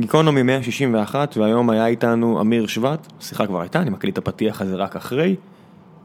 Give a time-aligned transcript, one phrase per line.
[0.00, 4.76] גיקונומי 161, והיום היה איתנו אמיר שבט, שיחה כבר הייתה, אני מקליט את הפתיח הזה
[4.76, 5.36] רק אחרי.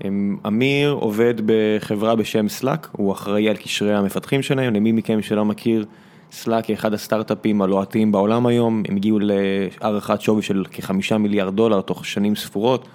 [0.06, 5.46] אמ, אמיר עובד בחברה בשם Slack, הוא אחראי על קשרי המפתחים שלהם, למי מכם שלא
[5.46, 5.86] מכיר,
[6.32, 11.82] Slack היא אחד הסטארט-אפים הלוהטים בעולם היום, הם הגיעו להערכת שווי של כחמישה מיליארד דולר
[11.82, 12.88] תוך שנים ספורות,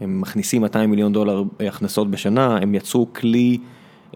[0.00, 3.58] הם מכניסים 200 מיליון דולר הכנסות בשנה, הם יצרו כלי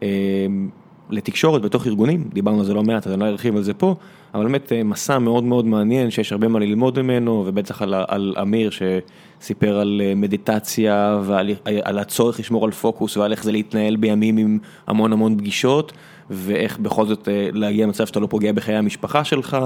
[0.03, 0.69] אמ,
[1.11, 3.95] לתקשורת בתוך ארגונים, דיברנו על זה לא מעט, אז אני לא ארחיב על זה פה,
[4.35, 8.35] אבל באמת אה, מסע מאוד מאוד מעניין שיש הרבה מה ללמוד ממנו, ובטח על, על
[8.43, 11.51] אמיר שסיפר על אה, מדיטציה ועל
[11.83, 15.93] על הצורך לשמור על פוקוס ועל איך זה להתנהל בימים עם המון המון פגישות,
[16.31, 19.57] ואיך בכל זאת אה, להגיע למצב שאתה לא פוגע בחיי המשפחה שלך,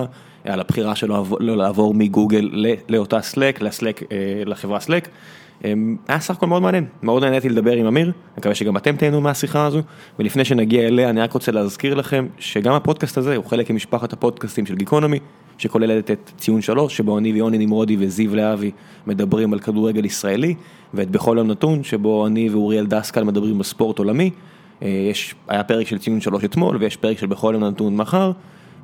[0.45, 2.51] על הבחירה שלו לא לעבור מגוגל
[2.89, 4.03] לאותה סלק, לסלק,
[4.47, 5.09] לחברה סלק.
[5.65, 8.97] אמ, היה סך הכל מאוד מעניין, מאוד נהניתי לדבר עם אמיר, אני מקווה שגם אתם
[8.97, 9.83] תהנו מהשיחה הזו,
[10.19, 14.67] ולפני שנגיע אליה אני רק רוצה להזכיר לכם שגם הפודקאסט הזה הוא חלק ממשפחת הפודקאסטים
[14.67, 15.19] של גיקונומי,
[15.59, 18.71] שכוללת את ציון שלוש, שבו אני ויוני נמרודי וזיו להבי
[19.07, 20.55] מדברים על כדורגל ישראלי,
[20.95, 24.31] ואת בכל יום נתון, שבו אני ואוריאל דסקל מדברים בספורט עולמי,
[24.83, 28.33] אה, יש, היה פרק של ציון שלוש אתמול ויש פרק של בכל יום נתון מחר,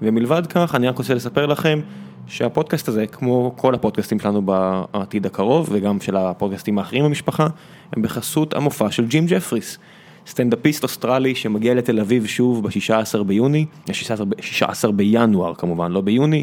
[0.03, 1.81] ומלבד כך אני רק רוצה לספר לכם
[2.29, 7.47] שהפודקאסט הזה, כמו כל הפודקאסטים שלנו בעתיד הקרוב, וגם של הפודקאסטים האחרים במשפחה,
[7.93, 9.79] הם בחסות המופע של ג'ים ג'פריס.
[10.27, 16.43] סטנדאפיסט אוסטרלי שמגיע לתל אביב שוב ב-16 ביוני, 16, 16 בינואר כמובן, לא ביוני.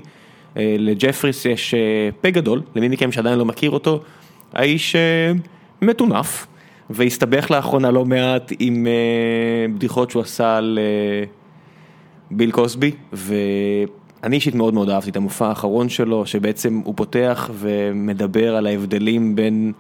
[0.58, 4.04] אה, לג'פריס יש אה, פה גדול, למי מכם שעדיין לא מכיר אותו,
[4.54, 5.32] האיש אה,
[5.82, 6.48] מטונף,
[6.90, 8.88] והסתבך לאחרונה לא מעט עם
[9.74, 10.80] בדיחות שהוא עשה על
[12.32, 13.36] ביל קוסבי, ו...
[14.26, 19.36] אני אישית מאוד מאוד אהבתי את המופע האחרון שלו, שבעצם הוא פותח ומדבר על ההבדלים
[19.36, 19.74] בין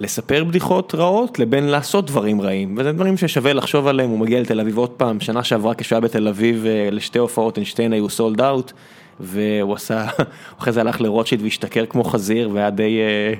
[0.00, 4.60] לספר בדיחות רעות לבין לעשות דברים רעים, וזה דברים ששווה לחשוב עליהם, הוא מגיע לתל
[4.60, 8.40] אביב עוד פעם, שנה שעברה כשהוא היה בתל אביב אה, לשתי הופעות, שתיהן היו סולד
[8.40, 8.72] אאוט,
[9.20, 10.06] והוא עשה,
[10.58, 12.98] אחרי זה הלך לרוטשילד והשתכר כמו חזיר, והיה די
[13.34, 13.38] uh,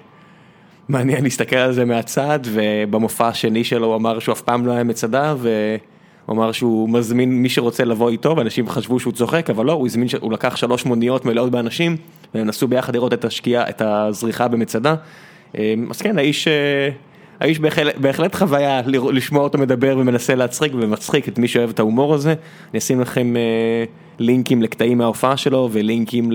[0.89, 4.85] מעניין להסתכל על זה מהצד, ובמופע השני שלו הוא אמר שהוא אף פעם לא היה
[4.85, 5.77] מצדה, ו...
[6.33, 10.09] אמר שהוא מזמין מי שרוצה לבוא איתו, ואנשים חשבו שהוא צוחק, אבל לא, הוא הזמין,
[10.20, 11.97] הוא לקח שלוש מוניות מלאות באנשים,
[12.35, 14.95] והם נסעו ביחד לראות את השקיעה, את הזריחה במצדה.
[15.59, 16.89] אמ, אז כן, האיש, אה,
[17.41, 22.15] האיש בהחלט, בהחלט חוויה לשמוע אותו מדבר ומנסה להצחיק ומצחיק את מי שאוהב את ההומור
[22.15, 22.35] הזה.
[22.71, 23.85] אני אשים לכם אה,
[24.19, 26.31] לינקים לקטעים מההופעה שלו ולינקים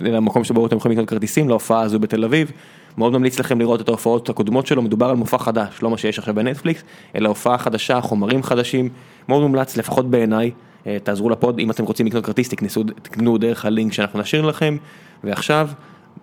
[0.00, 2.52] למקום שבו אתם יכולים לקנות כרטיסים להופעה הזו בתל אביב.
[2.98, 6.18] מאוד ממליץ לכם לראות את ההופעות הקודמות שלו, מדובר על מופע חדש, לא מה שיש
[6.18, 6.82] עכשיו בנטפליקס,
[7.14, 8.88] אלא הופעה חדשה, חומרים חדשים,
[9.28, 10.50] מאוד מומלץ, לפחות בעיניי,
[10.86, 14.76] אה, תעזרו לפוד, אם אתם רוצים לקנות כרטיס, תקנסו, תקנו דרך הלינק שאנחנו נשאיר לכם,
[15.24, 15.68] ועכשיו,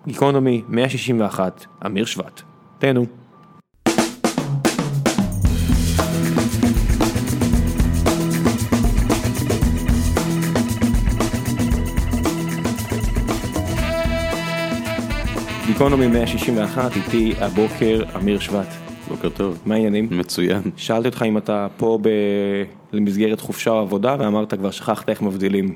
[0.06, 2.42] גיקונומי 161, אמיר שבט,
[2.78, 3.23] תהנו.
[15.74, 18.66] גיקונומי 161, איתי הבוקר אמיר שבט.
[19.08, 19.58] בוקר טוב.
[19.66, 20.08] מה העניינים?
[20.10, 20.62] מצוין.
[20.76, 22.08] שאלתי אותך אם אתה פה ב...
[22.92, 25.74] למסגרת חופשה או עבודה, ואמרת כבר שכחת איך מבדילים.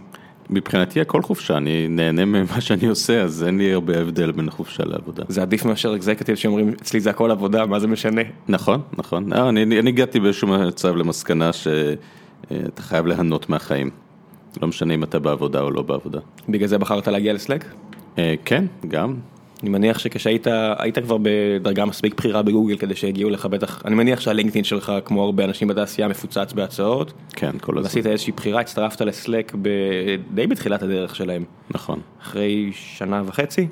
[0.51, 4.85] מבחינתי הכל חופשה, אני נהנה ממה שאני עושה, אז אין לי הרבה הבדל בין חופשה
[4.85, 5.23] לעבודה.
[5.29, 8.23] זה עדיף מאשר אקזקטיב שאומרים, אצלי זה הכל עבודה, מה זה משנה?
[8.49, 9.33] נכון, נכון.
[9.33, 13.91] לא, אני, אני הגעתי באיזשהו מצב למסקנה שאתה חייב ליהנות מהחיים.
[14.63, 16.21] לא משנה אם אתה בעבודה או לא בעבודה.
[16.49, 17.65] בגלל זה בחרת להגיע לסלק?
[18.19, 19.15] אה, כן, גם.
[19.63, 20.47] אני מניח שכשהיית
[20.79, 25.25] היית כבר בדרגה מספיק בכירה בגוגל כדי שהגיעו לך בטח, אני מניח שהלינקדאין שלך כמו
[25.25, 27.13] הרבה אנשים בתעשייה מפוצץ בהצעות.
[27.33, 27.83] כן, כל הזמן.
[27.83, 29.69] ועשית איזושהי בחירה, הצטרפת לסלק ב...
[30.35, 31.45] די בתחילת הדרך שלהם.
[31.71, 32.01] נכון.
[32.23, 33.69] אחרי שנה וחצי?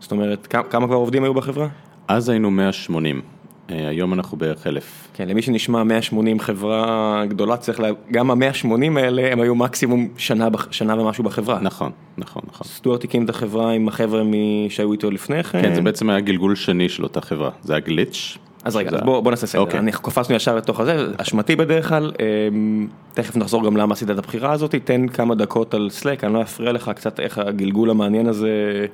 [0.00, 1.68] זאת אומרת, כמה כבר עובדים היו בחברה?
[2.08, 3.33] אז היינו 180.
[3.70, 5.08] אה, היום אנחנו בערך אלף.
[5.14, 7.88] כן, למי שנשמע 180 חברה גדולה, צריך לה...
[8.12, 11.58] גם ה-180 האלה הם היו מקסימום שנה, שנה ומשהו בחברה.
[11.60, 12.66] נכון, נכון, נכון.
[12.66, 14.22] סטוארט הקים את החברה עם החבר'ה
[14.68, 15.62] שהיו איתו לפני כן.
[15.62, 18.38] כן, זה בעצם היה גלגול שני של אותה חברה, זה היה גליץ'.
[18.64, 18.98] אז רגע, זה...
[19.04, 19.60] בוא, בוא נעשה סדר.
[19.60, 19.80] אוקיי.
[19.80, 22.12] אנחנו קפצנו ישר לתוך הזה, אשמתי בדרך כלל,
[22.52, 26.34] אמ, תכף נחזור גם למה עשית את הבחירה הזאת, תן כמה דקות על סלק, אני
[26.34, 28.86] לא אפריע לך קצת איך הגלגול המעניין הזה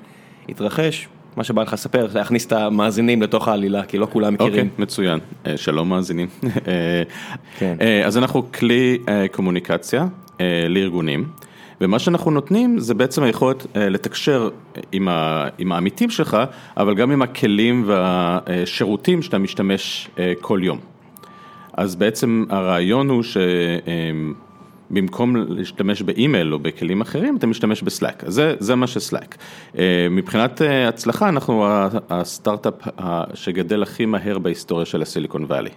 [0.49, 1.09] התרחש.
[1.37, 4.53] מה שבא לך לספר, להכניס את המאזינים לתוך העלילה, כי לא כולם מכירים.
[4.53, 5.19] אוקיי, okay, מצוין.
[5.47, 6.29] אה, שלום מאזינים.
[6.45, 6.51] אה,
[7.59, 7.77] כן.
[7.81, 8.99] אה, אז אנחנו כלי
[9.33, 10.07] קומוניקציה
[10.69, 11.29] לארגונים,
[11.81, 14.49] ומה שאנחנו נותנים זה בעצם היכולת לתקשר
[14.93, 16.37] עם, ה, עם העמיתים שלך,
[16.77, 20.11] אבל גם עם הכלים והשירותים שאתה משתמש
[20.41, 20.79] כל יום.
[21.73, 23.37] אז בעצם הרעיון הוא ש...
[24.91, 29.37] במקום להשתמש באימייל או בכלים אחרים, אתה משתמש בסלאק, זה, זה מה שסלאק.
[29.79, 31.67] אה, מבחינת אה, הצלחה, אנחנו
[32.11, 32.75] הסטארט-אפ
[33.35, 35.71] שגדל הכי מהר בהיסטוריה של הסיליקון וואלי.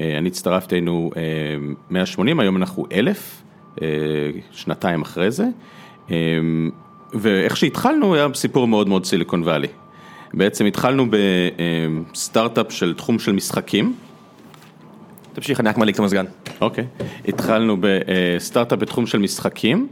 [0.00, 1.10] אה, אני הצטרפתי, היינו
[1.90, 3.42] 180, היום אנחנו 1,000,
[4.50, 5.44] שנתיים אחרי זה.
[7.14, 9.68] ואיך שהתחלנו היה סיפור מאוד מאוד סיליקון וואלי.
[10.34, 11.06] בעצם התחלנו
[12.12, 13.94] בסטארט-אפ של תחום של משחקים.
[15.32, 16.24] תמשיך, אני רק מעליק את המזגן.
[16.60, 16.84] אוקיי,
[17.28, 19.88] התחלנו בסטארט-אפ בתחום של משחקים.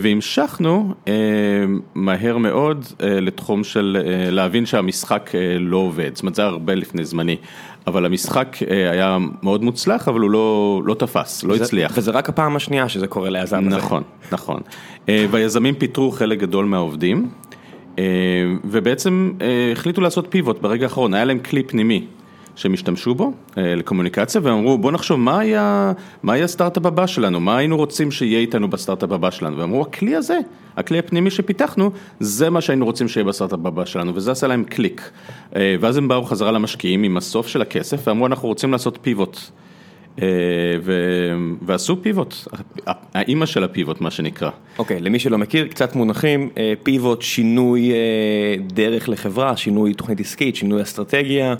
[0.00, 0.94] והמשכנו
[1.94, 3.98] מהר מאוד לתחום של
[4.30, 5.30] להבין שהמשחק
[5.60, 7.36] לא עובד, זאת אומרת זה הרבה לפני זמני,
[7.86, 8.56] אבל המשחק
[8.92, 11.92] היה מאוד מוצלח אבל הוא לא, לא תפס, לא הצליח.
[11.94, 13.76] וזה רק הפעם השנייה שזה קורה ליזם הזה.
[13.76, 14.02] נכון,
[14.32, 14.60] נכון.
[15.08, 17.28] והיזמים פיטרו חלק גדול מהעובדים,
[18.64, 19.32] ובעצם
[19.72, 22.06] החליטו לעשות pivot ברגע האחרון, היה להם כלי פנימי.
[22.56, 27.40] שהם השתמשו בו לקומוניקציה והם אמרו בוא נחשוב מה היה, מה היה הסטארט-אפ הבא שלנו,
[27.40, 30.38] מה היינו רוצים שיהיה איתנו בסטארט-אפ הבא שלנו, והם אמרו הכלי הזה,
[30.76, 31.90] הכלי הפנימי שפיתחנו,
[32.20, 35.10] זה מה שהיינו רוצים שיהיה בסטארט-אפ הבא שלנו וזה עשה להם קליק.
[35.52, 39.38] ואז הם באו חזרה למשקיעים עם הסוף של הכסף ואמרו אנחנו רוצים לעשות פיבוט.
[40.82, 40.92] ו...
[41.62, 42.34] ועשו פיבוט,
[43.14, 44.50] האימא של הפיבוט מה שנקרא.
[44.78, 46.50] אוקיי, okay, למי שלא מכיר, קצת מונחים,
[46.82, 47.92] פיבוט, שינוי
[48.66, 51.54] דרך לחברה, שינוי תוכנית עסקית, שינוי אסטרטגיה.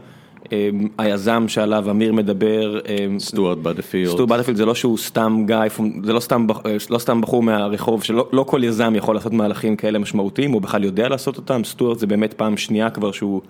[0.98, 2.80] היזם שעליו אמיר מדבר,
[3.18, 5.56] סטוארט בדפילד, סטוארט בדפילד זה לא שהוא סתם גיא,
[6.04, 6.46] זה לא סתם,
[6.90, 10.84] לא סתם בחור מהרחוב, שלא לא כל יזם יכול לעשות מהלכים כאלה משמעותיים, הוא בכלל
[10.84, 13.40] יודע לעשות אותם, סטוארט זה באמת פעם שנייה כבר שהוא,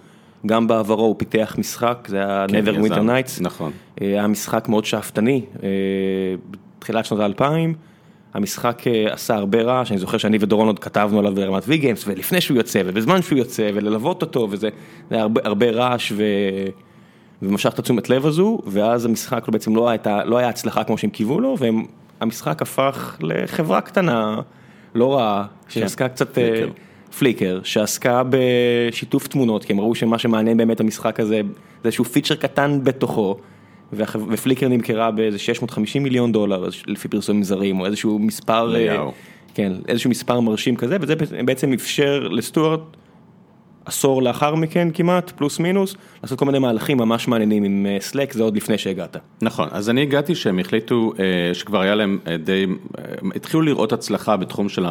[0.46, 4.84] גם בעברו הוא פיתח משחק, זה היה כן, Never Winter Nights, נכון, היה משחק מאוד
[4.84, 5.42] שאפתני,
[6.78, 7.74] תחילת שנות האלפיים.
[8.34, 12.56] המשחק עשה הרבה רעש, אני זוכר שאני ודורון עוד כתבנו עליו ברמת ויגיימס, ולפני שהוא
[12.56, 14.69] יוצא, ובזמן שהוא יוצא, וללוות אותו, וזה
[15.11, 16.25] היה הרבה, הרבה רעש ו...
[17.43, 21.11] ומשך את התשומת לב הזו, ואז המשחק בעצם לא הייתה, לא היה הצלחה כמו שהם
[21.11, 21.56] קיוו לו,
[22.20, 24.40] והמשחק הפך לחברה קטנה,
[24.94, 26.69] לא רעה, שעסקה קצת, פליקר.
[27.19, 31.40] פליקר, שעסקה בשיתוף תמונות, כי הם ראו שמה שמעניין באמת המשחק הזה,
[31.82, 33.37] זה איזשהו פיצ'ר קטן בתוכו.
[34.28, 38.74] ופליקר נמכרה באיזה 650 מיליון דולר לפי פרסומים זרים או איזשהו מספר,
[39.54, 42.80] כן, איזשהו מספר מרשים כזה וזה בעצם אפשר לסטוארט
[43.84, 48.42] עשור לאחר מכן כמעט, פלוס מינוס, לעשות כל מיני מהלכים ממש מעניינים עם סלק, זה
[48.42, 49.16] עוד לפני שהגעת.
[49.42, 51.12] נכון, אז אני הגעתי שהם החליטו
[51.52, 52.66] שכבר היה להם די,
[53.34, 54.84] התחילו לראות הצלחה בתחום של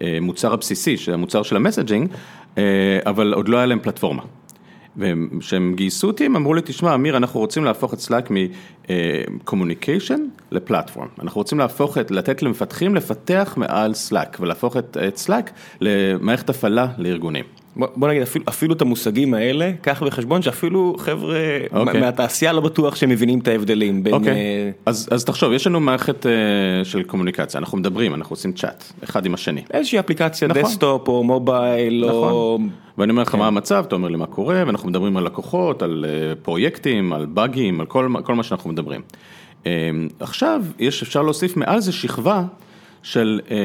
[0.00, 2.08] המוצר הבסיסי, של המוצר של ה messaging,
[3.06, 4.22] אבל עוד לא היה להם פלטפורמה.
[4.96, 8.28] וכשהם גייסו אותי הם אמרו לי תשמע אמיר אנחנו רוצים להפוך את סלאק
[9.30, 10.20] מ communication
[10.50, 15.50] ל platform, אנחנו רוצים להפוך את, לתת למפתחים לפתח מעל סלאק ולהפוך את סלאק
[15.80, 17.59] למערכת הפעלה לארגונים.
[17.76, 21.76] בוא נגיד אפילו, אפילו את המושגים האלה, קח בחשבון שאפילו חבר'ה okay.
[21.76, 22.00] אוקיי.
[22.00, 24.14] מהתעשייה לא בטוח שהם מבינים את ההבדלים בין...
[24.14, 24.82] אוקיי, okay.
[24.86, 26.28] אז, אז תחשוב, יש לנו מערכת uh,
[26.84, 29.62] של קומוניקציה, אנחנו מדברים, אנחנו עושים צ'אט, אחד עם השני.
[29.70, 30.62] איזושהי אפליקציה, נכון.
[30.62, 32.32] desktop או mobile נכון.
[32.32, 32.58] או...
[32.98, 33.38] ואני אומר לך כן.
[33.38, 37.26] מה המצב, אתה אומר לי מה קורה, ואנחנו מדברים על לקוחות, על uh, פרויקטים, על
[37.26, 39.00] באגים, על כל, כל מה שאנחנו מדברים.
[39.64, 39.66] Uh,
[40.20, 42.44] עכשיו, יש, אפשר להוסיף מעל זה שכבה.
[43.02, 43.56] של אה,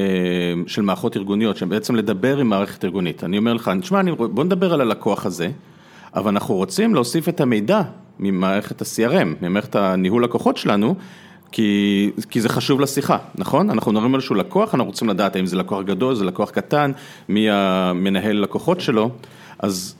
[0.67, 3.23] של מערכות ארגוניות, שבעצם לדבר עם מערכת ארגונית.
[3.23, 5.49] אני אומר לך, תשמע, בוא נדבר על הלקוח הזה,
[6.15, 7.81] אבל אנחנו רוצים להוסיף את המידע
[8.19, 10.95] ממערכת ה-CRM, ממערכת הניהול לקוחות שלנו,
[11.51, 13.69] כי, כי זה חשוב לשיחה, נכון?
[13.69, 16.91] אנחנו מדברים על איזשהו לקוח, אנחנו רוצים לדעת האם זה לקוח גדול, זה לקוח קטן,
[17.29, 19.09] מי המנהל לקוחות שלו,
[19.59, 19.95] אז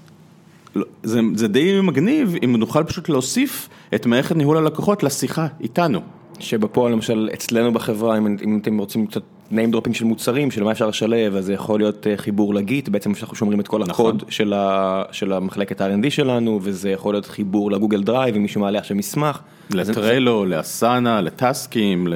[1.03, 6.01] זה, זה די מגניב אם נוכל פשוט להוסיף את מערכת ניהול הלקוחות לשיחה איתנו.
[6.39, 9.21] שבפועל למשל אצלנו בחברה, אם, אם אתם רוצים קצת
[9.51, 12.89] name dropping של מוצרים, של מה אפשר לשלב, אז זה יכול להיות אה, חיבור לגיט,
[12.89, 14.15] בעצם אנחנו שומרים את כל נכון.
[14.15, 18.61] הקוד של, ה, של המחלקת ה-R&D שלנו, וזה יכול להיות חיבור לגוגל דרייב, אם מישהו
[18.61, 19.39] מעלה עכשיו מסמך.
[19.69, 22.07] לטרלו, לאסנה, לטאסקים,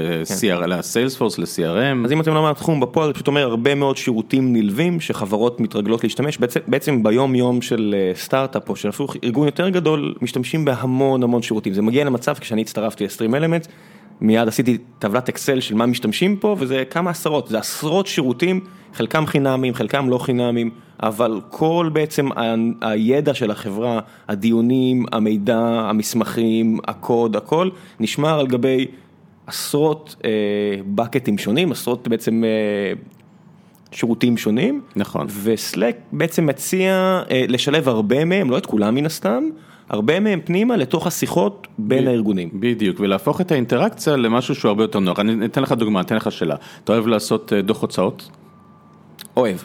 [0.67, 2.05] לסיילספורס, ל-CRM.
[2.05, 6.03] אז אם אתם לא מהתחום בפועל, זה פשוט אומר הרבה מאוד שירותים נלווים שחברות מתרגלות
[6.03, 10.65] להשתמש, בעצם, בעצם ביום יום של אה, סטארט-אפ או של אפילו ארגון יותר גדול, משתמשים
[10.65, 11.73] בהמון המון שירותים.
[11.73, 13.69] זה מגיע למצב, כשאני הצטרפתי ל-Stream Elements,
[14.21, 18.59] מיד עשיתי טבלת אקסל של מה משתמשים פה וזה כמה עשרות, זה עשרות שירותים,
[18.93, 20.69] חלקם חינמים, חלקם לא חינמים,
[21.03, 22.29] אבל כל בעצם
[22.81, 28.85] הידע של החברה, הדיונים, המידע, המסמכים, הקוד, הכל, נשמר על גבי
[29.47, 30.29] עשרות אה,
[30.95, 32.93] בקטים שונים, עשרות בעצם אה,
[33.91, 34.81] שירותים שונים.
[34.95, 35.27] נכון.
[35.43, 39.43] וסלק בעצם מציע אה, לשלב הרבה מהם, לא את כולם מן הסתם.
[39.89, 42.49] הרבה מהם פנימה לתוך השיחות בין ב- הארגונים.
[42.53, 45.19] בדיוק, ולהפוך את האינטראקציה למשהו שהוא הרבה יותר נוח.
[45.19, 46.55] אני אתן לך דוגמה, אתן לך שאלה.
[46.83, 48.29] אתה אוהב לעשות אה, דוח הוצאות?
[49.37, 49.57] אוהב.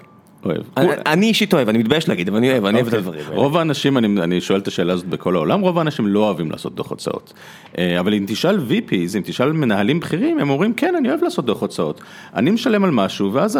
[0.44, 0.62] אוהב.
[1.06, 3.20] אני אישית אוהב, אני מתבייש להגיד, אבל אני אוהב, אני אוהב את אוקיי.
[3.20, 3.38] הדברים.
[3.38, 6.90] רוב האנשים, אני שואל את השאלה הזאת בכל העולם, רוב האנשים לא אוהבים לעשות דוח
[6.90, 7.32] הוצאות.
[7.78, 11.44] אה, אבל אם תשאל VPs, אם תשאל מנהלים בכירים, הם אומרים, כן, אני אוהב לעשות
[11.44, 12.00] דוח הוצאות.
[12.34, 13.58] אני משלם על משהו, ואז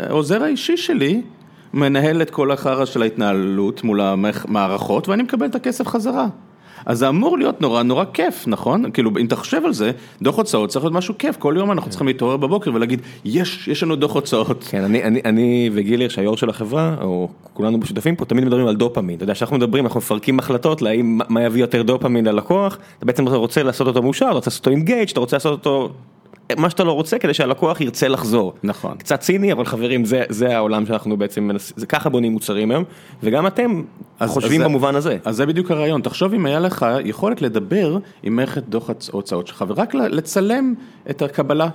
[0.00, 1.22] העוזר האישי שלי,
[1.74, 6.26] מנהל את כל החרא של ההתנהלות מול המערכות ואני מקבל את הכסף חזרה.
[6.86, 8.90] אז זה אמור להיות נורא נורא כיף, נכון?
[8.90, 9.90] כאילו, אם אתה חושב על זה,
[10.22, 13.82] דוח הוצאות צריך להיות משהו כיף, כל יום אנחנו צריכים להתעורר בבוקר ולהגיד, יש, יש
[13.82, 14.64] לנו דוח הוצאות.
[14.70, 18.76] כן, אני, אני, אני וגילר, שהיו"ר של החברה, או כולנו משותפים פה, תמיד מדברים על
[18.76, 19.16] דופמין.
[19.16, 23.28] אתה יודע, כשאנחנו מדברים, אנחנו מפרקים החלטות להאם מה יביא יותר דופמין ללקוח, אתה בעצם
[23.28, 25.90] רוצה לעשות אותו מאושר, אתה רוצה לעשות אותו engaged, אתה רוצה לעשות אותו
[26.58, 28.54] מה שאתה לא רוצה כדי שהלקוח ירצה לחזור.
[28.62, 28.96] נכון.
[28.96, 32.84] קצת ציני, אבל חברים, זה, זה העולם שאנחנו בעצם מנסים, זה ככה בונים מוצרים היום,
[33.22, 33.82] וגם אתם
[34.20, 35.16] אז, חושבים אז במובן הזה.
[35.24, 39.64] אז זה בדיוק הרעיון, תחשוב אם היה לך יכולת לדבר עם מערכת דוח ההוצאות שלך,
[39.68, 40.74] ורק לצלם
[41.10, 41.68] את הקבלה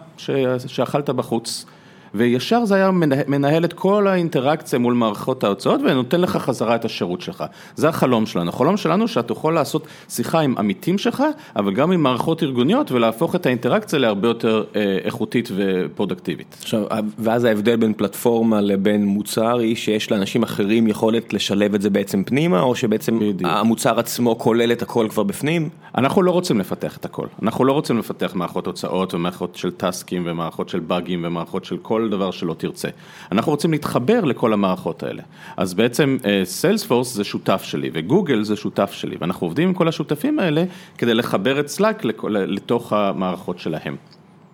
[0.68, 1.66] שאכלת בחוץ.
[2.14, 2.92] וישר זה היה
[3.28, 7.44] מנהל את כל האינטראקציה מול מערכות ההוצאות ונותן לך חזרה את השירות שלך.
[7.76, 8.50] זה החלום שלנו.
[8.50, 11.24] החלום שלנו שאתה יכול לעשות שיחה עם עמיתים שלך,
[11.56, 16.58] אבל גם עם מערכות ארגוניות ולהפוך את האינטראקציה להרבה יותר אה, איכותית ופרודקטיבית.
[16.62, 16.84] עכשיו,
[17.20, 22.24] ואז ההבדל בין פלטפורמה לבין מוצר היא שיש לאנשים אחרים יכולת לשלב את זה בעצם
[22.24, 23.52] פנימה, או שבעצם בדיוק.
[23.54, 25.70] המוצר עצמו כולל את הכל כבר בפנים?
[25.96, 27.28] אנחנו לא רוצים לפתח את הכל.
[27.42, 32.01] אנחנו לא רוצים לפתח מערכות הוצאות ומערכות של טאסקים ומערכות של באגים ומערכות של כל
[32.10, 32.88] דבר שלא תרצה.
[33.32, 35.24] אנחנו רוצים להתחבר לכל המערכות האלה.
[35.58, 40.40] אז בעצם סיילספורס זה שותף שלי וגוגל זה שותף שלי ואנחנו עובדים עם כל השותפים
[40.40, 40.64] האלה
[40.98, 43.96] כדי לחבר את סלאק לתוך המערכות שלהם.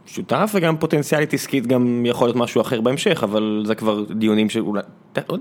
[0.07, 4.81] שותף וגם פוטנציאלית עסקית גם יכול להיות משהו אחר בהמשך, אבל זה כבר דיונים שאולי,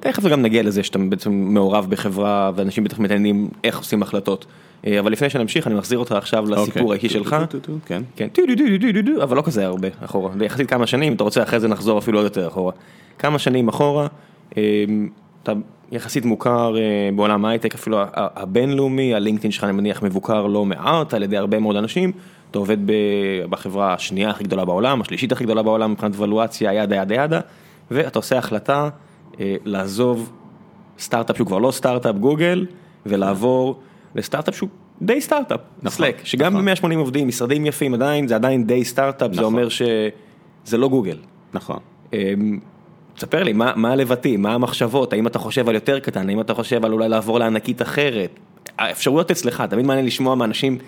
[0.01, 4.47] תכף גם נגיע לזה שאתה בעצם מעורב בחברה ואנשים בטח מתעניינים איך עושים החלטות.
[4.87, 7.37] אה, אבל לפני שנמשיך אני מחזיר אותך עכשיו לסיפור האישי שלך,
[8.17, 8.29] כן,
[9.23, 12.25] אבל לא כזה הרבה אחורה, יחסית כמה שנים, אתה רוצה אחרי זה נחזור אפילו עוד
[12.25, 12.73] יותר אחורה.
[13.19, 14.07] כמה שנים אחורה,
[14.57, 14.63] אה,
[15.43, 15.53] אתה
[15.93, 16.83] יחסית מוכר אה,
[17.17, 21.77] בעולם ההייטק, אפילו הבינלאומי, הלינקדאין שלך אני מניח מבוקר לא מעט על ידי הרבה מאוד
[21.77, 22.13] אנשים.
[22.57, 22.77] אתה עובד
[23.51, 27.41] בחברה השנייה הכי גדולה בעולם, השלישית הכי גדולה בעולם מבחינת ולואציה, yada yada yada,
[27.91, 28.89] ואתה עושה החלטה
[29.41, 30.33] לעזוב
[30.99, 32.67] סטארט-אפ שהוא כבר לא סטארט-אפ גוגל,
[33.07, 33.81] ולעבור
[34.15, 34.69] לסטארט-אפ שהוא
[35.03, 36.93] די סטארט-אפ, נכון, Slack, שגם נכון.
[36.93, 39.35] ב-180 עובדים, משרדים יפים עדיין, זה עדיין די סטארט-אפ, נכון.
[39.35, 41.19] זה אומר שזה לא גוגל.
[41.55, 41.79] נכון.
[42.13, 42.59] אמ,
[43.15, 46.55] תספר לי, מה, מה הלבטים, מה המחשבות, האם אתה חושב על יותר קטן, האם אתה
[46.55, 48.39] חושב על אולי לעבור לענקית אחרת,
[48.79, 50.79] האפשרויות אצלך, תמיד מעניין לשמוע מאנשים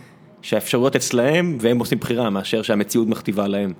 [0.42, 3.72] שהאפשרויות אצלהם והם עושים בחירה מאשר שהמציאות מכתיבה להם.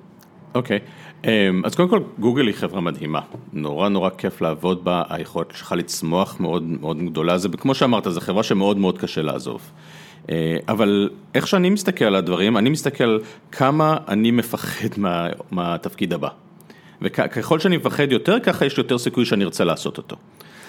[0.55, 1.27] אוקיי, okay.
[1.27, 3.19] אמ, אז קודם כל גוגל היא חברה מדהימה,
[3.53, 8.21] נורא נורא כיף לעבוד בה, היכולת שלך לצמוח מאוד מאוד גדולה, זה כמו שאמרת, זו
[8.21, 9.71] חברה שמאוד מאוד קשה לעזוב.
[10.29, 13.19] אה, אבל איך שאני מסתכל על הדברים, אני מסתכל
[13.51, 16.29] כמה אני מפחד מה, מהתפקיד הבא.
[17.01, 20.15] וככל שאני מפחד יותר, ככה יש יותר סיכוי שאני ארצה לעשות אותו.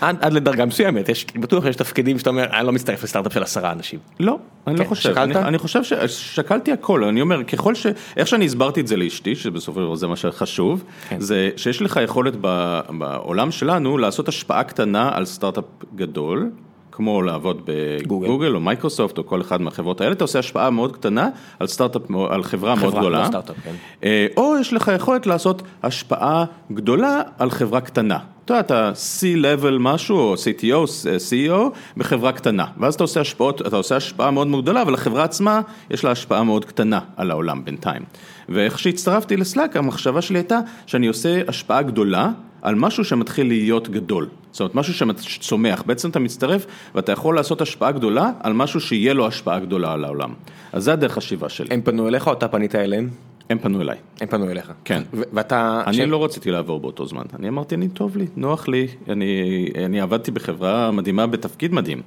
[0.01, 3.43] עד, עד לדרגה מסוימת, יש, בטוח יש תפקידים שאתה אומר, אני לא מצטרף לסטארט-אפ של
[3.43, 3.99] עשרה אנשים.
[4.21, 5.37] לא, אני לא כן, לא חושב, שקלת?
[5.37, 7.87] אני, אני חושב ששקלתי הכל, אני אומר, ככל ש...
[8.17, 11.21] איך שאני הסברתי את זה לאשתי, שבסופו של דבר זה מה שחשוב, כן.
[11.21, 15.65] זה שיש לך יכולת ב, בעולם שלנו לעשות השפעה קטנה על סטארט-אפ
[15.95, 16.51] גדול.
[16.93, 21.29] כמו לעבוד בגוגל או מייקרוסופט או כל אחד מהחברות האלה, אתה עושה השפעה מאוד קטנה
[21.59, 23.29] על סטארט-אפ, על חברה מאוד גדולה.
[23.33, 23.75] לא כן.
[24.05, 28.19] אה, או יש לך יכולת לעשות השפעה גדולה על חברה קטנה.
[28.45, 30.89] אתה יודע, אתה C-Level משהו, או CTO,
[31.31, 32.67] CEO, בחברה קטנה.
[32.79, 36.11] ואז אתה עושה השפעות, אתה עושה השפעה מאוד מאוד גדולה, אבל החברה עצמה, יש לה
[36.11, 38.03] השפעה מאוד קטנה על העולם בינתיים.
[38.49, 42.31] ואיך שהצטרפתי לסלאק, המחשבה שלי הייתה שאני עושה השפעה גדולה
[42.63, 44.29] על משהו שמתחיל להיות גדול.
[44.53, 49.15] זאת אומרת, משהו שצומח, בעצם אתה מצטרף ואתה יכול לעשות השפעה גדולה על משהו שיהיה
[49.15, 50.35] לו השפעה גדולה על העולם.
[50.73, 51.69] אז זה הדרך השיבה שלי.
[51.71, 53.09] הם פנו אליך או אתה פנית אליהם?
[53.51, 53.97] הם פנו אליי.
[54.21, 54.73] הם פנו אליך.
[54.85, 55.03] כן.
[55.13, 55.83] ואתה...
[55.87, 57.23] אני לא רציתי לעבור באותו זמן.
[57.39, 58.87] אני אמרתי, אני טוב לי, נוח לי.
[59.09, 62.03] אני, אני עבדתי בחברה מדהימה בתפקיד מדהים.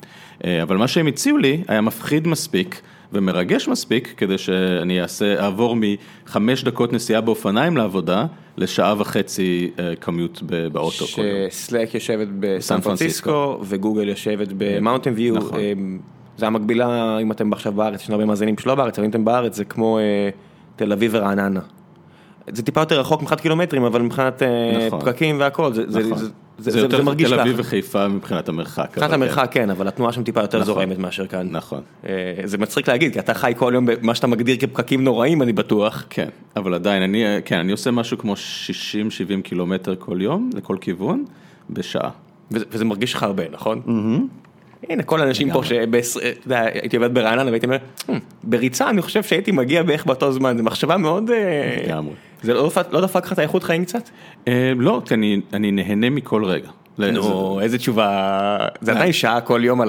[0.46, 2.82] אה, אבל מה שהם הציעו לי היה מפחיד מספיק.
[3.14, 8.26] ומרגש מספיק כדי שאני אעשה, אעבור מחמש דקות נסיעה באופניים לעבודה
[8.58, 11.06] לשעה וחצי commute אה, באוטו.
[11.06, 15.36] ש Slack יושבת בסן פרנסיסקו וגוגל יושבת במאונטן ויו.
[15.36, 15.60] נכון.
[15.60, 15.74] אה,
[16.38, 19.56] זה המקבילה, אם אתם עכשיו בארץ, יש הרבה מאזינים שלא בארץ, אבל אם אתם בארץ
[19.56, 20.30] זה כמו אה,
[20.76, 21.60] תל אביב ורעננה.
[22.52, 24.42] זה טיפה יותר רחוק מבחינת קילומטרים, אבל מבחינת
[24.88, 25.00] נכון.
[25.00, 26.18] פקקים והכל, זה, נכון.
[26.18, 26.26] זה,
[26.58, 27.36] זה, זה יותר מרגיש ככה.
[27.36, 28.90] תל אביב וחיפה מבחינת המרחק.
[28.90, 31.48] מבחינת המרחק כן, אבל התנועה שם טיפה יותר נכון, זורמת מאשר כאן.
[31.52, 31.82] נכון.
[32.44, 36.06] זה מצחיק להגיד, כי אתה חי כל יום במה שאתה מגדיר כפקקים נוראים, אני בטוח.
[36.10, 41.26] כן, אבל עדיין, אני, כן, אני עושה משהו כמו 60-70 קילומטר כל יום, לכל כיוון,
[41.70, 42.10] בשעה.
[42.52, 43.82] וזה, וזה מרגיש לך הרבה, נכון?
[43.86, 44.90] Mm-hmm.
[44.90, 47.78] הנה כל האנשים פה שהייתי עובד ברעננה והייתי אומר,
[48.44, 51.30] בריצה אני חושב שהייתי מגיע בערך באותו זמן, זו מחשבה מאוד,
[52.44, 52.54] זה
[52.92, 54.10] לא דפק לך את האיכות חיים קצת?
[54.76, 55.14] לא, כי
[55.54, 56.70] אני נהנה מכל רגע.
[56.98, 59.82] נו, איזה תשובה, זה עדיין שעה כל יום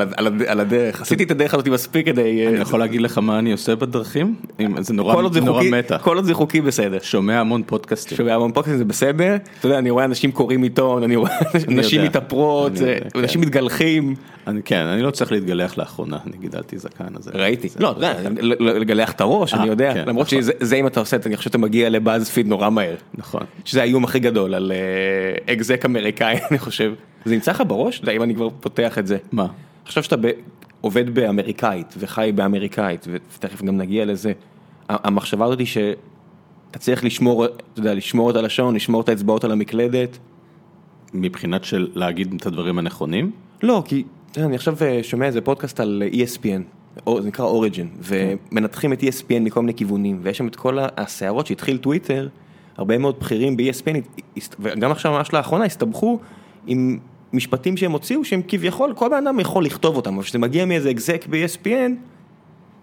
[0.46, 2.49] על הדרך, עשיתי את הדרך הזאת מספיק כדי...
[2.49, 4.34] אני יכול להגיד לך מה אני עושה בדרכים?
[4.80, 5.99] זה נורא מטה.
[5.99, 6.99] כל עוד זה חוקי בסדר.
[7.02, 8.16] שומע המון פודקאסטים.
[8.16, 12.02] שומע המון פודקאסטים זה בסדר, אתה יודע, אני רואה אנשים קוראים עיתון, אני רואה אנשים
[12.02, 12.73] מתאפרות,
[13.14, 13.46] אנשים כן.
[13.46, 14.14] מתגלחים.
[14.64, 17.04] כן, אני לא צריך להתגלח לאחרונה, אני גידלתי זקן.
[17.34, 18.30] ראיתי, לא, אתה יודע,
[18.61, 20.42] לגלח את הראש, אני יודע, כן, למרות נכון.
[20.42, 22.94] שזה אם אתה עושה, אני חושב שאתה מגיע לבאז פיד נורא מהר.
[23.14, 23.42] נכון.
[23.64, 24.73] שזה האיום הכי גדול על
[25.50, 26.93] אקזק אמריקאי, אני חושב.
[27.24, 28.02] זה נמצא לך בראש?
[28.16, 29.16] אם אני כבר פותח את זה.
[29.32, 29.46] מה?
[29.84, 30.16] עכשיו שאתה
[30.80, 34.32] עובד באמריקאית וחי באמריקאית, ותכף גם נגיע לזה,
[34.88, 39.52] המחשבה הזאת היא שאתה צריך לשמור, אתה יודע, לשמור את הלשון, לשמור את האצבעות על
[39.52, 40.18] המקלדת.
[41.14, 43.30] מבחינת של להגיד את הדברים הנכונים?
[43.62, 44.04] לא, כי
[44.36, 46.62] אני עכשיו אה, שומע איזה פודקאסט על ESPN,
[47.20, 51.76] זה נקרא אוריג'ן, ומנתחים את ESPN מכל מיני כיוונים, ויש שם את כל הסערות שהתחיל
[51.76, 52.28] טוויטר,
[52.76, 54.22] הרבה מאוד בכירים ב-ESPN,
[54.60, 56.18] וגם עכשיו ממש לאחרונה הסתבכו
[56.66, 56.99] עם
[57.33, 60.90] משפטים שהם הוציאו שהם כביכול כל בן אדם יכול לכתוב אותם, אבל כשזה מגיע מאיזה
[60.90, 61.92] אקזק ב-ESPN,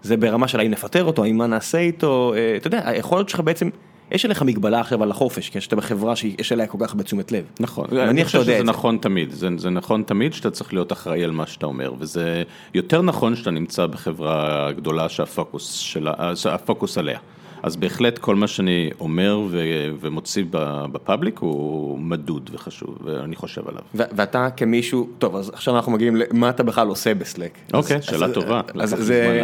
[0.02, 3.40] זה ברמה של האם נפטר אותו, האם מה נעשה איתו, אה, אתה יודע, היכולת שלך
[3.40, 3.68] בעצם,
[4.10, 7.44] יש עליך מגבלה עכשיו על החופש, כי שאתה בחברה שיש עליה כל כך בתשומת לב.
[7.60, 11.30] נכון, אני חושב שזה נכון תמיד, זה, זה נכון תמיד שאתה צריך להיות אחראי על
[11.30, 12.42] מה שאתה אומר, וזה
[12.74, 17.18] יותר נכון שאתה נמצא בחברה גדולה שהפוקוס, שלה, שהפוקוס עליה.
[17.62, 20.44] אז בהחלט כל מה שאני אומר ו- ומוציא
[20.92, 23.82] ב public הוא מדוד וחשוב, ואני חושב עליו.
[23.94, 27.58] ו- ואתה כמישהו, טוב, אז עכשיו אנחנו מגיעים למה אתה בכלל עושה ב Slack.
[27.74, 28.60] אוקיי, אז, שאלה אז, טובה.
[28.80, 29.40] אז זה...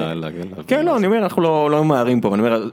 [0.67, 2.69] כן, לא, אני אומר, אנחנו לא, לא ממהרים פה, אני אומר,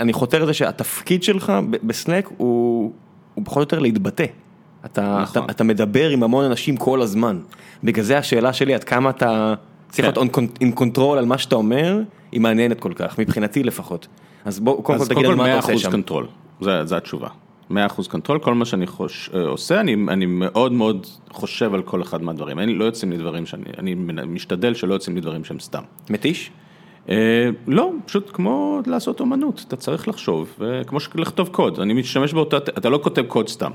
[0.00, 2.92] אני חותר לזה שהתפקיד שלך ב Slack הוא,
[3.34, 4.26] הוא פחות או יותר להתבטא.
[4.84, 5.42] אתה, נכון.
[5.42, 7.38] אתה, אתה מדבר עם המון אנשים כל הזמן.
[7.84, 9.54] בגלל זה השאלה שלי, עד כמה אתה
[9.88, 10.20] צריך כן.
[10.20, 12.00] להיות עם control על מה שאתה אומר,
[12.32, 14.06] היא מעניינת כל כך, מבחינתי לפחות.
[14.46, 15.74] אז בוא, קודם כל תגיד לנו מה אתה עושה שם.
[15.74, 16.26] אז קודם כל 100% control,
[16.84, 17.28] זו התשובה.
[17.70, 17.74] 100%
[18.10, 22.22] control, כל מה שאני חוש, אה, עושה, אני, אני מאוד מאוד חושב על כל אחד
[22.22, 22.58] מהדברים.
[22.58, 23.94] אני לא יוצאים לי דברים שאני, אני
[24.26, 25.82] משתדל שלא יוצאים לי דברים שהם סתם.
[26.10, 26.50] מתיש?
[27.08, 32.56] אה, לא, פשוט כמו לעשות אומנות, אתה צריך לחשוב, כמו לכתוב קוד, אני משתמש באותה,
[32.56, 33.70] אתה לא כותב קוד סתם.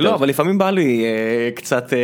[0.00, 1.98] לא, אבל לפעמים בא לי אה, קצת, אה,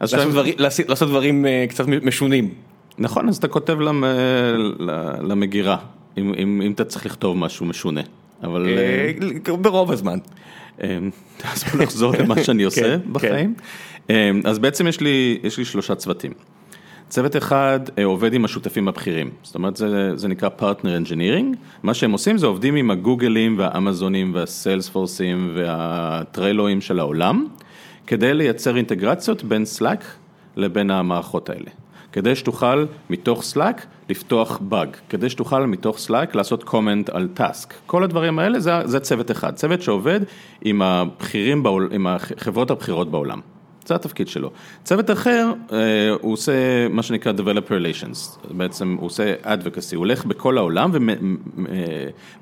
[0.00, 0.30] לעשות, שאתה...
[0.30, 0.54] דברים,
[0.88, 2.54] לעשות דברים אה, קצת משונים.
[2.98, 4.04] נכון, אז אתה כותב למ,
[5.22, 5.76] למגירה.
[6.18, 8.00] אם אם, אם אתה צריך לכתוב משהו משונה,
[8.42, 8.68] אבל...
[8.68, 9.12] אה,
[9.48, 10.18] אה, ברוב הזמן.
[10.82, 10.98] אה,
[11.52, 13.54] אז בוא נחזור למה שאני עושה כן, בחיים.
[14.08, 14.36] כן.
[14.44, 16.32] אז בעצם יש לי יש לי שלושה צוותים.
[17.08, 22.12] צוות אחד עובד עם השותפים הבכירים, זאת אומרת זה זה נקרא partner engineering, מה שהם
[22.12, 27.46] עושים זה עובדים עם הגוגלים והאמזונים והסיילספורסים והטוויליואים של העולם,
[28.06, 30.04] כדי לייצר אינטגרציות בין סלאק
[30.56, 31.70] לבין המערכות האלה.
[32.12, 37.74] כדי שתוכל מתוך Slack לפתוח באג, כדי שתוכל מתוך Slack לעשות comment על טאסק.
[37.86, 40.20] כל הדברים האלה זה, זה צוות אחד, צוות שעובד
[40.62, 43.40] עם הבכירים, בעול, עם החברות הבכירות בעולם.
[43.86, 44.50] זה התפקיד שלו.
[44.84, 45.78] צוות אחר, אה,
[46.20, 50.90] הוא עושה מה שנקרא Developer Relations, בעצם הוא עושה Advocacy, הוא הולך בכל העולם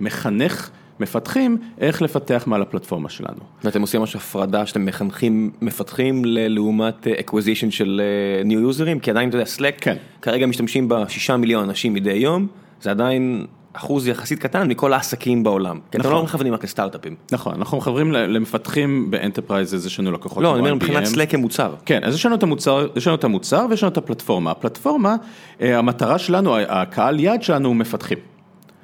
[0.01, 0.71] ומחנך
[1.03, 3.41] מפתחים איך לפתח מעל הפלטפורמה שלנו.
[3.65, 8.01] ואתם עושים ממש הפרדה שאתם מחנכים מפתחים לעומת acquisition של
[8.45, 9.97] uh, new users, כי עדיין אתה יודע, Slack, כן.
[10.23, 12.47] כרגע משתמשים בשישה מיליון אנשים מדי יום,
[12.81, 15.79] זה עדיין אחוז יחסית קטן מכל העסקים בעולם.
[15.91, 16.11] כי נכון.
[16.11, 17.17] אתם לא מכוונים רק לסטארט-אפים.
[17.33, 20.43] נכון, אנחנו מכוונים למפתחים ב enterprise, יש לנו לקוחות.
[20.43, 21.75] לא, אני אומר מבחינת Slack כמוצר.
[21.87, 24.51] כן, אז יש לנו את המוצר, יש לנו את המוצר ויש לנו את הפלטפורמה.
[24.51, 25.17] הפלטפורמה,
[25.61, 28.19] אה, המטרה שלנו, הקהל יעד שלנו הוא מפתחים.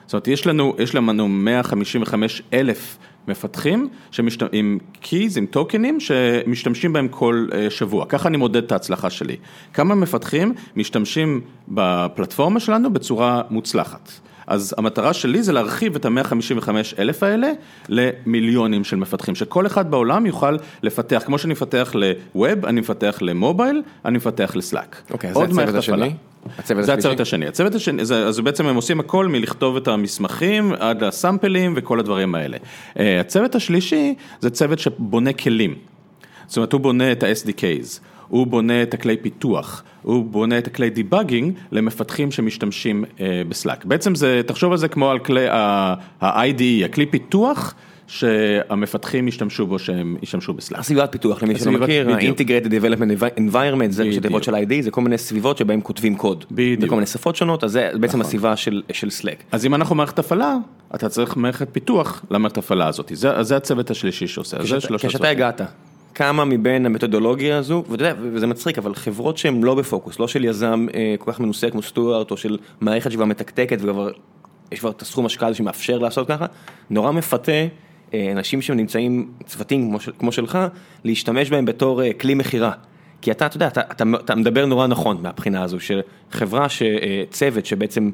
[0.09, 4.43] זאת אומרת, יש לנו, יש לנו 155 אלף מפתחים שמשת...
[4.53, 8.07] עם קיז, עם טוקנים, שמשתמשים בהם כל אה, שבוע.
[8.07, 9.37] ככה אני מודד את ההצלחה שלי.
[9.73, 14.11] כמה מפתחים משתמשים בפלטפורמה שלנו בצורה מוצלחת.
[14.49, 17.51] אז המטרה שלי זה להרחיב את ה-155 אלף האלה
[17.89, 23.83] למיליונים של מפתחים, שכל אחד בעולם יוכל לפתח, כמו שאני מפתח ל-Web, אני מפתח למובייל,
[24.05, 25.03] אני מפתח לסלאק.
[25.11, 26.15] אוקיי, זה הצוות השני?
[26.59, 30.73] הצוות זה הצוות השני, הצוות השני, זה, אז בעצם הם עושים הכל מלכתוב את המסמכים
[30.79, 32.57] עד לסאמפלים וכל הדברים האלה.
[32.99, 35.75] אה, הצוות השלישי זה צוות שבונה כלים,
[36.47, 38.01] זאת אומרת הוא בונה את ה-SDKs.
[38.29, 43.85] הוא בונה את הכלי פיתוח, הוא בונה את הכלי דיבאגינג למפתחים שמשתמשים אה, בסלאק.
[43.85, 47.75] בעצם זה, תחשוב על זה כמו על כלי ה-IDE, הכלי פיתוח.
[48.09, 50.81] שהמפתחים ישתמשו בו שהם ישתמשו בסלאק.
[50.81, 55.01] הסביבת פיתוח למי שלא מכיר, ה-Integrated Development Environment זה ראשי תיבות של ID, זה כל
[55.01, 56.45] מיני סביבות שבהם כותבים קוד.
[56.51, 56.81] בדיוק.
[56.81, 58.21] בכל מיני שפות שונות, אז זה בעצם נכון.
[58.21, 58.83] הסביבה של
[59.21, 59.43] Slack.
[59.53, 60.57] אז אם אנחנו מערכת הפעלה,
[60.95, 64.57] אתה צריך מערכת פיתוח למערכת הפעלה הזאת, זה הצוות השלישי שעושה.
[64.99, 65.61] כשאתה הגעת,
[66.19, 70.45] כמה מבין המתודולוגיה הזו, ואתה יודע, וזה מצחיק, אבל חברות שהן לא בפוקוס, לא של
[70.45, 74.11] יזם אה, כל כך מנוסה כמו סטוארט, או של מערכת שכבר מתקתקת וכבר,
[74.73, 76.47] יש כבר את הסכום השקעה שמאפשר לעשות ככה,
[76.91, 77.53] נורא מפתה
[78.15, 80.59] אנשים שנמצאים, צוותים כמו, כמו שלך,
[81.05, 82.73] להשתמש בהם בתור כלי מכירה.
[83.23, 86.67] כי אתה, אתה יודע, אתה, אתה, אתה מדבר נורא נכון מהבחינה הזו, שחברה,
[87.31, 88.11] צוות שבעצם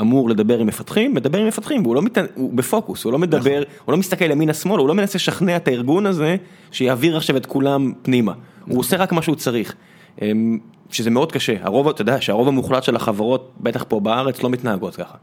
[0.00, 2.18] אמור לדבר עם מפתחים, מדבר עם מפתחים, והוא לא מת...
[2.34, 3.74] הוא בפוקוס, הוא לא מדבר, נכון.
[3.84, 6.36] הוא לא מסתכל ימינה שמאלה, הוא לא מנסה לשכנע את הארגון הזה,
[6.70, 8.32] שיעביר עכשיו את כולם פנימה.
[8.32, 8.72] נכון.
[8.72, 9.74] הוא עושה רק מה שהוא צריך.
[10.22, 10.58] אמ,
[10.90, 14.96] שזה מאוד קשה, הרוב, אתה יודע, שהרוב המוחלט של החברות, בטח פה בארץ, לא מתנהגות
[14.96, 15.14] ככה.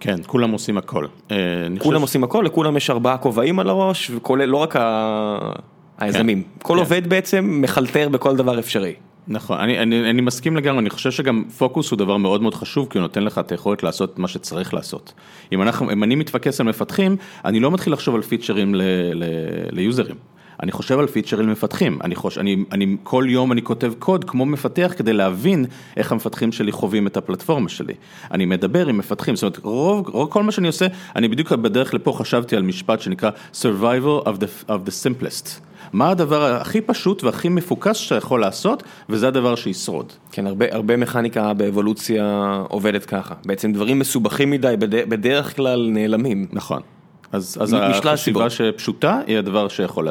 [0.00, 1.06] כן, כולם עושים הכל.
[1.30, 1.36] אה,
[1.78, 2.02] כולם ש...
[2.02, 4.76] עושים הכל, לכולם יש ארבעה כובעים על הראש, וכולל לא רק
[5.98, 6.80] היזמים, כן, כל כן.
[6.80, 8.94] עובד בעצם מחלטר בכל דבר אפשרי.
[9.28, 12.86] נכון, אני, אני, אני מסכים לגמרי, אני חושב שגם פוקוס הוא דבר מאוד מאוד חשוב,
[12.90, 15.12] כי הוא נותן לך את היכולת לעשות מה שצריך לעשות.
[15.52, 18.82] אם, אנחנו, אם אני מתפקס על מפתחים, אני לא מתחיל לחשוב על פיצ'רים ל,
[19.14, 19.24] ל,
[19.70, 20.16] ליוזרים.
[20.62, 24.46] אני חושב על פיצ'רים למפתחים, אני, חוש, אני, אני כל יום אני כותב קוד כמו
[24.46, 25.64] מפתח כדי להבין
[25.96, 27.94] איך המפתחים שלי חווים את הפלטפורמה שלי.
[28.30, 31.94] אני מדבר עם מפתחים, זאת אומרת רוב, רוב כל מה שאני עושה, אני בדיוק בדרך
[31.94, 35.71] לפה חשבתי על משפט שנקרא survival of the, of the simplest.
[35.92, 40.12] מה הדבר הכי פשוט והכי מפוקס שאתה יכול לעשות, וזה הדבר שישרוד.
[40.32, 43.34] כן, הרבה, הרבה מכניקה באבולוציה עובדת ככה.
[43.46, 46.46] בעצם דברים מסובכים מדי בדרך כלל נעלמים.
[46.52, 46.82] נכון.
[47.32, 50.08] אז, אז החשיבה שפשוטה היא הדבר שיכול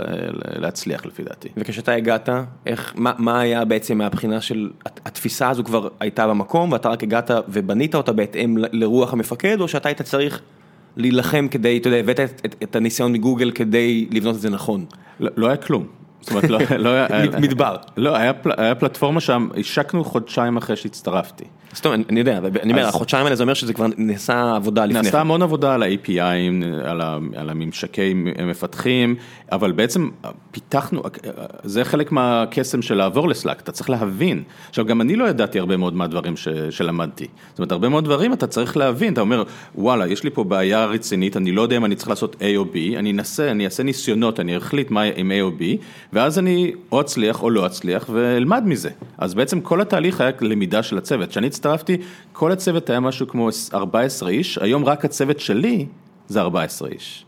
[0.60, 1.50] להצליח לפי דעתי.
[1.58, 2.30] וכשאתה הגעת,
[2.66, 7.32] איך, מה, מה היה בעצם מהבחינה של, התפיסה הזו כבר הייתה במקום ואתה רק הגעת
[7.48, 10.42] ובנית אותה בהתאם לרוח המפקד, או שאתה היית צריך
[10.98, 14.86] להילחם כדי, אתה יודע, הבאת את, את, את הניסיון מגוגל כדי לבנות את זה נכון?
[15.20, 15.88] לא, לא היה כלום.
[16.22, 17.08] זאת אומרת, לא, לא היה...
[17.42, 17.76] מדבר.
[17.98, 21.46] לא, היה, היה פלטפורמה שם, השקנו חודשיים אחרי שהצטרפתי.
[21.74, 25.02] זאת אומרת, אני יודע, אני אומר, החודשיים האלה זה אומר שזה כבר נעשה עבודה לפני.
[25.02, 26.20] נעשה המון עבודה על ה-API,
[27.36, 28.14] על הממשקי
[28.46, 29.16] מפתחים,
[29.52, 30.10] אבל בעצם
[30.52, 31.04] פיתחנו,
[31.64, 34.44] זה חלק מהקסם של לעבור לסלאק, אתה צריך להבין.
[34.70, 36.34] עכשיו, גם אני לא ידעתי הרבה מאוד מהדברים
[36.70, 37.28] שלמדתי.
[37.50, 39.44] זאת אומרת, הרבה מאוד דברים אתה צריך להבין, אתה אומר,
[39.76, 42.64] וואלה, יש לי פה בעיה רצינית, אני לא יודע אם אני צריך לעשות A או
[42.64, 45.64] B, אני אנסה, אני אעשה ניסיונות, אני אחליט מה עם A או B,
[46.14, 48.90] ואז אני או אצליח או לא אצליח ואלמד מזה.
[49.18, 51.32] אז בעצם כל התהליך היה למידה של הצוות.
[51.62, 51.98] הצטרפתי,
[52.34, 55.86] כל הצוות היה משהו כמו 14 איש, היום רק הצוות שלי
[56.28, 57.26] זה 14 איש.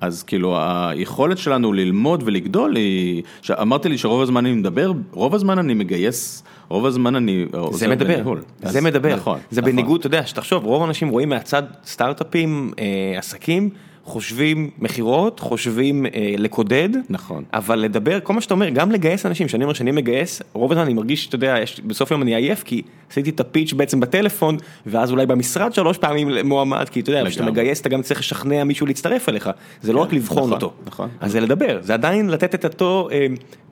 [0.00, 5.58] אז כאילו היכולת שלנו ללמוד ולגדול היא, אמרתי לי שרוב הזמן אני מדבר, רוב הזמן
[5.58, 8.42] אני מגייס, רוב הזמן אני זה מדבר, בניהול.
[8.62, 9.72] זה אז, מדבר, נכון, זה נכון.
[9.72, 13.70] בניגוד, אתה יודע, שתחשוב, רוב האנשים רואים מהצד סטארט-אפים, אה, עסקים.
[14.04, 19.48] חושבים מכירות, חושבים אה, לקודד, נכון, אבל לדבר, כל מה שאתה אומר, גם לגייס אנשים,
[19.48, 22.62] שאני אומר שאני מגייס, רוב הזמן אני מרגיש, אתה יודע, יש, בסוף היום אני עייף,
[22.62, 27.30] כי עשיתי את הפיץ' בעצם בטלפון, ואז אולי במשרד שלוש פעמים מועמד, כי אתה יודע,
[27.30, 29.50] כשאתה מגייס אתה גם צריך לשכנע מישהו להצטרף אליך,
[29.82, 32.64] זה לא כן, רק לבחון נכון, אותו, נכון, אז זה לדבר, זה עדיין לתת את
[32.64, 33.08] אותו...
[33.12, 33.26] אה,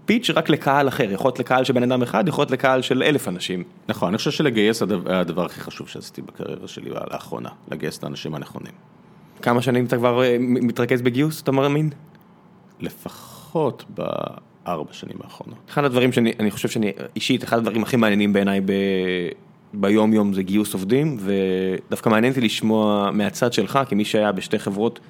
[0.05, 3.03] פיץ' רק לקהל אחר, יכול להיות לקהל של בן אדם אחד, יכול להיות לקהל של
[3.03, 3.65] אלף אנשים.
[3.89, 8.35] נכון, אני חושב שלגייס היה הדבר הכי חשוב שעשיתי בקריירה שלי לאחרונה, לגייס את האנשים
[8.35, 8.73] הנכונים.
[9.43, 11.91] כמה שנים אתה כבר אה, מתרכז בגיוס, אתה מאמין?
[12.81, 15.59] לפחות בארבע שנים האחרונות.
[15.71, 18.73] אחד הדברים שאני חושב שאני, אישית, אחד הדברים הכי מעניינים בעיניי ב...
[19.75, 25.01] ביום יום זה גיוס עובדים, ודווקא מעניין אותי לשמוע מהצד שלך, כמי שהיה בשתי חברות,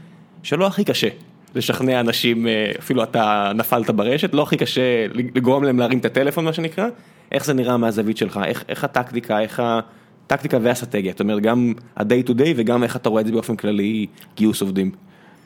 [0.42, 1.08] שלא הכי קשה
[1.54, 6.44] לשכנע אנשים, אה, אפילו אתה נפלת ברשת, לא הכי קשה לגרום להם להרים את הטלפון,
[6.44, 6.86] מה שנקרא,
[7.32, 9.80] איך זה נראה מהזווית שלך, איך, איך הטקטיקה, איך ה...
[10.26, 13.56] טקטיקה ואסטרטגיה, זאת אומרת גם ה-day to day וגם איך אתה רואה את זה באופן
[13.56, 14.06] כללי,
[14.36, 14.90] גיוס עובדים.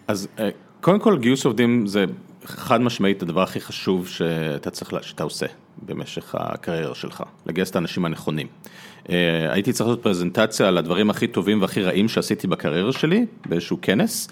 [0.09, 0.49] אז אה,
[0.81, 2.05] קודם כל גיוס עובדים זה
[2.45, 5.47] חד משמעית הדבר הכי חשוב שאתה צריך, שאתה עושה
[5.87, 8.47] במשך הקריירה שלך, לגייס את האנשים הנכונים.
[9.11, 13.79] אה, הייתי צריך לעשות פרזנטציה על הדברים הכי טובים והכי רעים שעשיתי בקריירה שלי באיזשהו
[13.83, 14.29] כנס,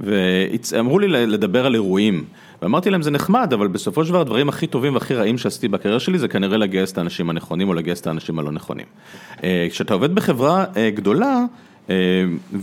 [0.00, 2.24] ואמרו לי לדבר על אירועים.
[2.62, 6.00] ואמרתי להם זה נחמד, אבל בסופו של דבר הדברים הכי טובים והכי רעים שעשיתי בקריירה
[6.00, 8.86] שלי זה כנראה לגייס את האנשים הנכונים או לגייס את האנשים הלא נכונים.
[9.44, 11.44] אה, כשאתה עובד בחברה אה, גדולה,
[11.90, 11.94] אה,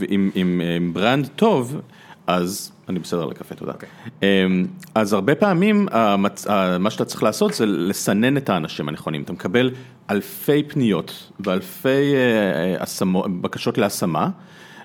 [0.09, 1.81] עם, עם, עם ברנד טוב,
[2.27, 3.71] אז אני בסדר לקפה, תודה.
[3.71, 3.75] Okay.
[3.75, 4.65] אוקיי.
[4.95, 6.47] אז הרבה פעמים המצ...
[6.79, 9.21] מה שאתה צריך לעשות זה לסנן את האנשים הנכונים.
[9.21, 9.71] אתה מקבל
[10.09, 12.13] אלפי פניות ואלפי
[13.41, 14.29] בקשות להשמה.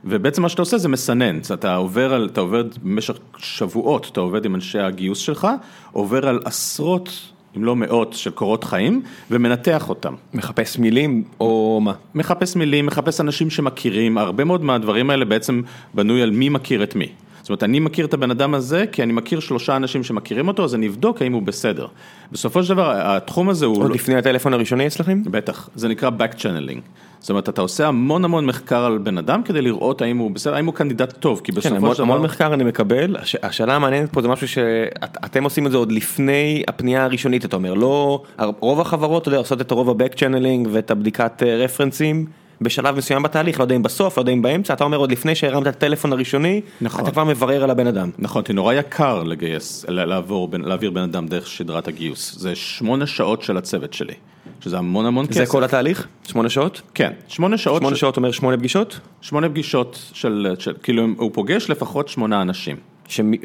[0.05, 4.45] ובעצם מה שאתה עושה זה מסנן, אתה עובר, על, אתה עובד במשך שבועות, אתה עובד
[4.45, 5.49] עם אנשי הגיוס שלך,
[5.93, 7.11] עובר על עשרות,
[7.57, 10.15] אם לא מאות, של קורות חיים, ומנתח אותם.
[10.35, 11.93] מחפש מילים או מה?
[12.15, 15.63] מחפש מילים, מחפש אנשים שמכירים, הרבה מאוד מהדברים האלה בעצם
[15.95, 17.09] בנוי על מי מכיר את מי.
[17.51, 20.65] זאת אומרת, אני מכיר את הבן אדם הזה, כי אני מכיר שלושה אנשים שמכירים אותו,
[20.65, 21.87] אז אני אבדוק האם הוא בסדר.
[22.33, 23.77] בסופו של דבר, התחום הזה הוא...
[23.77, 23.95] עוד לא...
[23.95, 25.23] לפני הטלפון הראשוני אצלכם?
[25.25, 26.81] בטח, זה נקרא Back Channeling.
[27.21, 30.55] זאת אומרת, אתה עושה המון המון מחקר על בן אדם כדי לראות האם הוא בסדר,
[30.55, 32.03] האם הוא קנדידט טוב, כי בסופו כן, של דבר...
[32.03, 33.37] המון מחקר אני מקבל, הש...
[33.43, 37.75] השאלה המעניינת פה זה משהו שאתם עושים את זה עוד לפני הפנייה הראשונית, אתה אומר,
[37.75, 38.23] לא...
[38.61, 42.27] רוב החברות, אתה יודע, עושות את הרוב ה-Back Channeling ואת הבדיקת רפרנסים.
[42.61, 45.35] בשלב מסוים בתהליך, לא יודע אם בסוף, לא יודע אם באמצע, אתה אומר עוד לפני
[45.35, 47.03] שהרמת את הטלפון הראשוני, נכון.
[47.03, 48.11] אתה כבר מברר על הבן אדם.
[48.18, 53.42] נכון, כי נורא יקר לגייס, לעבור, להעביר בן אדם דרך שדרת הגיוס, זה שמונה שעות
[53.42, 54.14] של הצוות שלי.
[54.61, 55.38] שזה המון המון כסף.
[55.38, 56.07] זה כל התהליך?
[56.29, 56.83] שמונה שעות?
[56.94, 57.83] כן, שמונה שעות.
[57.83, 58.01] שמונה ש...
[58.01, 59.01] שעות אומר שמונה פגישות?
[59.20, 62.77] שמונה פגישות של, של כאילו הוא פוגש לפחות שמונה אנשים.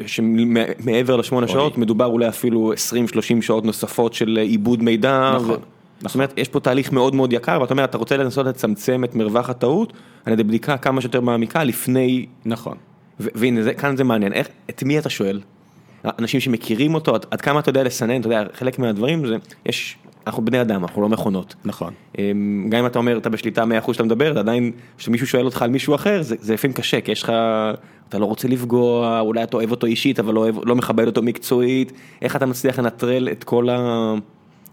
[0.06, 2.72] שמעבר לשמונה שעות מדובר אולי אפילו
[3.42, 5.32] 20-30 שעות נוספות של עיבוד מידע.
[5.36, 5.50] נכון.
[5.50, 5.75] ו...
[6.00, 9.14] זאת אומרת, יש פה תהליך מאוד מאוד יקר, ואתה אומר, אתה רוצה לנסות לצמצם את
[9.14, 9.92] מרווח הטעות
[10.24, 12.26] על ידי בדיקה כמה שיותר מעמיקה לפני...
[12.44, 12.76] נכון.
[13.20, 15.40] והנה, זה, כאן זה מעניין, איך, את מי אתה שואל?
[16.18, 19.96] אנשים שמכירים אותו, עד, עד כמה אתה יודע לסנן, אתה יודע, חלק מהדברים זה, יש
[20.26, 21.54] אנחנו בני אדם, אנחנו לא מכונות.
[21.64, 21.92] נכון.
[22.18, 25.62] אמ, גם אם אתה אומר, אתה בשליטה 100% שאתה מדבר, זה עדיין, כשמישהו שואל אותך
[25.62, 27.32] על מישהו אחר, זה לפעמים קשה, כי יש לך,
[28.08, 31.22] אתה לא רוצה לפגוע, אולי אתה אוהב אותו אישית, אבל לא, אוהב, לא מכבד אותו
[31.22, 34.14] מקצועית, איך אתה מצליח לנטרל את כל ה...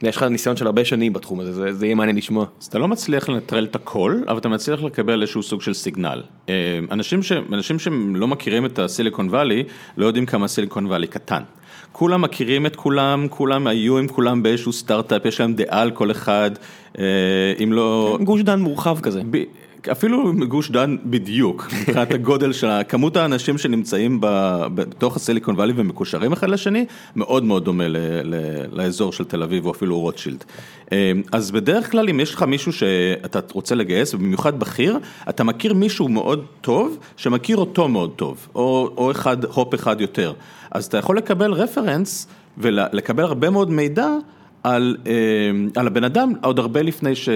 [0.03, 2.45] יש לך ניסיון של הרבה שנים בתחום הזה, זה, זה יהיה מעניין לשמוע.
[2.61, 6.23] אז אתה לא מצליח לנטרל את הכל, אבל אתה מצליח לקבל איזשהו סוג של סיגנל.
[6.49, 6.53] אמ,
[6.91, 9.63] אנשים, ש, אנשים שלא מכירים את הסיליקון וואלי,
[9.97, 11.43] לא יודעים כמה סיליקון וואלי קטן.
[11.91, 16.11] כולם מכירים את כולם, כולם היו עם כולם באיזשהו סטארט-אפ, יש להם דעה על כל
[16.11, 16.51] אחד,
[16.99, 17.03] אה,
[17.63, 18.17] אם לא...
[18.23, 19.21] גוש דן מורחב כזה.
[19.31, 19.43] ב...
[19.91, 24.17] אפילו גוש דן בדיוק, מבחינת הגודל של כמות האנשים שנמצאים
[24.75, 28.35] בתוך הסיליקון וואלי ומקושרים אחד לשני, מאוד מאוד דומה ל, ל,
[28.71, 30.43] לאזור של תל אביב או אפילו רוטשילד.
[30.91, 35.73] אה, אז בדרך כלל אם יש לך מישהו שאתה רוצה לגייס, ובמיוחד בכיר, אתה מכיר
[35.73, 40.33] מישהו מאוד טוב, שמכיר אותו מאוד טוב, או, או אחד, הופ אחד יותר.
[40.71, 44.07] אז אתה יכול לקבל רפרנס ולקבל הרבה מאוד מידע.
[44.63, 45.11] על, אה,
[45.75, 47.29] על הבן אדם עוד הרבה לפני ש,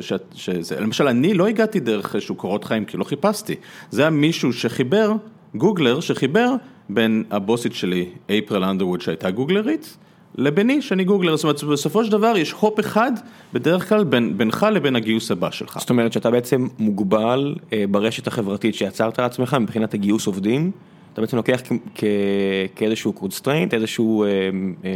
[0.00, 3.54] ש, שזה, למשל אני לא הגעתי דרך איזשהו קורות חיים כי לא חיפשתי,
[3.90, 5.12] זה היה מישהו שחיבר,
[5.54, 6.54] Googler שחיבר
[6.88, 8.06] בין הבוסית שלי,
[8.38, 9.96] אפריל אנדרווד שהייתה גוגלרית,
[10.34, 13.12] לביני שאני Googler, זאת אומרת בסופו של דבר יש hop אחד
[13.52, 15.78] בדרך כלל בין, בינך לבין הגיוס הבא שלך.
[15.80, 20.70] זאת אומרת שאתה בעצם מוגבל אה, ברשת החברתית שיצרת לעצמך מבחינת הגיוס עובדים.
[21.14, 21.60] אתה בעצם לוקח
[22.76, 24.28] כאיזשהו constraint, איזשהו אה,
[24.84, 24.90] אה,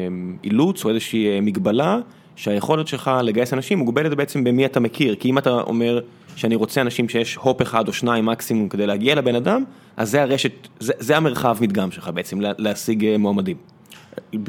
[0.45, 1.99] אילוץ או איזושהי אה, מגבלה,
[2.37, 6.01] שהיכולת שלך לגייס אנשים מוגבלת בעצם במי אתה מכיר, כי אם אתה אומר
[6.37, 9.65] שאני רוצה אנשים שיש הופ אחד או שניים מקסימום כדי להגיע לבן אדם,
[9.97, 13.57] אז זה הרשת, זה, זה המרחב מדגם שלך בעצם, להשיג מועמדים.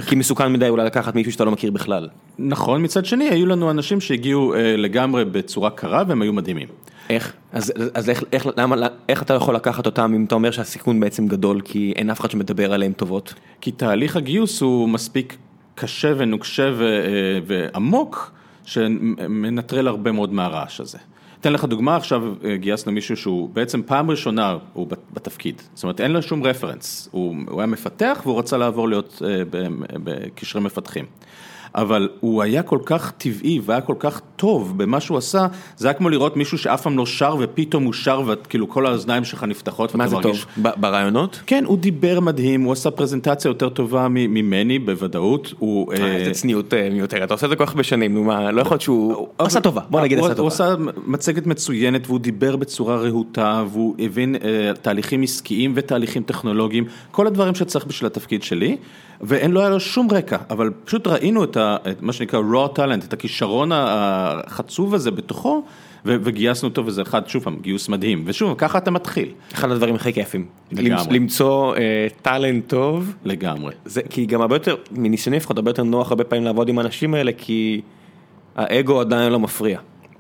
[0.07, 2.09] כי מסוכן מדי אולי לקחת מישהו שאתה לא מכיר בכלל.
[2.39, 6.67] נכון, מצד שני היו לנו אנשים שהגיעו לגמרי בצורה קרה והם היו מדהימים.
[7.09, 7.33] איך?
[7.53, 11.27] אז, אז איך, איך, למה, איך אתה יכול לקחת אותם אם אתה אומר שהסיכון בעצם
[11.27, 13.33] גדול כי אין אף אחד שמדבר עליהם טובות?
[13.61, 15.37] כי תהליך הגיוס הוא מספיק
[15.75, 18.31] קשה ונוקשה ו, אה, ועמוק
[18.65, 20.97] שמנטרל הרבה מאוד מהרעש הזה.
[21.41, 26.01] אתן לך דוגמה, עכשיו אה, גייסנו מישהו שהוא בעצם פעם ראשונה הוא בתפקיד, זאת אומרת
[26.01, 29.41] אין לו שום רפרנס, הוא, הוא היה מפתח והוא רצה לעבור להיות אה,
[30.03, 31.05] בקשרי מפתחים.
[31.75, 35.93] אבל הוא היה כל כך טבעי והיה כל כך טוב במה שהוא עשה, זה היה
[35.93, 39.95] כמו לראות מישהו שאף פעם לא שר ופתאום הוא שר וכאילו כל האוזניים שלך נפתחות
[39.95, 40.45] מה זה מרגיש...
[40.55, 40.71] טוב?
[40.77, 41.41] ברעיונות?
[41.45, 45.93] כן, הוא דיבר מדהים, הוא עשה פרזנטציה יותר טובה ממני בוודאות, הוא...
[45.93, 48.51] אה, איזה צניעות אה, מיותרת, אתה עושה את זה כל כך הרבה שנים, נו מה,
[48.51, 50.41] לא יכול להיות שהוא עשה טובה, בוא נגיד עשה טובה.
[50.41, 50.75] הוא עשה
[51.07, 57.55] מצגת מצוינת והוא דיבר בצורה רהוטה והוא הבין אה, תהליכים עסקיים ותהליכים טכנולוגיים, כל הדברים
[57.55, 58.77] שצריך בשביל התפקיד שלי.
[59.21, 62.77] ואין לו היה לו שום רקע, אבל פשוט ראינו את, ה, את מה שנקרא raw
[62.77, 65.63] talent, את הכישרון החצוב הזה בתוכו,
[66.05, 69.29] ו, וגייסנו אותו וזה אחד, שוב פעם, גיוס מדהים, ושוב, ככה אתה מתחיל.
[69.53, 71.19] אחד הדברים הכי כיפים, לגמרי.
[71.19, 71.75] למצוא
[72.21, 73.13] טאלנט uh, טוב.
[73.25, 73.73] לגמרי.
[73.85, 77.13] זה, כי גם הרבה יותר, מניסיוני לפחות, הרבה יותר נוח הרבה פעמים לעבוד עם האנשים
[77.13, 77.81] האלה, כי
[78.55, 79.79] האגו עדיין לא מפריע.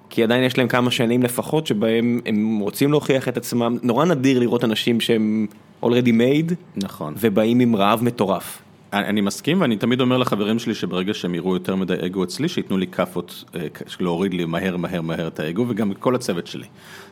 [0.09, 4.39] כי עדיין יש להם כמה שנים לפחות שבהם הם רוצים להוכיח את עצמם, נורא נדיר
[4.39, 5.47] לראות אנשים שהם
[5.83, 8.61] already made, נכון, ובאים עם רעב מטורף.
[8.93, 12.77] אני מסכים ואני תמיד אומר לחברים שלי שברגע שהם יראו יותר מדי אגו אצלי, שייתנו
[12.77, 13.67] לי כאפות, אה,
[13.99, 16.65] להוריד לי מהר מהר מהר את האגו וגם כל הצוות שלי.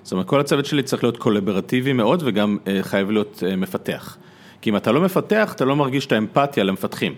[0.04, 4.18] זאת אומרת, כל הצוות שלי צריך להיות קולברטיבי מאוד וגם אה, חייב להיות אה, מפתח.
[4.62, 7.14] כי אם אתה לא מפתח, אתה לא מרגיש את האמפתיה למפתחים.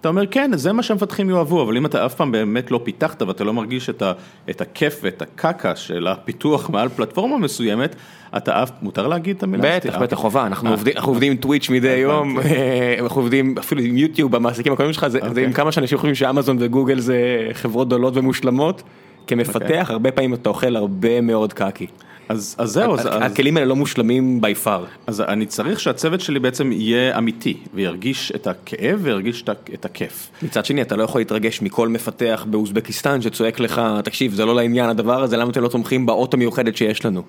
[0.00, 3.22] אתה אומר כן, זה מה שהמפתחים יאהבו, אבל אם אתה אף פעם באמת לא פיתחת
[3.22, 4.12] ואתה לא מרגיש את, ה,
[4.50, 7.96] את הכיף ואת הקקה של הפיתוח מעל פלטפורמה מסוימת,
[8.36, 9.76] אתה אף, מותר להגיד את המילה?
[9.76, 13.80] בטח, בטח חובה, אנחנו עובדים אנחנו עובדים עם טוויץ' מדי יום, אה, אנחנו עובדים אפילו
[13.80, 18.16] עם יוטיוב במעסיקים הקודמים שלך, זה עם כמה שאנשים חושבים שאמזון וגוגל זה חברות גדולות
[18.16, 18.82] ומושלמות,
[19.26, 21.86] כמפתח הרבה פעמים אתה אוכל הרבה מאוד קקי.
[22.28, 24.80] אז, אז זהו, אז, הכלים האלה לא מושלמים by far.
[25.06, 30.30] אז אני צריך שהצוות שלי בעצם יהיה אמיתי, וירגיש את הכאב וירגיש את הכיף.
[30.42, 34.90] מצד שני, אתה לא יכול להתרגש מכל מפתח באוזבקיסטן שצועק לך, תקשיב, זה לא לעניין
[34.90, 37.22] הדבר הזה, למה אתם לא תומכים באות המיוחדת שיש לנו?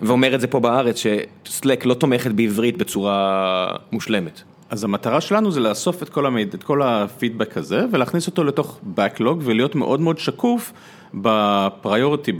[0.00, 1.02] ואומר את זה פה בארץ,
[1.44, 4.42] שסלק לא תומכת בעברית בצורה מושלמת.
[4.70, 8.80] אז המטרה שלנו זה לאסוף את כל, המיד, את כל הפידבק הזה ולהכניס אותו לתוך
[8.96, 10.72] Backlog ולהיות מאוד מאוד שקוף
[11.14, 12.32] בפריוריטי,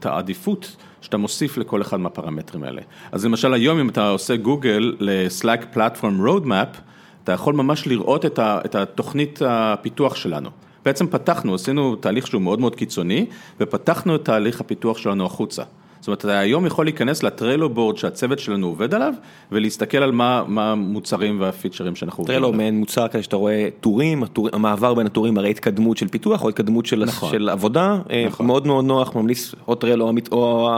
[0.00, 0.76] בעדיפות
[1.06, 2.82] שאתה מוסיף לכל אחד מהפרמטרים האלה.
[3.12, 6.78] אז למשל היום אם אתה עושה גוגל ל-Slack Platform Roadmap,
[7.24, 10.50] אתה יכול ממש לראות את התוכנית הפיתוח שלנו.
[10.84, 13.26] בעצם פתחנו, עשינו תהליך שהוא מאוד מאוד קיצוני,
[13.60, 15.62] ופתחנו את תהליך הפיתוח שלנו החוצה.
[16.00, 19.14] זאת אומרת, אתה היום יכול להיכנס לטריילו בורד שהצוות שלנו עובד עליו,
[19.52, 22.52] ולהסתכל על מה המוצרים והפיצ'רים שאנחנו עובדים עליהם.
[22.52, 26.48] טריילו מעין מוצר כזה שאתה רואה טורים, המעבר בין הטורים מראה התקדמות של פיתוח או
[26.48, 27.30] התקדמות של, נכון.
[27.30, 28.46] של עבודה, אה, נכון.
[28.46, 30.68] מאוד מאוד נוח, ממליץ או טריילו או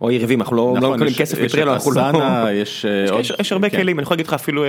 [0.00, 2.50] או יריבים, אנחנו לא, מקבלים כסף מטרילו, אנחנו לא...
[2.52, 2.86] יש
[3.38, 3.76] יש, הרבה כן.
[3.76, 4.64] כלים, אני יכול להגיד לך אפילו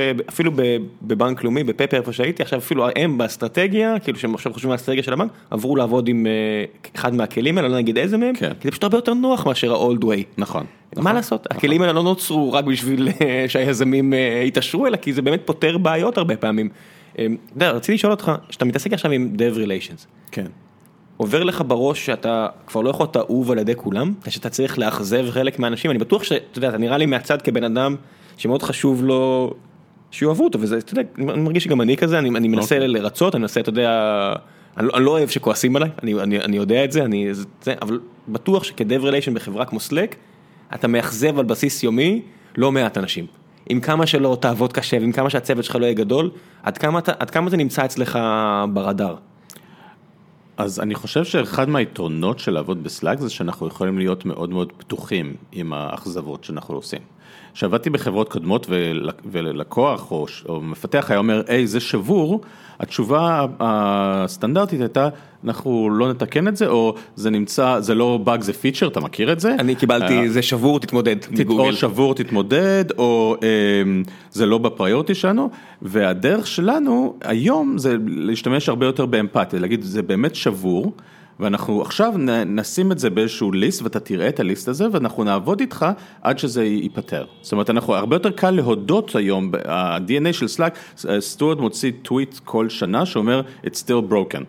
[0.59, 4.73] אה, בבנק לאומי, בפפר איפה שהייתי, עכשיו אפילו הם באסטרטגיה, כאילו שהם עכשיו חושבים על
[4.73, 6.31] האסטרטגיה של הבנק, עברו לעבוד עם אה,
[6.95, 8.51] אחד מהכלים האלה, לא נגיד איזה מהם, כן.
[8.59, 10.23] כי זה פשוט הרבה יותר נוח מאשר ה-old way.
[10.37, 10.65] נכון.
[10.95, 11.57] מה נכון, לעשות, נכון.
[11.57, 14.13] הכלים האלה לא נוצרו רק בשביל אה, שהיזמים
[14.45, 16.69] יתעשרו, אלא כי זה באמת פותר בעיות הרבה פעמים.
[17.55, 20.05] יודע, רציתי לשאול אותך, שאתה מתעסק עכשיו עם Dev Relations.
[20.31, 20.45] כן.
[21.21, 25.25] עובר לך בראש שאתה כבר לא יכול להיות אהוב על ידי כולם, שאתה צריך לאכזב
[25.29, 27.95] חלק מהאנשים, אני בטוח שאתה יודע, אתה נראה לי מהצד כבן אדם
[28.37, 29.53] שמאוד חשוב לו
[30.11, 32.77] שיאהבו אותו, וזה, אתה יודע, אני מרגיש שגם אני כזה, אני, אני מנסה okay.
[32.77, 32.87] אוקיי.
[32.87, 33.89] לרצות, אני מנסה, אתה יודע,
[34.77, 37.73] אני, לא, אני לא אוהב שכועסים עליי, אני, אני, אני יודע את זה, אני, זה,
[37.81, 40.15] אבל בטוח שכדב ריליישן בחברה כמו סלק,
[40.75, 42.21] אתה מאכזב על בסיס יומי
[42.57, 43.25] לא מעט אנשים.
[43.69, 46.31] עם כמה שלא תעבוד קשה ועם כמה שהצוות שלך לא יהיה גדול,
[46.63, 48.19] עד כמה, עד כמה זה נמצא אצלך
[48.73, 49.15] ברדאר.
[50.61, 55.35] אז אני חושב שאחד מהיתרונות של לעבוד בסלאק זה שאנחנו יכולים להיות מאוד מאוד פתוחים
[55.51, 57.01] עם האכזבות שאנחנו עושים.
[57.53, 58.67] כשעבדתי בחברות קודמות
[59.25, 62.41] ולקוח או, או מפתח היה אומר, היי זה שבור,
[62.79, 65.09] התשובה הסטנדרטית הייתה,
[65.45, 69.31] אנחנו לא נתקן את זה, או זה נמצא, זה לא באג זה פיצ'ר, אתה מכיר
[69.31, 69.55] את זה?
[69.59, 71.63] אני קיבלתי, אה, זה שבור תתמודד מגוגל.
[71.63, 75.49] או שבור תתמודד, או אמ, זה לא בפריוריטי שלנו,
[75.81, 80.91] והדרך שלנו היום זה להשתמש הרבה יותר באמפתיה, להגיד זה באמת שבור.
[81.41, 82.13] ואנחנו עכשיו
[82.45, 85.85] נשים את זה באיזשהו ליסט ואתה תראה את הליסט הזה ואנחנו נעבוד איתך
[86.21, 87.25] עד שזה ייפתר.
[87.41, 92.69] זאת אומרת, אנחנו, הרבה יותר קל להודות היום, ה-DNA של Slack, סטוארט מוציא טוויט כל
[92.69, 94.43] שנה שאומר It's still broken.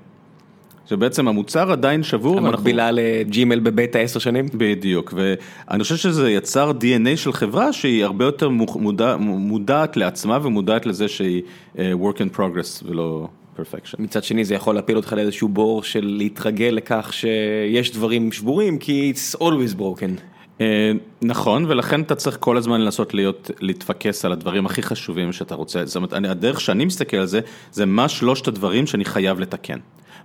[0.86, 2.38] שבעצם המוצר עדיין שבור.
[2.38, 3.00] המקבילה אנחנו...
[3.02, 4.46] לג'ימל בבטא עשר שנים?
[4.54, 10.86] בדיוק, ואני חושב שזה יצר DNA של חברה שהיא הרבה יותר מודע, מודעת לעצמה ומודעת
[10.86, 11.42] לזה שהיא
[11.74, 13.28] uh, work in progress ולא...
[13.58, 13.94] perfection.
[13.98, 19.12] מצד שני זה יכול להפיל אותך לאיזשהו בור של להתרגל לכך שיש דברים שבורים כי
[19.14, 20.20] it's always broken.
[20.60, 25.54] אה, נכון, ולכן אתה צריך כל הזמן לנסות להיות, להתפקס על הדברים הכי חשובים שאתה
[25.54, 25.86] רוצה.
[25.86, 27.40] זאת אומרת, הדרך שאני מסתכל על זה,
[27.72, 29.78] זה מה שלושת הדברים שאני חייב לתקן.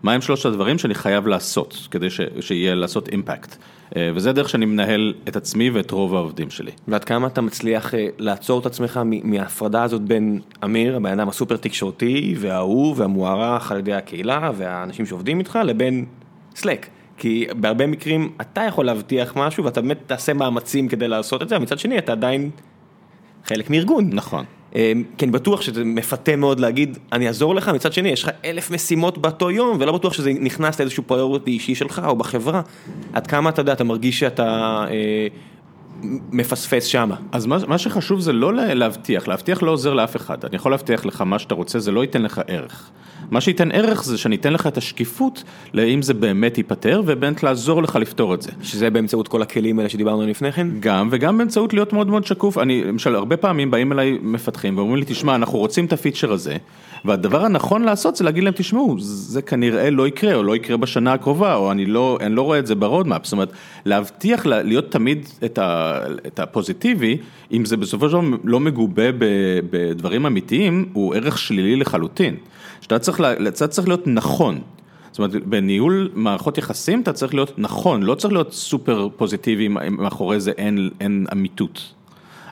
[0.03, 3.55] מה הם שלושת הדברים שאני חייב לעשות, כדי ש, שיהיה לעשות אימפקט.
[3.95, 6.71] אה, וזה דרך שאני מנהל את עצמי ואת רוב העובדים שלי.
[6.87, 11.57] ועד כמה אתה מצליח אה, לעצור את עצמך מההפרדה הזאת בין אמיר, הבן אדם הסופר
[11.57, 16.05] תקשורתי והאהוב והמוערך על ידי הקהילה והאנשים שעובדים איתך, לבין
[16.55, 16.87] סלק.
[17.17, 21.57] כי בהרבה מקרים אתה יכול להבטיח משהו ואתה באמת תעשה מאמצים כדי לעשות את זה,
[21.57, 22.49] ומצד שני אתה עדיין
[23.45, 24.09] חלק מארגון.
[24.13, 24.45] נכון.
[24.75, 28.29] אמ, כי אני בטוח שזה מפתה מאוד להגיד, אני אעזור לך, מצד שני יש לך
[28.45, 32.61] אלף משימות באותו יום, ולא בטוח שזה נכנס לאיזשהו פריוריטי אישי שלך או בחברה.
[33.13, 35.27] עד כמה אתה יודע, אתה מרגיש שאתה אה,
[36.31, 37.15] מפספס שמה.
[37.31, 40.45] אז מה, מה שחשוב זה לא להבטיח, להבטיח לא עוזר לאף אחד.
[40.45, 42.89] אני יכול להבטיח לך מה שאתה רוצה, זה לא ייתן לך ערך.
[43.31, 47.83] מה שייתן ערך זה שאני אתן לך את השקיפות לאם זה באמת ייפתר ובאמת לעזור
[47.83, 48.51] לך לפתור את זה.
[48.61, 50.67] שזה באמצעות כל הכלים האלה שדיברנו לפני כן?
[50.79, 52.57] גם וגם באמצעות להיות מאוד מאוד שקוף.
[52.57, 56.57] אני למשל הרבה פעמים באים אליי מפתחים ואומרים לי תשמע אנחנו רוצים את הפיצ'ר הזה
[57.05, 61.13] והדבר הנכון לעשות זה להגיד להם תשמעו זה כנראה לא יקרה או לא יקרה בשנה
[61.13, 63.25] הקרובה או אני לא, אני לא רואה את זה ברודמאפ.
[63.25, 63.51] זאת אומרת
[63.85, 67.17] להבטיח להיות תמיד את, ה, את הפוזיטיבי
[67.51, 69.03] אם זה בסופו של דבר לא מגובה
[69.69, 72.35] בדברים אמיתיים הוא ערך שלילי לחלוטין.
[72.87, 74.59] שאתה צריך, אתה צריך להיות נכון.
[75.11, 80.39] זאת אומרת, בניהול מערכות יחסים אתה צריך להיות נכון, לא צריך להיות סופר פוזיטיבי מאחורי
[80.39, 81.93] זה אין, אין אמיתות.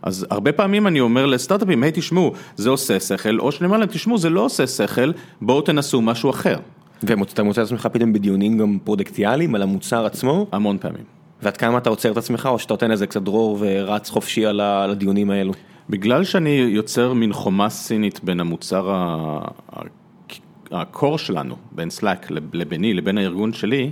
[0.03, 3.89] אז הרבה פעמים אני אומר לסטארט-אפים, היי תשמעו, זה עושה שכל, או שאני אומר להם,
[3.89, 6.57] תשמעו, זה לא עושה שכל, בואו תנסו משהו אחר.
[7.03, 10.47] ואתה מוצא את עצמך פתאום בדיונים גם פרודקטיאליים על המוצר עצמו?
[10.51, 11.03] המון פעמים.
[11.41, 14.61] ועד כמה אתה עוצר את עצמך, או שאתה נותן איזה קצת דרור ורץ חופשי על
[14.61, 15.53] הדיונים האלו?
[15.89, 18.89] בגלל שאני יוצר מין חומה סינית בין המוצר
[20.71, 23.91] ה core שלנו, בין Slack לביני לבין הארגון שלי,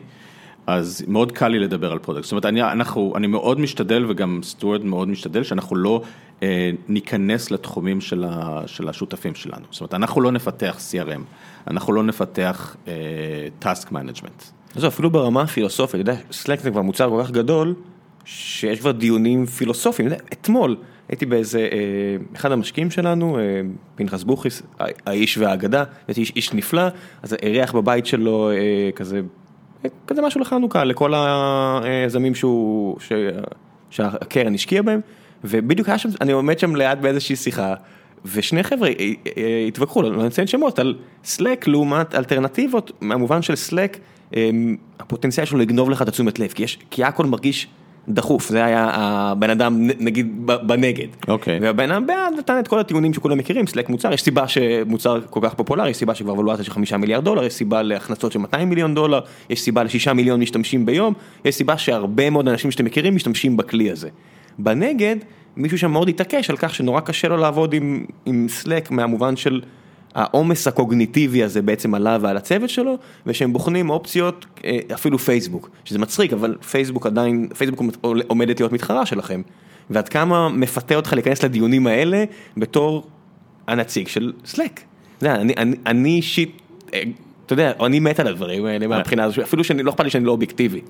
[0.67, 2.23] אז מאוד קל לי לדבר על product.
[2.23, 6.01] זאת אומרת, אני, אנחנו, אני מאוד משתדל וגם סטוארט מאוד משתדל שאנחנו לא
[6.43, 9.65] אה, ניכנס לתחומים של, ה, של השותפים שלנו.
[9.71, 11.21] זאת אומרת, אנחנו לא נפתח CRM,
[11.67, 12.93] אנחנו לא נפתח אה,
[13.62, 14.43] task management.
[14.75, 17.75] אז אפילו ברמה הפילוסופית, אתה יודע, Slack זה כבר מוצר כל כך גדול,
[18.25, 20.09] שיש כבר דיונים פילוסופיים.
[20.33, 20.77] אתמול
[21.09, 21.67] הייתי באיזה, אה,
[22.36, 23.41] אחד המשקיעים שלנו, אה,
[23.95, 25.84] פנחס בוכריס, האיש והאגדה,
[26.17, 26.84] איש, איש נפלא,
[27.23, 29.21] אז אירח בבית שלו אה, כזה
[30.07, 31.13] כזה משהו לחנוכה, לכל
[31.84, 32.97] היזמים שהוא,
[33.89, 34.99] שהקרן השקיעה בהם,
[35.43, 37.73] ובדיוק היה שם, אני עומד שם ליד באיזושהי שיחה.
[38.25, 38.89] ושני חבר'ה
[39.67, 43.97] התווכחו, לא נציין שמות, על סלק לעומת אלטרנטיבות, מהמובן של סלק,
[44.99, 47.67] הפוטנציאל שלו לגנוב לך את התשומת לב, כי, יש, כי הכל מרגיש
[48.10, 51.08] דחוף, זה היה הבן אדם נגיד בנגד.
[51.28, 51.58] אוקיי.
[51.58, 51.62] Okay.
[51.62, 55.39] והבן אדם בעד נתן את כל הטיעונים שכולם מכירים, סלק מוצר, יש סיבה שמוצר כל
[55.43, 58.70] כך פופולרי, יש סיבה שכבר וולואציה של חמישה מיליארד דולר, יש סיבה להכנסות של 200
[58.70, 61.14] מיליון דולר, יש סיבה לשישה מיליון משתמשים ביום,
[61.45, 64.10] יש סיבה שהרבה מאוד אנשים שאתם מכירים משתמשים בכלי הזה.
[64.60, 65.16] בנגד,
[65.58, 69.62] מישהו שם מאוד התעקש על כך שנורא קשה לו לעבוד עם, עם סלק מהמובן של
[70.16, 75.99] העומס הקוגניטיבי הזה בעצם עליו ועל הצוות שלו, ושהם בוחנים אופציות, אה, אפילו פייסבוק, שזה
[75.99, 77.82] מצחיק, אבל פייסבוק עדיין, פייסבוק
[78.28, 79.41] עומדת להיות מתחרה שלכם,
[79.89, 82.24] ועד כמה מפתה אותך להיכנס לדיונים האלה
[82.57, 83.07] בתור
[83.68, 84.82] הנציג של סלק.
[85.86, 86.61] אני אישית,
[86.93, 87.03] אה,
[87.45, 90.32] אתה יודע, אני מת על הדברים האלה מהבחינה הזו, אפילו שלא אכפת לי שאני לא
[90.32, 90.82] אובייקטיבי.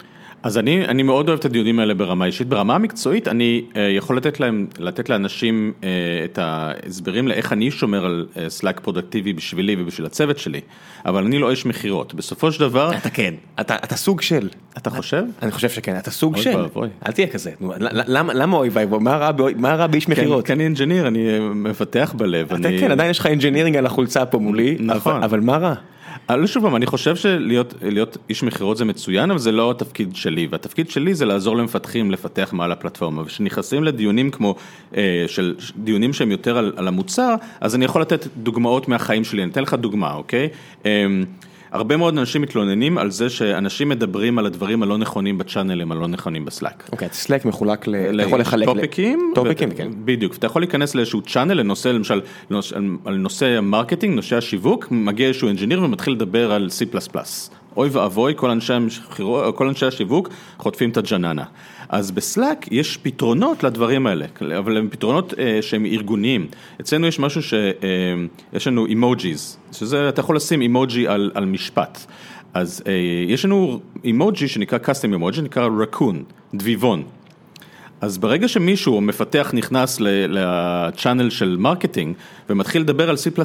[0.43, 4.17] אז אני, אני מאוד אוהב את הדיונים האלה ברמה אישית, ברמה המקצועית אני אה, יכול
[4.17, 5.89] לתת להם, לתת לאנשים אה,
[6.25, 10.61] את ההסברים לאיך אני שומר על אה, Slack פרודוקטיבי בשבילי ובשביל הצוות שלי,
[11.05, 12.91] אבל אני לא איש מכירות, בסופו של דבר...
[12.97, 14.49] אתה כן, אתה, אתה סוג של.
[14.77, 15.23] אתה חושב?
[15.41, 16.65] אני חושב שכן, אתה סוג של.
[16.73, 16.89] בואי.
[17.07, 17.51] אל תהיה כזה,
[17.89, 18.99] למה, למה אוי ואבוי,
[19.57, 20.45] מה רע באיש מכירות?
[20.45, 22.53] כי אני engineer, אני מפתח בלב.
[22.53, 25.23] אתה כן, עדיין יש לך engineering על החולצה פה מולי, נכון.
[25.23, 25.73] אבל מה רע?
[26.29, 30.47] לא שוב פעם, אני חושב שלהיות איש מכירות זה מצוין, אבל זה לא התפקיד שלי,
[30.51, 34.55] והתפקיד שלי זה לעזור למפתחים לפתח מעל הפלטפורמה, וכשנכנסים לדיונים כמו,
[34.97, 39.43] אה, של דיונים שהם יותר על, על המוצר, אז אני יכול לתת דוגמאות מהחיים שלי,
[39.43, 40.49] אני אתן לך דוגמה, אוקיי?
[40.85, 41.05] אה,
[41.73, 46.45] הרבה מאוד אנשים מתלוננים על זה שאנשים מדברים על הדברים הלא נכונים בצ'אנלים הלא נכונים
[46.45, 46.89] ב Slack.
[46.91, 47.95] אוקיי, okay, Slack מחולק ל...
[47.95, 48.65] אתה יכול לחלק...
[48.65, 49.31] טופיקים.
[49.35, 49.87] טופיקים, כן.
[50.05, 52.21] בדיוק, אתה יכול להיכנס לאיזשהו channel, לנושא, למשל,
[53.05, 56.97] על נושא ה marketing, נושא השיווק, מגיע איזשהו engineer ומתחיל לדבר על C++.
[57.77, 58.73] אוי ואבוי, כל אנשי,
[59.55, 61.43] כל אנשי השיווק חוטפים את הג'ננה.
[61.89, 64.25] אז ב Slack יש פתרונות לדברים האלה,
[64.57, 66.47] אבל הם פתרונות אה, שהם ארגוניים.
[66.81, 72.05] אצלנו יש משהו שיש אה, לנו אימוג'יז, שזה, אתה יכול לשים אימוג'י על, על משפט.
[72.53, 72.93] אז אה,
[73.27, 76.23] יש לנו אימוג'י שנקרא custom אימוג'י, נקרא raccoon,
[76.53, 77.03] דביבון.
[78.03, 82.15] אז ברגע שמישהו, מפתח נכנס ל channel של marketing
[82.49, 83.41] ומתחיל לדבר על C++,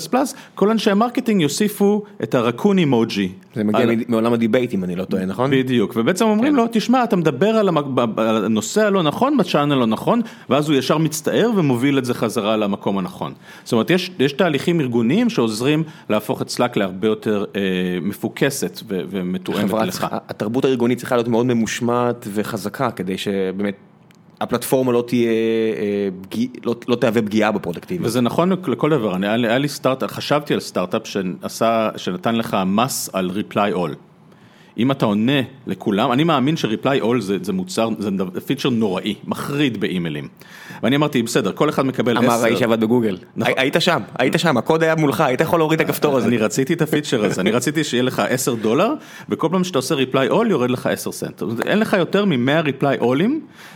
[0.54, 3.28] כל אנשי ה marketing יוסיפו את ה raccoon emoji.
[3.54, 3.90] זה מגיע על...
[4.08, 5.50] מעולם ה debate אם אני לא טועה, נכון?
[5.50, 6.56] בדיוק, ובעצם אומרים כן.
[6.56, 7.68] לו, תשמע, אתה מדבר על
[8.16, 12.56] הנושא הלא נכון ב channel הלא נכון, ואז הוא ישר מצטער ומוביל את זה חזרה
[12.56, 13.32] למקום הנכון.
[13.64, 17.60] זאת אומרת, יש, יש תהליכים ארגוניים שעוזרים להפוך את סלאק להרבה יותר אה,
[18.02, 20.06] מפוקסת ומתואמת לך.
[20.28, 23.74] התרבות הארגונית צריכה להיות מאוד ממושמעת וחזקה, כדי שבאמת...
[24.40, 26.08] הפלטפורמה לא תהיה, אה,
[26.64, 28.06] לא, לא תהווה פגיעה בפרודוקטיביות.
[28.06, 31.02] וזה נכון לכל דבר, אני, היה לי סטארט-אפ, חשבתי על סטארט-אפ
[31.96, 34.07] שנתן לך מס על reply all.
[34.78, 39.80] אם אתה עונה לכולם, אני מאמין ש-reply all זה, זה מוצר, זה feature נוראי, מחריד
[39.80, 40.28] באימיילים.
[40.82, 42.26] ואני אמרתי, בסדר, כל אחד מקבל 10.
[42.26, 43.18] אמר האיש שעבד בגוגל.
[43.36, 43.54] נכון.
[43.56, 46.28] היית שם, היית שם, הקוד היה מולך, היית יכול להוריד את הכפתור הזה.
[46.28, 48.94] אני רציתי את ה feature הזה, אני רציתי שיהיה לך 10 דולר,
[49.28, 51.42] וכל פעם שאתה עושה reply all יורד לך 10 סנט.
[51.66, 53.30] אין לך יותר מ-100 reply all ים,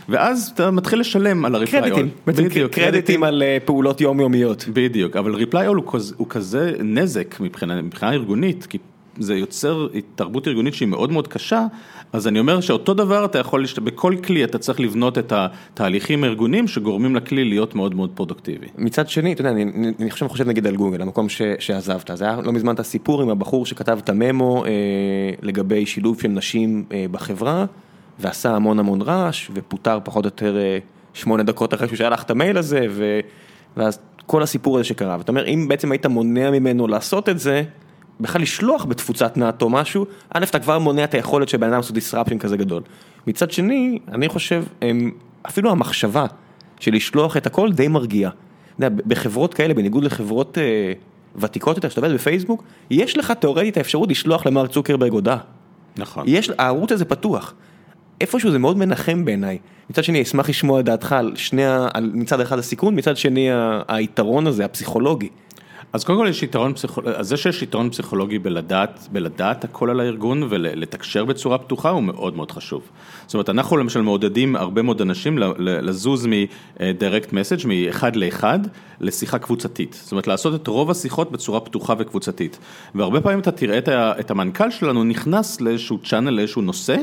[0.09, 1.71] ואז אתה מתחיל לשלם על ה-reply all.
[1.71, 4.65] קרדיטים, בדיוק, קרדיטים על אה, פעולות יומיומיות.
[4.73, 7.81] בדיוק, אבל reply all הוא כזה נזק מבחינה
[8.13, 8.77] ארגונית, כי
[9.19, 11.65] זה יוצר תרבות ארגונית שהיא מאוד מאוד קשה,
[12.13, 16.67] אז אני אומר שאותו דבר אתה יכול, בכל כלי אתה צריך לבנות את התהליכים הארגוניים
[16.67, 18.67] שגורמים לכלי להיות מאוד מאוד פרודוקטיבי.
[18.77, 19.63] מצד שני, אתה יודע, אני,
[19.99, 23.21] אני עכשיו חושב נגיד על גוגל, המקום ש, שעזבת, זה היה לא מזמן את הסיפור
[23.21, 24.71] עם הבחור שכתב את הממו אה,
[25.41, 27.65] לגבי שילוב של נשים אה, בחברה,
[28.19, 30.77] ועשה המון המון רעש, ופוטר פחות או יותר אה,
[31.13, 33.19] שמונה דקות אחרי שהוא שלח את המייל הזה, ו,
[33.77, 37.63] ואז כל הסיפור הזה שקרה, ואתה אומר, אם בעצם היית מונע ממנו לעשות את זה,
[38.19, 41.95] בכלל לשלוח בתפוצת נאט"ו משהו, א', אתה כבר מונע את היכולת של בן אדם לעשות
[41.95, 42.81] disruption כזה גדול.
[43.27, 44.63] מצד שני, אני חושב,
[45.47, 46.25] אפילו המחשבה
[46.79, 48.31] של לשלוח את הכל די מרגיעה.
[48.79, 50.93] בחברות כאלה, בניגוד לחברות אה,
[51.35, 55.37] ותיקות יותר, שאתה עובד בפייסבוק, יש לך תאורטית האפשרות לשלוח למרק צוקרברג הודעה.
[55.97, 56.23] נכון.
[56.27, 57.53] יש, הערוץ הזה פתוח.
[58.21, 59.57] איפשהו זה מאוד מנחם בעיניי.
[59.89, 63.49] מצד שני, אשמח לשמוע את דעתך על שני, על מצד אחד הסיכון, מצד שני
[63.87, 65.29] היתרון הזה, הפסיכולוגי.
[65.93, 69.99] אז קודם כל יש יתרון פסיכולוגי, אז זה שיש יתרון פסיכולוגי בלדעת, בלדעת הכל על
[69.99, 72.81] הארגון ולתקשר בצורה פתוחה הוא מאוד מאוד חשוב.
[73.25, 78.59] זאת אומרת, אנחנו למשל מעודדים הרבה מאוד אנשים לזוז מ-direct message, מאחד לאחד,
[79.01, 79.99] לשיחה קבוצתית.
[80.03, 82.59] זאת אומרת, לעשות את רוב השיחות בצורה פתוחה וקבוצתית.
[82.95, 83.79] והרבה פעמים אתה תראה
[84.19, 86.95] את המנכ"ל שלנו נכנס לאיזשהו channel, לאיזשהו נושא,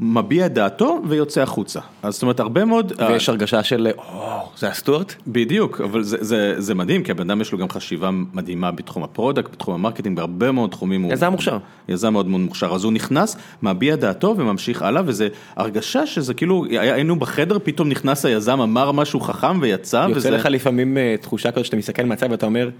[0.00, 1.80] מביע את דעתו ויוצא החוצה.
[2.02, 2.92] אז זאת אומרת, הרבה מאוד...
[2.98, 5.14] ויש הרגשה של, או, זה הסטוארט?
[5.26, 9.02] בדיוק, אבל זה, זה, זה מדהים, כי הבן אדם יש לו גם חשיבה מדהימה בתחום
[9.02, 11.10] ה product, בתחום ה marketing, בהרבה מאוד תחומים.
[11.10, 11.58] יזם מוכשר.
[11.88, 16.64] יזם מאוד מאוד מוכשר, אז הוא נכנס, מביע דעתו וממשיך הלאה, וזה הרגשה שזה כאילו,
[16.70, 20.30] היינו בחדר, פתאום נכנס היזם, אמר משהו חכם ויצא, יוצא וזה...
[20.30, 22.70] לך לפעמים אה, תחושה כזאת שאתה מסתכל מהצד ואתה אומר,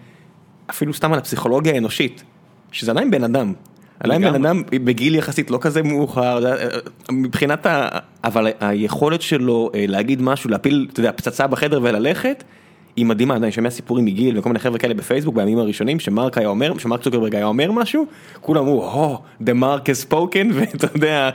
[0.71, 2.25] אפילו סתם על הפסיכולוגיה האנושית,
[2.73, 3.53] שזה עדיין בן אדם.
[4.01, 6.45] עדיין בן אדם בגיל יחסית לא כזה מאוחר,
[7.13, 7.89] מבחינת ה...
[8.25, 12.45] אבל היכולת שלו אה, להגיד משהו, להפיל, אתה יודע, פצצה בחדר וללכת,
[12.97, 16.49] היא מדהימה, אני שומע סיפורים מגיל וכל מיני חבר'ה כאלה בפייסבוק בימים הראשונים, שמרק היה
[16.49, 18.07] אומר, שמרק צוקרברג היה אומר משהו,
[18.41, 21.31] כולם אמרו, הו, the mark has spoken, ואתה יודע,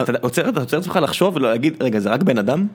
[0.00, 2.66] אתה עוצר את עצמך לחשוב ולהגיד, רגע, זה רק בן אדם?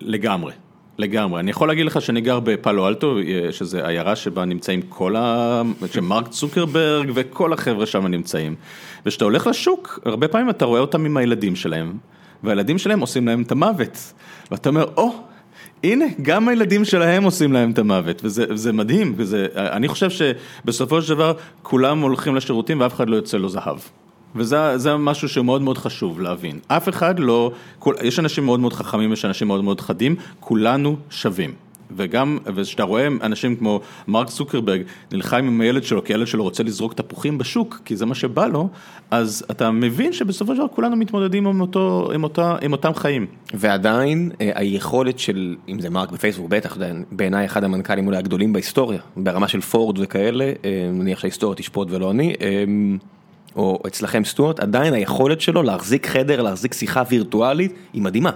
[0.00, 0.52] לגמרי.
[0.98, 3.16] לגמרי, אני יכול להגיד לך שאני גר בפאלו אלטו,
[3.50, 5.62] שזה עיירה שבה נמצאים כל ה...
[5.92, 8.54] שמרק צוקרברג וכל החבר'ה שם נמצאים.
[9.06, 11.92] וכשאתה הולך לשוק, הרבה פעמים אתה רואה אותם עם הילדים שלהם,
[12.42, 14.12] והילדים שלהם עושים להם את המוות.
[14.50, 15.12] ואתה אומר, או, oh,
[15.84, 21.14] הנה, גם הילדים שלהם עושים להם את המוות, וזה מדהים, וזה, אני חושב שבסופו של
[21.14, 21.32] דבר
[21.62, 23.78] כולם הולכים לשירותים ואף אחד לא יוצא לו זהב.
[24.36, 26.58] וזה משהו שמאוד מאוד חשוב להבין.
[26.66, 27.52] אף אחד לא,
[28.02, 31.54] יש אנשים מאוד מאוד חכמים, יש אנשים מאוד מאוד חדים, כולנו שווים.
[31.96, 36.62] וגם, וכשאתה רואה אנשים כמו מרק צוקרברג נלחם עם הילד שלו, כי הילד שלו רוצה
[36.62, 38.68] לזרוק תפוחים בשוק, כי זה מה שבא לו,
[39.10, 43.26] אז אתה מבין שבסופו של דבר כולנו מתמודדים עם, אותו, עם, אותה, עם אותם חיים.
[43.54, 46.76] ועדיין אה, היכולת של, אם זה מרק בפייסבוק, בטח,
[47.12, 52.10] בעיניי אחד המנכ"לים אולי הגדולים בהיסטוריה, ברמה של פורד וכאלה, אה, נניח שההיסטוריה תשפוט ולא
[52.10, 52.34] אני.
[53.56, 58.30] או אצלכם סטוארט, עדיין היכולת שלו להחזיק חדר, להחזיק שיחה וירטואלית, היא מדהימה.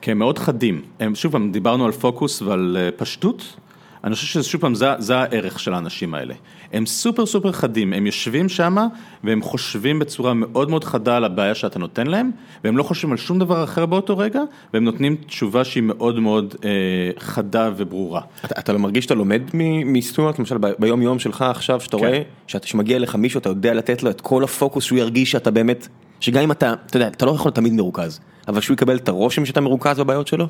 [0.00, 0.82] כי הם מאוד חדים.
[1.14, 3.56] שוב דיברנו על פוקוס ועל אה, פשטות.
[4.04, 6.34] אני חושב ששוב פעם, זה, זה הערך של האנשים האלה.
[6.72, 8.76] הם סופר סופר חדים, הם יושבים שם
[9.24, 12.30] והם חושבים בצורה מאוד מאוד חדה על הבעיה שאתה נותן להם,
[12.64, 14.40] והם לא חושבים על שום דבר אחר באותו רגע,
[14.74, 16.70] והם נותנים תשובה שהיא מאוד מאוד אה,
[17.18, 18.20] חדה וברורה.
[18.44, 19.42] אתה, אתה לא מרגיש שאתה לומד
[19.84, 22.06] מסטוארט, למשל ביום יום שלך עכשיו, שאתה כן.
[22.06, 25.50] רואה, שאתה שמגיע לך מישהו, אתה יודע לתת לו את כל הפוקוס שהוא ירגיש שאתה
[25.50, 25.88] באמת,
[26.20, 29.44] שגם אם אתה, אתה יודע, אתה לא יכול תמיד מרוכז, אבל שהוא יקבל את הרושם
[29.44, 30.46] שאתה מרוכז בבעיות שלו?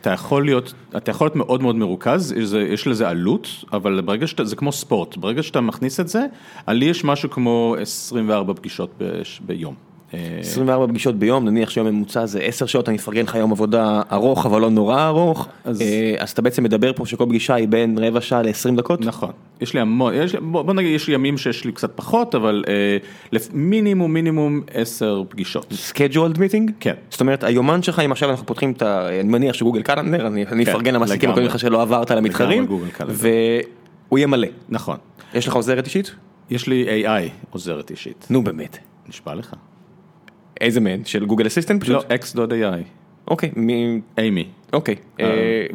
[0.00, 4.26] אתה יכול להיות, אתה יכול להיות מאוד מאוד מרוכז, יש, יש לזה עלות, אבל ברגע
[4.26, 6.26] שאתה, זה כמו ספורט, ברגע שאתה מכניס את זה,
[6.68, 9.87] לי יש משהו כמו 24 פגישות ב, ביום.
[10.12, 14.46] 24 פגישות ביום, נניח שיום ממוצע זה 10 שעות, אני אפרגן לך יום עבודה ארוך,
[14.46, 17.98] אבל לא נורא ארוך, אז, אה, אז אתה בעצם מדבר פה שכל פגישה היא בין
[17.98, 19.00] רבע שעה ל-20 דקות?
[19.00, 19.30] נכון,
[19.60, 22.64] יש לי המון, יש, בוא, בוא נגיד, יש לי ימים שיש לי קצת פחות, אבל
[22.68, 25.72] אה, מינימום, מינימום 10 פגישות.
[25.72, 26.72] scheduled meeting?
[26.80, 26.94] כן.
[27.10, 29.08] זאת אומרת, היומן שלך, אם עכשיו אנחנו פותחים את ה...
[29.20, 32.66] אני מניח שגוגל קלנדר, אני, אני כן, אפרגן למעסיקים הקודמים לך שלא עברת למתחרים,
[33.08, 34.48] והוא יהיה מלא.
[34.68, 34.96] נכון.
[35.34, 36.14] יש לך עוזרת אישית?
[36.50, 38.26] יש לי AI עוזרת אישית.
[38.30, 38.78] נו באמת.
[39.08, 39.54] נשבע לך.
[40.60, 41.04] איזה מהן?
[41.04, 41.88] של גוגל אסיסטנט?
[41.88, 42.98] לא, x.ai.
[43.30, 44.00] אוקיי, מי...
[44.18, 44.46] אימי.
[44.72, 44.94] אוקיי.
[45.20, 45.66] אה, אה,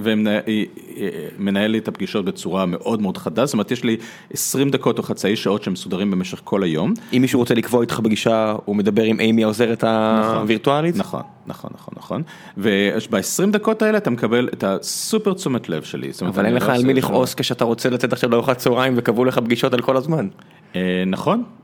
[1.38, 3.98] ומנהל לי את הפגישות בצורה מאוד מאוד חדה, זאת אומרת יש לי
[4.34, 6.94] 20 דקות או חצאי שעות שמסודרים במשך כל היום.
[7.14, 10.96] אם מישהו רוצה לקבוע איתך פגישה, הוא מדבר עם אימי העוזרת נכון, הווירטואלית?
[10.96, 12.24] נכון, נכון, נכון, נכון.
[12.58, 16.12] וב-20 דקות האלה אתה מקבל את הסופר תשומת לב שלי.
[16.28, 19.74] אבל אין לך על מי לכעוס כשאתה רוצה לצאת עכשיו לארוחת צהריים וקבעו לך פגישות
[19.74, 20.28] על כל הזמן.
[20.76, 21.63] אה, נכון, אה,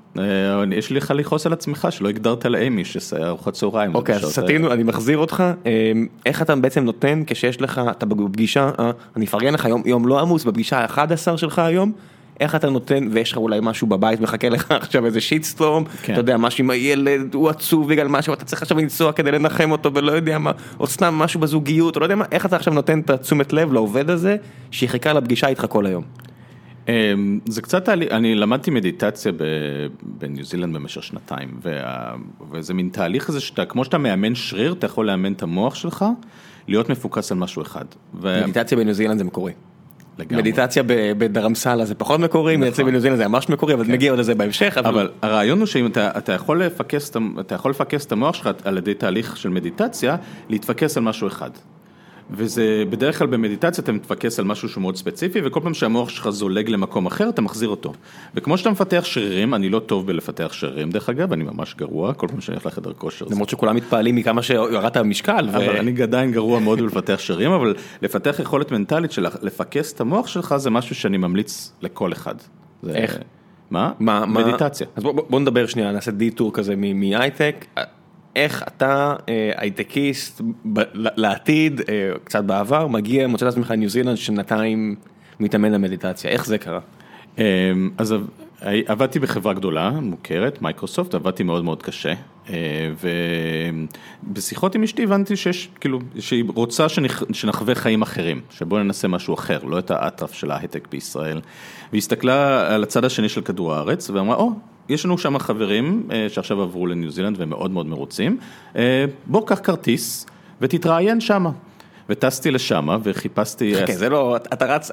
[0.72, 2.84] יש לך לכעוס על עצמך שלא הגדרת לאימי
[3.22, 3.96] ארוחת צהריים.
[3.96, 5.92] אוקיי, אז סטינו, אני מחזיר אותך, אה,
[6.26, 10.44] איך אתה בעצם נותן כשיש לך, אתה בפגישה, אה, אני אפרגן לך יום לא עמוס,
[10.44, 11.92] בפגישה ה-11 שלך היום,
[12.40, 16.14] איך אתה נותן, ויש לך אולי משהו בבית מחכה לך עכשיו איזה שיטסטורם, כן.
[16.14, 19.72] אתה יודע, משהו עם הילד, הוא עצוב בגלל משהו, אתה צריך עכשיו לנסוע כדי לנחם
[19.72, 22.74] אותו ולא יודע מה, או סתם משהו בזוגיות, או לא יודע מה, איך אתה עכשיו
[22.74, 24.36] נותן את התשומת לב לעובד הזה,
[24.72, 26.04] שיחכה לפגישה איתך כל היום.
[26.90, 29.32] אמ, זה קצת, אני למדתי מדיטציה
[30.02, 31.60] בניו זילנד במשך שנתיים,
[32.52, 36.06] וזה מין תהליך כזה שאתה, כמו שאתה מאמן שריר, אתה יכול לאמן את המוח שלך,
[36.68, 37.86] להיות מפוקס על משהו אחד.
[38.14, 39.54] מדיטציה בניו זילנד זה מקורי.
[40.20, 40.42] לגמרי.
[40.42, 40.84] מדיטציה
[41.18, 42.62] בדרמסלה זה פחות מקורי, נכון.
[42.62, 43.92] מדיטציה בניו זילנד זה ממש מקורי, אבל כן.
[43.92, 44.78] נגיע עוד לזה בהמשך.
[44.78, 44.90] אבל...
[44.90, 48.78] אבל הרעיון הוא שאם אתה, אתה, יכול לפקס, אתה יכול לפקס את המוח שלך על
[48.78, 50.16] ידי תהליך של מדיטציה,
[50.50, 51.50] להתפקס על משהו אחד.
[52.32, 56.30] וזה בדרך כלל במדיטציה אתה מתפקס על משהו שהוא מאוד ספציפי וכל פעם שהמוח שלך
[56.30, 57.94] זולג למקום אחר אתה מחזיר אותו.
[58.36, 62.28] וכמו שאתה מפתח שרירים, אני לא טוב בלפתח שרירים דרך אגב, אני ממש גרוע, כל
[62.28, 63.26] פעם שאני הולך לחדר כושר.
[63.32, 65.50] למרות שכולם מתפעלים מכמה שירדת במשקל.
[65.50, 70.28] אבל אני עדיין גרוע מאוד בלפתח שרירים, אבל לפתח יכולת מנטלית של לפקס את המוח
[70.28, 72.36] שלך זה משהו שאני ממליץ לכל אחד.
[72.90, 73.18] איך?
[73.70, 73.92] מה?
[74.28, 74.88] מדיטציה.
[74.96, 77.66] אז בוא נדבר שנייה, נעשה דיטור כזה מהייטק.
[78.36, 80.42] איך אתה אה, הייטקיסט
[80.94, 84.96] לעתיד, אה, קצת בעבר, מגיע, מוצא את עצמך לניו זילנד שנתיים
[85.40, 86.80] מתאמן למדיטציה, איך זה קרה?
[87.38, 88.16] אמ, אז
[88.62, 92.14] עבדתי בחברה גדולה, מוכרת, מייקרוסופט, עבדתי מאוד מאוד קשה.
[94.24, 96.90] ובשיחות עם אשתי הבנתי שיש, כאילו, שהיא רוצה
[97.34, 101.42] שנחווה חיים אחרים, שבואו ננסה משהו אחר, לא את האטרף של ההייטק בישראל.
[101.92, 104.52] והיא הסתכלה על הצד השני של כדור הארץ ואמרה, או,
[104.90, 108.38] יש לנו שם חברים שעכשיו עברו לניו זילנד והם מאוד מאוד מרוצים,
[109.26, 110.26] בוא קח כרטיס
[110.62, 111.52] ותתראיין שמה.
[112.10, 113.76] וטסתי לשמה וחיפשתי...
[113.76, 114.38] חכה, זה לא,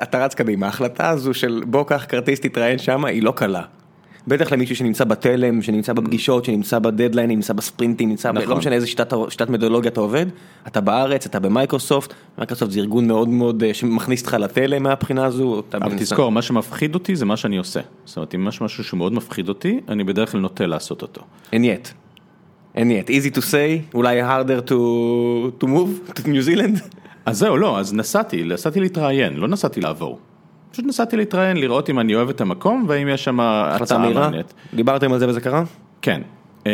[0.02, 3.62] אתה רץ קדימה, ההחלטה הזו של בוא קח כרטיס תתראיין שמה היא לא קלה.
[4.26, 8.48] בטח למישהו שנמצא בתלם, שנמצא בפגישות, שנמצא בדדליין, נמצא בספרינטים, נמצא, נכון.
[8.48, 10.26] לא משנה איזה שיטת, שיטת מתודולוגיה אתה עובד,
[10.66, 15.62] אתה בארץ, אתה במייקרוסופט, מייקרוסופט זה ארגון מאוד מאוד אה, שמכניס אותך לתלם מהבחינה הזו.
[15.74, 17.80] אבל תזכור, מה שמפחיד אותי זה מה שאני עושה.
[18.04, 21.22] זאת אומרת, אם יש משהו שמאוד מפחיד אותי, אני בדרך כלל נוטה לעשות אותו.
[21.52, 21.88] אין yet.
[22.74, 23.08] אין yet.
[23.08, 24.72] easy to say, אולי harder to,
[25.62, 26.80] to move to New Zealand?
[27.26, 30.18] אז זהו, לא, אז נסעתי, נסעתי להתראיין, לא נסעתי לעבור.
[30.76, 34.54] פשוט נסעתי להתראיין, לראות אם אני אוהב את המקום, והאם יש שם הצעה מעניינת.
[34.74, 35.64] דיברתם על זה וזה קרה?
[36.02, 36.22] כן.
[36.66, 36.72] אה,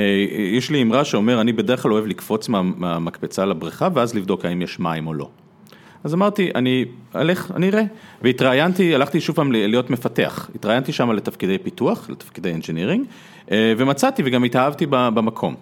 [0.53, 4.81] יש לי אמרה שאומר, אני בדרך כלל אוהב לקפוץ מהמקפצה לבריכה, ואז לבדוק האם יש
[4.81, 5.29] מים או לא.
[6.05, 6.85] אז אמרתי, אני
[7.17, 7.83] אלך, אני אראה.
[8.23, 10.51] והתראיינתי, הלכתי שוב פעם להיות מפתח.
[10.55, 13.07] התראיינתי שם לתפקידי פיתוח, לתפקידי engineering,
[13.51, 15.55] אה, ומצאתי וגם התאהבתי במקום.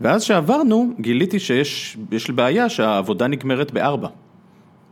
[0.00, 1.96] ואז שעברנו, גיליתי שיש
[2.28, 4.08] לי בעיה שהעבודה נגמרת בארבע.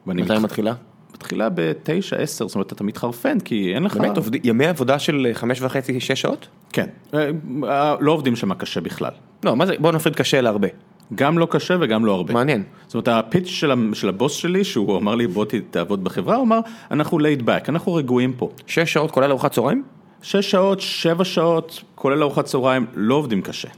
[0.07, 0.74] מתי מתחילה?
[1.15, 3.97] מתחילה בתשע, עשר, זאת אומרת אתה מתחרפן כי אין לך...
[3.97, 6.49] באמת, ימי עבודה של חמש וחצי, שש שעות?
[6.73, 9.11] כן, אה, לא עובדים שם קשה בכלל.
[9.45, 10.69] לא, מה זה, בוא נפריד קשה להרבה.
[11.15, 12.35] גם לא קשה וגם לא הרבה.
[12.35, 12.62] מעניין.
[12.87, 13.49] זאת אומרת, הפיץ'
[13.93, 16.61] של הבוס שלי, שהוא אמר לי בוא תעבוד בחברה, הוא אמר,
[16.91, 18.51] אנחנו laid back, אנחנו רגועים פה.
[18.67, 19.85] שש שעות כולל ארוחת צהריים?
[20.23, 23.69] שש שעות, שבע שעות, כולל ארוחת צהריים, לא עובדים קשה.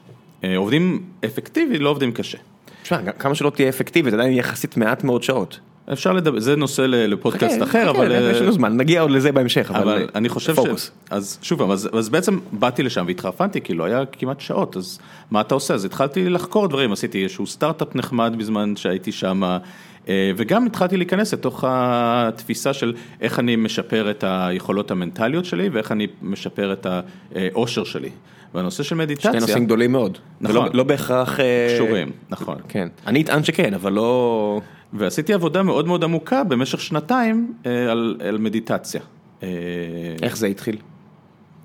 [0.45, 2.39] אה, עובדים אפקטיבי, לא עובדים קשה.
[2.83, 5.61] תשמע, כמה שלא תהיה אפקטיבית, עדיין יחסית מעט מאוד שעות.
[5.93, 8.31] אפשר לדבר, זה נושא לפודקאסט אחר, אבל...
[8.31, 10.91] יש לנו זמן, נגיע עוד לזה בהמשך, אבל אני חושב ש...
[11.11, 14.99] אז שוב פעם, אז בעצם באתי לשם והתחרפנתי, כי לא היה כמעט שעות, אז
[15.31, 15.75] מה אתה עושה?
[15.75, 19.43] אז התחלתי לחקור דברים, עשיתי איזשהו סטארט-אפ נחמד בזמן שהייתי שם,
[20.09, 25.93] אה, וגם התחלתי להיכנס לתוך התפיסה של איך אני משפר את היכולות המנטליות שלי, ואיך
[25.93, 26.87] אני משפר את
[27.35, 28.11] האושר שלי.
[28.55, 29.31] והנושא של מדיטציה...
[29.31, 30.19] שני נושאים גדולים מאוד.
[30.41, 30.69] נכון.
[30.73, 31.41] לא בהכרח...
[31.41, 32.57] אה, קשורים, נכון.
[32.69, 32.89] כן.
[33.07, 34.61] אני אטען שכן, אבל לא...
[34.93, 39.01] ועשיתי עבודה מאוד מאוד עמוקה במשך שנתיים אה, על, על מדיטציה.
[39.43, 39.49] אה,
[40.23, 40.77] איך זה התחיל?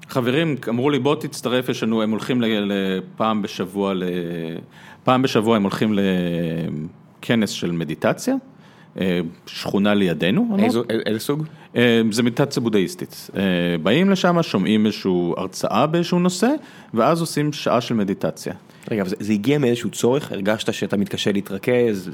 [0.09, 3.93] חברים אמרו לי בוא תצטרף, יש לנו, הם הולכים לפעם בשבוע,
[5.03, 5.93] פעם בשבוע הם הולכים
[7.19, 8.35] לכנס של מדיטציה,
[9.45, 10.57] שכונה לידינו.
[10.59, 11.43] איזו, איזה סוג?
[12.11, 13.29] זה מדיטציה בודהיסטית.
[13.83, 16.49] באים לשם, שומעים איזושהי הרצאה באיזשהו נושא,
[16.93, 18.53] ואז עושים שעה של מדיטציה.
[18.91, 20.31] רגע, זה, זה הגיע מאיזשהו צורך?
[20.31, 22.11] הרגשת שאתה מתקשה להתרכז?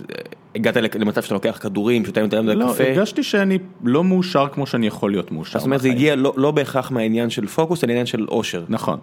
[0.56, 2.84] הגעת למצב שאתה לוקח כדורים, שותה יותר מדי קפה?
[2.84, 5.60] לא, הרגשתי שאני לא מאושר כמו שאני יכול להיות מאושר.
[5.60, 8.64] זאת אומרת, זה הגיע לא, לא בהכרח מהעניין של פוקוס, אלא עניין של אושר.
[8.70, 9.00] נכון.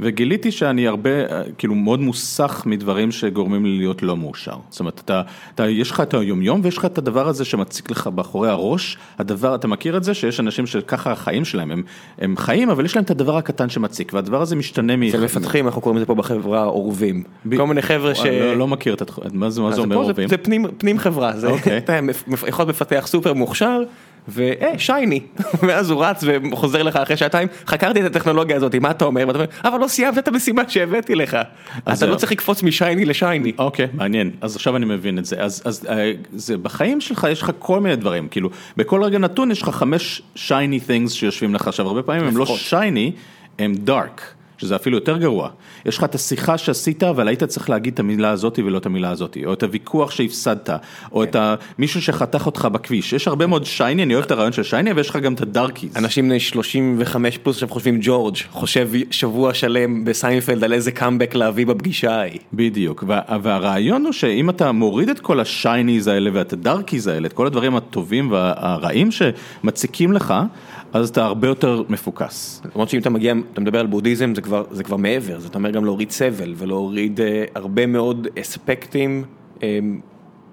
[0.00, 1.10] וגיליתי שאני הרבה,
[1.58, 4.56] כאילו מאוד מוסך מדברים שגורמים לי להיות לא מאושר.
[4.70, 5.22] זאת אומרת, אתה,
[5.54, 9.54] אתה, יש לך את היומיום ויש לך את הדבר הזה שמציק לך באחורי הראש, הדבר,
[9.54, 11.82] אתה מכיר את זה שיש אנשים שככה החיים שלהם, הם,
[12.18, 15.10] הם חיים אבל יש להם את הדבר הקטן שמציק והדבר הזה משתנה מ...
[15.10, 17.22] זה מפתחים, אנחנו קוראים לזה פה בחברה אורבים.
[17.46, 17.56] ב...
[17.56, 18.26] כל מיני חבר'ה ש...
[18.26, 20.28] לא, לא מכיר את התחום, מה זה, מה זה אומר אורבים?
[20.28, 21.70] זה, זה פנים, פנים חברה, זה, okay.
[21.84, 21.98] אתה
[22.48, 23.82] יכול לפתח סופר מוכשר.
[24.28, 25.20] והי, שייני,
[25.66, 29.24] ואז הוא רץ וחוזר לך אחרי שעתיים, חקרתי את הטכנולוגיה הזאת, מה אתה אומר?
[29.26, 31.36] ואתה אומר, אבל לא סיימת את המשימה שהבאתי לך,
[31.92, 33.52] אתה לא צריך לקפוץ משייני לשייני.
[33.58, 37.52] אוקיי, מעניין, אז עכשיו אני מבין את זה, אז אה, זה בחיים שלך יש לך
[37.58, 41.86] כל מיני דברים, כאילו, בכל רגע נתון יש לך חמש שייני things שיושבים לך עכשיו,
[41.86, 43.12] הרבה פעמים הם לא שייני,
[43.58, 44.34] הם דארק.
[44.62, 45.48] שזה אפילו יותר גרוע.
[45.86, 49.10] יש לך את השיחה שעשית, אבל היית צריך להגיד את המילה הזאת ולא את המילה
[49.10, 50.70] הזאת, או את הוויכוח שהפסדת,
[51.12, 51.36] או את
[51.78, 53.12] מישהו שחתך אותך בכביש.
[53.12, 55.46] יש הרבה מאוד shiny, אני אוהב את הרעיון של shiny, ויש לך גם את ה
[55.46, 55.96] darkies.
[55.96, 61.66] אנשים בני 35 פלוס עכשיו חושבים ג'ורג', חושב שבוע שלם בסיינפלד על איזה קאמבק להביא
[61.66, 62.38] בפגישה ההיא.
[62.52, 63.04] בדיוק,
[63.42, 67.32] והרעיון הוא שאם אתה מוריד את כל ה shinies האלה ואת ה darkies האלה, את
[67.32, 70.34] כל הדברים הטובים והרעים שמציקים לך,
[70.92, 72.62] אז אתה הרבה יותר מפוקס.
[72.74, 74.40] למרות שאם אתה מגיע, אתה מדבר על בודהיזם, זה
[74.70, 79.24] זה כבר מעבר, זאת אומרת גם להוריד סבל ולהוריד אה, הרבה מאוד אספקטים
[79.62, 79.78] אה,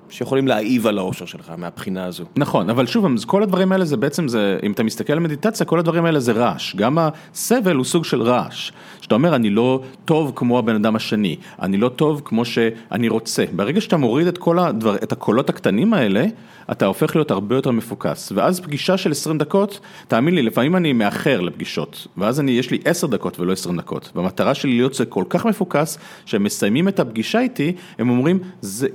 [0.10, 2.24] שיכולים להעיב על האושר שלך מהבחינה הזו.
[2.36, 5.80] נכון, אבל שוב, כל הדברים האלה זה בעצם, זה, אם אתה מסתכל על מדיטציה, כל
[5.80, 6.76] הדברים האלה זה רעש.
[6.76, 8.72] גם הסבל הוא סוג של רעש.
[9.02, 13.46] שאתה אומר, אני לא טוב כמו הבן אדם השני, אני לא טוב כמו שאני רוצה.
[13.56, 16.26] ברגע שאתה מוריד את כל הדבר, את הקולות הקטנים האלה,
[16.72, 18.32] אתה הופך להיות הרבה יותר מפוקס.
[18.36, 22.80] ואז פגישה של 20 דקות, תאמין לי, לפעמים אני מאחר לפגישות, ואז אני, יש לי
[22.86, 24.12] 10 דקות ולא 20 דקות.
[24.16, 28.40] והמטרה שלי להיות כל כך מפוקס, שהם מסיימים את הפגישה איתי, הם אומרים,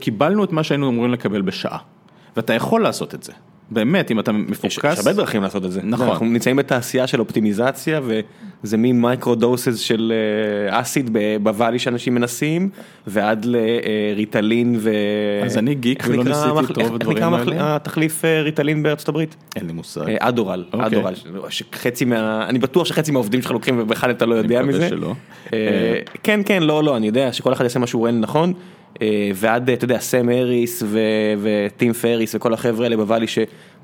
[0.00, 1.78] קיבלנו את מה שהיינו אמורים לקבל בשעה.
[2.36, 3.32] ואתה יכול לעשות את זה.
[3.70, 4.78] באמת, אם אתה מפוקס.
[4.84, 5.80] יש הרבה דרכים לעשות את זה.
[5.84, 6.08] נכון.
[6.08, 8.00] אנחנו נמצאים בתעשייה של אופטימיזציה
[8.64, 10.12] וזה ממייקרו דוסס של
[10.70, 12.70] אסיד בוואלי שאנשים מנסים,
[13.06, 14.90] ועד לריטלין ו...
[15.44, 17.76] אז אני גיק ולא ניסיתי את רוב הדברים איך נקרא האלה.
[17.76, 19.36] התחליף אה, ריטלין בארצות הברית?
[19.56, 20.08] אין לי מושג.
[20.08, 20.86] אה, אדורל, אוקיי.
[20.86, 21.14] אדורל,
[21.48, 22.46] שחצי מה...
[22.48, 24.88] אני בטוח שחצי מהעובדים שלך לוקחים ובכלל אתה לא יודע מקווה מזה.
[24.88, 25.14] שלא.
[25.52, 28.52] אה, כן, כן, לא, לא, אני יודע שכל אחד יעשה מה שהוא רואה נכון.
[29.02, 30.82] אה, ועד, אתה יודע, סם אריס
[31.42, 33.26] וטים פריס וכל החבר'ה האלה בוואלי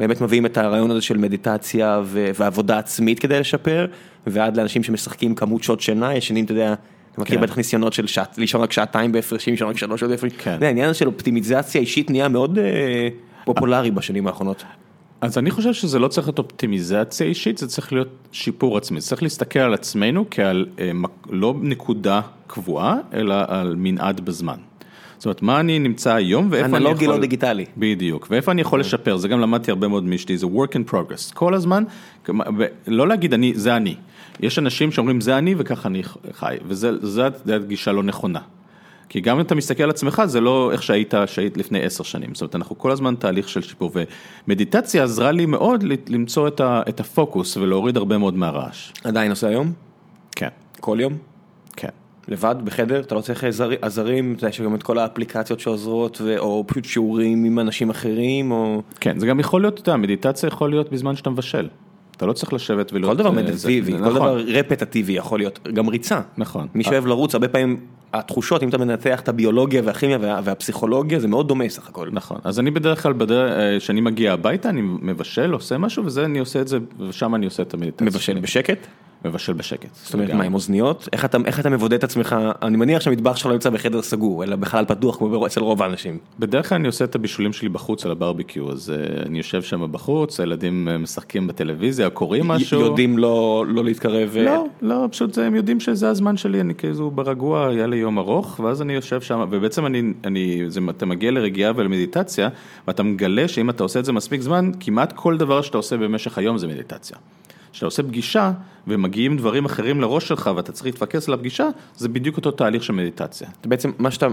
[0.01, 3.87] שבאמת מביאים את הרעיון הזה של מדיטציה ו- ועבודה עצמית כדי לשפר,
[4.27, 6.75] ועד לאנשים שמשחקים כמות שעות שינה, ישנים, אתה יודע,
[7.13, 7.43] אתה מכיר כן.
[7.43, 10.39] בטח ניסיונות של שעת, לישון רק שעתיים בהפרשים, לישון רק שלוש שעות בהפרשים.
[10.39, 10.59] כן.
[10.63, 13.09] העניין הזה של אופטימיזציה אישית נהיה מאוד אה,
[13.45, 14.65] פופולרי בשנים האחרונות.
[15.21, 19.01] אז אני חושב שזה לא צריך להיות אופטימיזציה אישית, זה צריך להיות שיפור עצמי.
[19.01, 20.91] צריך להסתכל על עצמנו כעל אה,
[21.31, 24.57] לא נקודה קבועה, אלא על מנעד בזמן.
[25.21, 26.87] זאת אומרת, מה אני נמצא היום ואיפה אני יכול...
[26.87, 27.65] אנלוגי לא דיגיטלי.
[27.77, 31.35] בדיוק, ואיפה אני יכול לשפר, זה גם למדתי הרבה מאוד מאשתי, זה work in progress,
[31.35, 31.85] כל הזמן,
[32.87, 33.95] לא להגיד אני, זה אני.
[34.41, 36.03] יש אנשים שאומרים זה אני וככה אני
[36.33, 37.23] חי, וזו
[37.55, 38.41] הגישה לא נכונה.
[39.09, 42.35] כי גם אם אתה מסתכל על עצמך, זה לא איך שהיית, שהיית לפני עשר שנים.
[42.35, 43.93] זאת אומרת, אנחנו כל הזמן תהליך של שיפור,
[44.47, 48.93] ומדיטציה עזרה לי מאוד למצוא את, ה, את הפוקוס ולהוריד הרבה מאוד מהרעש.
[49.05, 49.73] עדיין עושה היום?
[50.37, 50.49] כן,
[50.81, 51.30] כל יום?
[52.29, 56.19] לבד, בחדר, אתה לא צריך עזר- עזרים, אתה יודע, יש גם את כל האפליקציות שעוזרות,
[56.25, 58.83] ו- או פשוט שיעורים עם אנשים אחרים, או...
[59.01, 61.69] כן, זה גם יכול להיות, אתה יודע, מדיטציה יכול להיות בזמן שאתה מבשל.
[62.17, 63.11] אתה לא צריך לשבת ולהיות...
[63.17, 66.21] כל דבר אה, מדטיבי, זה- כל נכון, דבר רפטטיבי יכול להיות, גם ריצה.
[66.39, 66.67] נכון.
[66.75, 67.77] מי שאוהב לרוץ, הרבה פעמים
[68.13, 72.09] התחושות, אם אתה מנתח את הביולוגיה והכימיה וה- והפסיכולוגיה, זה מאוד דומה סך הכל.
[72.13, 73.13] נכון, אז אני בדרך כלל,
[73.79, 77.63] כשאני מגיע הביתה, אני מבשל, עושה משהו, וזה, אני עושה את זה, ושם אני עושה
[77.63, 78.07] את המדיטציה.
[78.07, 78.39] מבשל.
[78.41, 78.87] בשקט?
[79.25, 79.89] מבשל בשקט.
[79.95, 80.31] זאת אומרת.
[80.31, 81.09] מה, עם אוזניות?
[81.13, 82.37] איך אתה, איך אתה מבודד את עצמך?
[82.63, 86.19] אני מניח שהמטבח שלך לא נמצא בחדר סגור, אלא בחלל פתוח, כמו אצל רוב האנשים.
[86.39, 89.93] בדרך כלל אני עושה את הבישולים שלי בחוץ על הברביקיו, אז אה, אני יושב שם
[89.93, 92.81] בחוץ, הילדים אה, משחקים בטלוויזיה, קוראים משהו.
[92.81, 94.37] יודעים לא, לא להתקרב.
[94.37, 97.97] אה, לא, לא, פשוט זה- הם יודעים שזה הזמן שלי, אני כאילו ברגוע, היה לי
[97.97, 102.49] יום ארוך, ואז אני יושב שם, ובעצם אני, אני, זה, אתה מגיע לרגיעה ולמדיטציה,
[102.89, 106.39] ואתה מגלה שאם אתה עושה את זה מספיק זמן, כמעט כל דבר שאתה עושה במשך
[106.39, 107.17] היום זה מדיטציה.
[107.73, 108.53] כשאתה עושה פגישה,
[108.87, 112.93] ומגיעים דברים אחרים לראש שלך, ואתה צריך להתפקס על הפגישה, זה בדיוק אותו תהליך של
[112.93, 113.49] מדיטציה.
[113.65, 114.27] בעצם מה שאתה,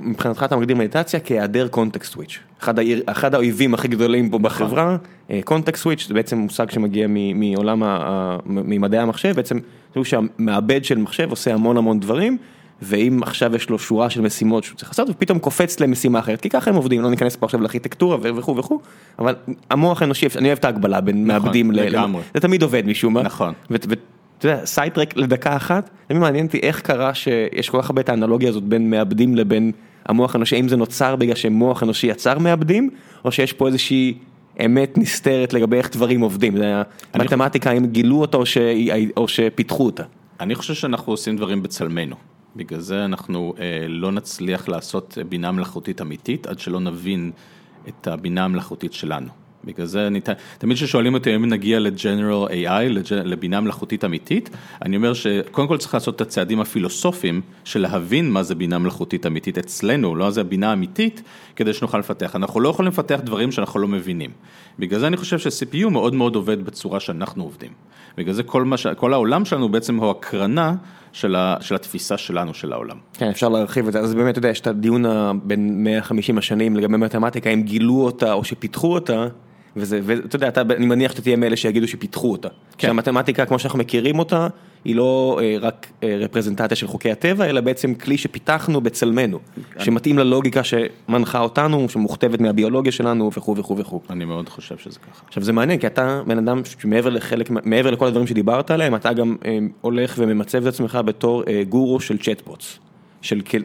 [0.00, 2.38] מבחינתך אתה מגדיר מדיטציה כהיעדר context switch.
[2.60, 4.96] אחד, העיר- אחד האויבים הכי גדולים פה בחברה,
[5.44, 7.82] context switch זה בעצם מושג שמגיע מ- מעולם,
[8.46, 9.58] ממדעי המחשב, בעצם
[9.94, 12.38] זה שהמעבד של מחשב עושה המון המון דברים,
[12.82, 16.48] ואם עכשיו יש לו שורה של משימות שהוא צריך לעשות, ופתאום קופץ למשימה אחרת, כי
[16.48, 18.80] ככה הם עובדים, לא ניכנס פה עכשיו לארכיטקטורה וכו' וכו',
[19.18, 19.34] אבל
[19.70, 21.80] המוח האנושי, אני אוהב את ההקבלה בין נכון, מעבדים ל...
[21.80, 22.22] לגמרי.
[22.34, 23.22] זה תמיד עובד משום מה.
[23.22, 23.52] נכון.
[23.70, 23.86] ואתה
[24.44, 28.48] יודע, sidetrack לדקה אחת, תמיד מעניין אותי איך קרה שיש כל כך הרבה את האנלוגיה
[28.48, 29.72] הזאת בין מעבדים לבין
[30.06, 32.90] המוח האנושי, האם זה נוצר בגלל שמוח אנושי יצר מעבדים,
[33.24, 34.14] או שיש פה איזושהי
[34.66, 36.82] אמת נסתרת לגבי איך דברים עובדים, זה
[37.14, 38.58] אני- מתמטיקה, אם גילו אותה או, ש...
[39.16, 40.02] או שפיתחו אותה.
[40.40, 42.16] אני חושב שאנחנו עושים דברים בצלמנו.
[42.56, 47.32] בגלל זה אנחנו אה, לא נצליח לעשות בינה מלאכותית אמיתית עד שלא נבין
[47.88, 49.28] את הבינה המלאכותית שלנו.
[49.64, 50.20] בגלל זה אני,
[50.58, 54.50] תמיד כששואלים אותי אם נגיע ל-General AI, לבינה מלאכותית אמיתית,
[54.82, 59.26] אני אומר שקודם כל צריך לעשות את הצעדים הפילוסופיים של להבין מה זה בינה מלאכותית
[59.26, 61.22] אמיתית אצלנו, לא זה הבינה האמיתית,
[61.56, 62.36] כדי שנוכל לפתח.
[62.36, 64.30] אנחנו לא יכולים לפתח דברים שאנחנו לא מבינים.
[64.78, 67.70] בגלל זה אני חושב ש-CPU מאוד מאוד עובד בצורה שאנחנו עובדים.
[68.16, 68.86] בגלל זה כל, מה ש...
[68.86, 70.74] כל העולם שלנו בעצם הוא הקרנה
[71.12, 71.56] של, ה...
[71.60, 72.96] של התפיסה שלנו של העולם.
[73.14, 75.04] כן, אפשר להרחיב את זה, אז באמת, אתה יודע, יש את הדיון
[75.42, 79.26] בין 150 השנים לגבי מתמטיקה, אם גילו אותה או שפיתחו אותה,
[79.76, 82.48] וזה, ואתה יודע, אתה, אני מניח שאתה תהיה מאלה שיגידו שפיתחו אותה.
[82.78, 82.88] כן.
[82.88, 84.48] שהמתמטיקה, כמו שאנחנו מכירים אותה,
[84.84, 89.38] היא לא אה, רק אה, רפרזנטציה של חוקי הטבע, אלא בעצם כלי שפיתחנו בצלמנו,
[89.78, 94.00] שמתאים ללוגיקה שמנחה אותנו, שמוכתבת מהביולוגיה שלנו וכו' וכו' וכו'.
[94.10, 95.24] אני מאוד חושב שזה ככה.
[95.26, 99.12] עכשיו זה מעניין כי אתה בן אדם שמעבר לחלק, מעבר לכל הדברים שדיברת עליהם, אתה
[99.12, 102.78] גם אה, הולך וממצב את עצמך בתור אה, גורו של צ'טבוטס.
[103.22, 103.58] של כל...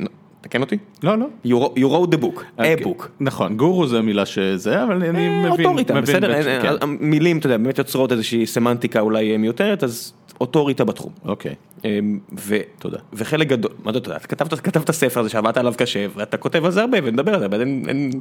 [0.46, 0.78] תקן אותי?
[1.04, 1.26] לא, לא.
[1.46, 3.04] You wrote- the book, a book.
[3.20, 5.52] נכון, גורו זה מילה שזה, אבל אני אה, מבין.
[5.52, 6.68] אוטוריטה, בסדר, אה, כן.
[6.68, 11.12] אה, המילים, אתה יודע, באמת יוצרות איזושהי סמנטיקה אולי אה, מיותרת, אז אוטוריטה בתחום.
[11.26, 12.00] אוקיי, אה,
[12.40, 12.58] ו...
[12.80, 12.98] תודה.
[13.14, 16.82] וחלק גדול, מה אתה יודע, כתבת, ספר הזה שעבדת עליו קשה, ואתה כותב על זה
[16.82, 18.12] הרבה ונדבר על זה, אבל אין,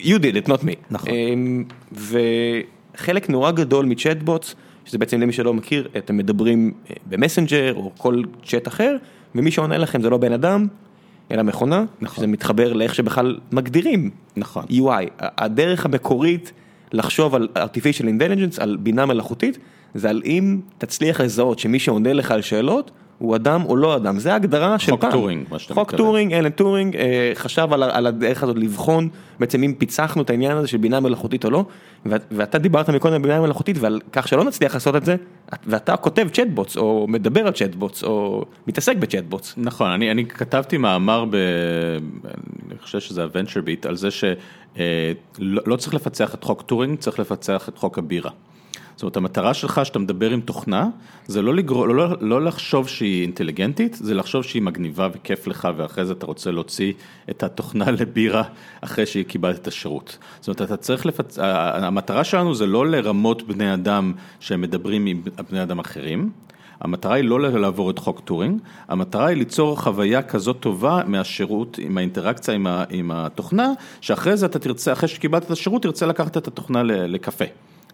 [0.00, 0.74] you did it, not me.
[0.90, 1.08] נכון.
[1.10, 7.92] אמ, וחלק נורא גדול מצ'טבוטס, שזה בעצם למי שלא מכיר, אתם מדברים אה, במסנג'ר או
[7.98, 8.96] כל צ'אט אחר,
[9.34, 10.66] ומי שעונה לכם זה לא בן אדם,
[11.30, 12.16] אלא מכונה, נכון.
[12.16, 14.64] שזה מתחבר לאיך שבכלל מגדירים נכון.
[14.70, 15.10] UI.
[15.18, 16.52] הדרך המקורית
[16.92, 19.58] לחשוב על artificial intelligence, על בינה מלאכותית,
[19.94, 24.18] זה על אם תצליח לזהות שמי שעונה לך על שאלות, הוא אדם או לא אדם,
[24.18, 25.12] זה ההגדרה של חוק פעם.
[25.12, 26.06] טורינג, מה שאתה חוק מתכוון.
[26.06, 29.08] טורינג, אלן טורינג אה, חשב על, על הדרך הזאת לבחון
[29.40, 31.64] בעצם אם פיצחנו את העניין הזה של בינה מלאכותית או לא,
[32.06, 35.16] ו- ואתה דיברת מקודם על בינה מלאכותית ועל כך שלא נצליח לעשות את זה,
[35.66, 39.54] ואתה כותב chatbots או מדבר על chatbots או מתעסק ב chatbots.
[39.56, 41.36] נכון, אני, אני כתבתי מאמר, ב,
[42.70, 47.18] אני חושב שזה ה VentureBeat, על זה שלא לא צריך לפצח את חוק טורינג, צריך
[47.18, 48.30] לפצח את חוק הבירה.
[48.96, 50.88] זאת אומרת, המטרה שלך שאתה מדבר עם תוכנה,
[51.26, 51.74] זה לא, לגר...
[51.74, 56.50] לא, לא לחשוב שהיא אינטליגנטית, זה לחשוב שהיא מגניבה וכיף לך, ואחרי זה אתה רוצה
[56.50, 56.92] להוציא
[57.30, 58.42] את התוכנה לבירה
[58.80, 60.18] אחרי שהיא קיבלת את השירות.
[60.40, 61.38] זאת אומרת, אתה צריך לפצ...
[61.38, 66.30] המטרה שלנו זה לא לרמות בני אדם שהם מדברים עם בני אדם אחרים.
[66.80, 71.98] המטרה היא לא לעבור את חוק טורינג, המטרה היא ליצור חוויה כזאת טובה מהשירות, עם
[71.98, 76.36] האינטראקציה עם, ה, עם התוכנה, שאחרי זה אתה תרצה, אחרי שקיבלת את השירות, תרצה לקחת
[76.36, 77.44] את התוכנה לקפה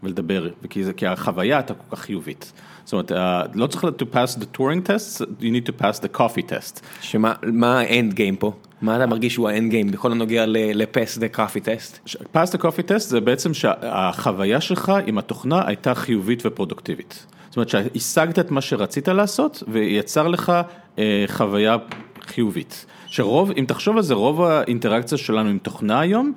[0.03, 2.53] ולדבר, כי, זה, כי החוויה הייתה כל כך חיובית.
[2.85, 6.17] זאת אומרת, אה, לא צריך to pass the Turing test, you need to pass the
[6.19, 6.81] coffee test.
[7.01, 8.53] שמה מה האנד גיים פה?
[8.83, 12.09] מה אתה מרגיש שהוא האנד גיים בכל הנוגע לפס דה קאפי טסט?
[12.35, 17.27] pass the coffee test זה בעצם שהחוויה שלך עם התוכנה הייתה חיובית ופרודוקטיבית.
[17.49, 20.53] זאת אומרת שהשגת את מה שרצית לעשות ויצר לך
[20.99, 21.77] אה, חוויה
[22.21, 22.87] חיובית.
[23.07, 26.33] שרוב, אם תחשוב על זה, רוב האינטראקציה שלנו עם תוכנה היום,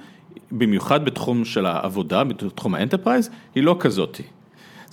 [0.51, 4.23] במיוחד בתחום של העבודה, בתחום ה enterprise, היא לא כזאתי.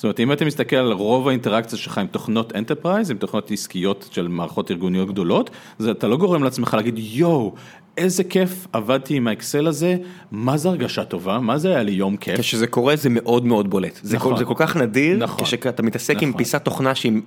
[0.03, 4.09] זאת אומרת, אם אתה מסתכל על רוב האינטראקציה שלך עם תוכנות enterprise, עם תוכנות עסקיות
[4.13, 7.55] של מערכות ארגוניות גדולות, זה אתה לא גורם לעצמך להגיד, יואו,
[7.97, 9.97] איזה כיף עבדתי עם האקסל הזה,
[10.31, 12.41] מה זה הרגשה טובה, מה זה היה לי יום כיף.
[12.41, 14.01] כשזה קורה זה מאוד מאוד בולט.
[14.03, 14.33] זה, נכון.
[14.33, 15.45] כל, זה כל כך נדיר, נכון.
[15.45, 16.39] כשאתה מתעסק עם נכון.
[16.39, 17.21] פיסת תוכנה שהיא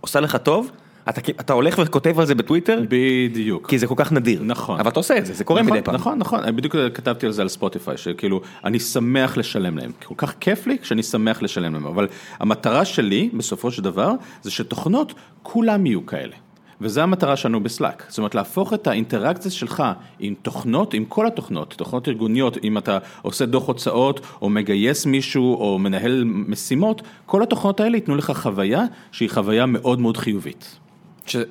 [0.00, 0.70] עושה לך טוב,
[1.08, 3.68] אתה, אתה הולך וכותב על זה בטוויטר, בדיוק.
[3.68, 4.42] כי זה כל כך נדיר.
[4.44, 4.80] נכון.
[4.80, 5.94] אבל אתה עושה את זה, זה קורה נכון, מדי פעם.
[5.94, 10.14] נכון, נכון, אני בדיוק כתבתי על זה על ספוטיפיי, שכאילו, אני שמח לשלם להם, כל
[10.18, 12.08] כך כיף לי שאני שמח לשלם להם, אבל
[12.40, 16.34] המטרה שלי, בסופו של דבר, זה שתוכנות, כולם יהיו כאלה.
[16.80, 19.82] וזה המטרה שלנו בסלאק, זאת אומרת להפוך את האינטראקציה שלך
[20.18, 25.54] עם תוכנות, עם כל התוכנות, תוכנות ארגוניות, אם אתה עושה דוח הוצאות, או מגייס מישהו,
[25.54, 30.78] או מנהל משימות, כל התוכנות האלה ייתנו לך חוויה שהיא חוויה מאוד מאוד חיובית.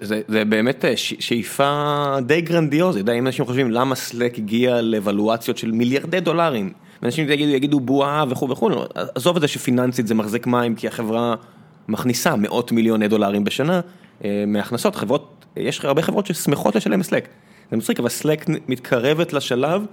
[0.02, 5.72] זה באמת אה, ש, שאיפה די גרנדיוזית, אם אנשים חושבים למה סלק הגיע לאבלואציות של
[5.72, 8.70] מיליארדי דולרים, ואנשים יגידו, יגידו בועה וכו' וכו',
[9.16, 11.36] עזוב את זה שפיננסית זה מחזיק מים כי החברה
[11.88, 13.82] מכניסה מאות מיליוני דולרים בשנה
[14.24, 17.28] אה, מהכנסות, חברות, יש הרבה חברות ששמחות לשלם סלק,
[17.72, 19.86] זה מצחיק, אבל סלק מתקרבת לשלב,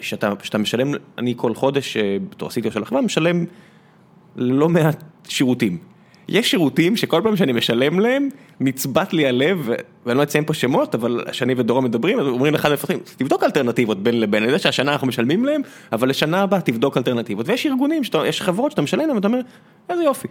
[0.00, 3.44] שאתה, שאתה משלם, אני כל חודש, אה, בתור עשיתי של החברה, משלם
[4.36, 5.95] לא מעט שירותים.
[6.28, 8.28] יש שירותים שכל פעם שאני משלם להם,
[8.60, 9.68] נצבט לי הלב,
[10.06, 14.20] ואני לא אציין פה שמות, אבל שאני ודורון מדברים, אומרים לאחד המפתחים, תבדוק אלטרנטיבות בין
[14.20, 15.60] לבין, אני יודע שהשנה אנחנו משלמים להם,
[15.92, 19.40] אבל לשנה הבאה תבדוק אלטרנטיבות, ויש ארגונים, שאתה, יש חברות שאתה משלם להם, ואתה אומר,
[19.90, 20.28] איזה יופי.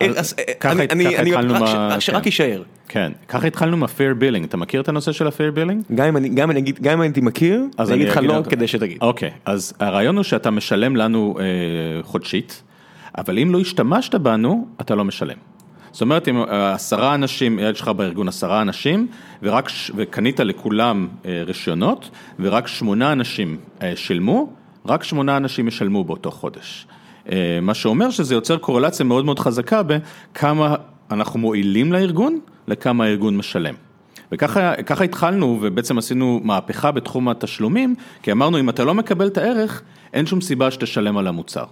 [0.00, 2.24] אז, אה, שרק כן.
[2.24, 2.62] יישאר.
[2.88, 5.94] כן, ככה התחלנו מה-fair billing, אתה מכיר את הנושא של ה-fair billing?
[5.94, 6.16] גם אם
[6.50, 8.98] אני, הייתי מכיר, אני אגיד לך לא כדי שתגיד.
[9.00, 11.44] אוקיי, אז הרעיון הוא שאתה משלם לנו אה,
[12.02, 12.62] חודשית,
[13.18, 15.36] אבל אם לא השתמשת בנו, אתה לא משלם.
[15.92, 19.06] זאת אומרת, אם אה, עשרה אנשים, יש לך בארגון עשרה אנשים,
[19.42, 22.10] ורק, וקנית לכולם אה, רישיונות,
[22.40, 24.52] ורק שמונה אנשים אה, שילמו,
[24.86, 26.86] רק שמונה אנשים ישלמו באותו חודש.
[27.62, 30.74] מה שאומר שזה יוצר קורלציה מאוד מאוד חזקה בכמה
[31.10, 32.38] אנחנו מועילים לארגון,
[32.68, 33.74] לכמה הארגון משלם.
[34.32, 39.38] וככה ככה התחלנו ובעצם עשינו מהפכה בתחום התשלומים, כי אמרנו אם אתה לא מקבל את
[39.38, 39.82] הערך,
[40.12, 41.64] אין שום סיבה שתשלם על המוצר.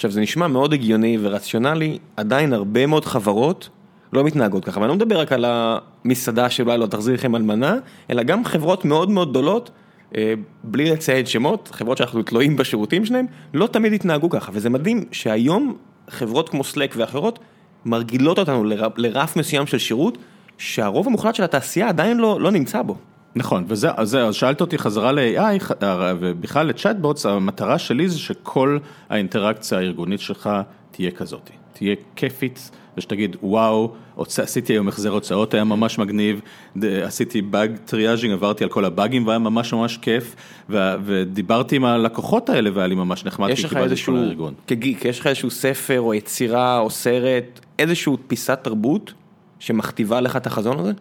[0.00, 3.68] עכשיו זה נשמע מאוד הגיוני ורציונלי, עדיין הרבה מאוד חברות
[4.12, 7.76] לא מתנהגות ככה, ואני לא מדבר רק על המסעדה שאולי לא תחזיר לכם על מנה,
[8.10, 9.70] אלא גם חברות מאוד מאוד גדולות,
[10.16, 10.34] אה,
[10.64, 15.76] בלי לציין שמות, חברות שאנחנו תלויים בשירותים שלהם, לא תמיד התנהגו ככה, וזה מדהים שהיום
[16.10, 17.38] חברות כמו סלק ואחרות
[17.84, 18.64] מרגילות אותנו
[18.96, 20.18] לרף מסוים של שירות,
[20.58, 22.96] שהרוב המוחלט של התעשייה עדיין לא, לא נמצא בו.
[23.34, 25.72] נכון, וזה, אז שאלת אותי חזרה ל-AI ח-
[26.20, 28.78] ובכלל לצ'אטבוטס, המטרה שלי זה שכל
[29.08, 30.50] האינטראקציה הארגונית שלך
[30.90, 36.40] תהיה כזאת, תהיה כיפית, ושתגיד וואו, עשיתי היום החזר הוצאות, היה ממש מגניב,
[36.82, 40.36] עשיתי באג טריאז'ינג, עברתי על כל הבאגים והיה ממש ממש כיף,
[40.70, 44.54] ו- ודיברתי עם הלקוחות האלה והיה לי ממש נחמד, כי קיבלתי את כל הארגון.
[44.66, 49.12] כגיק, יש לך איזשהו ספר או יצירה או סרט, איזשהו פיסת תרבות
[49.58, 50.92] שמכתיבה לך את החזון הזה?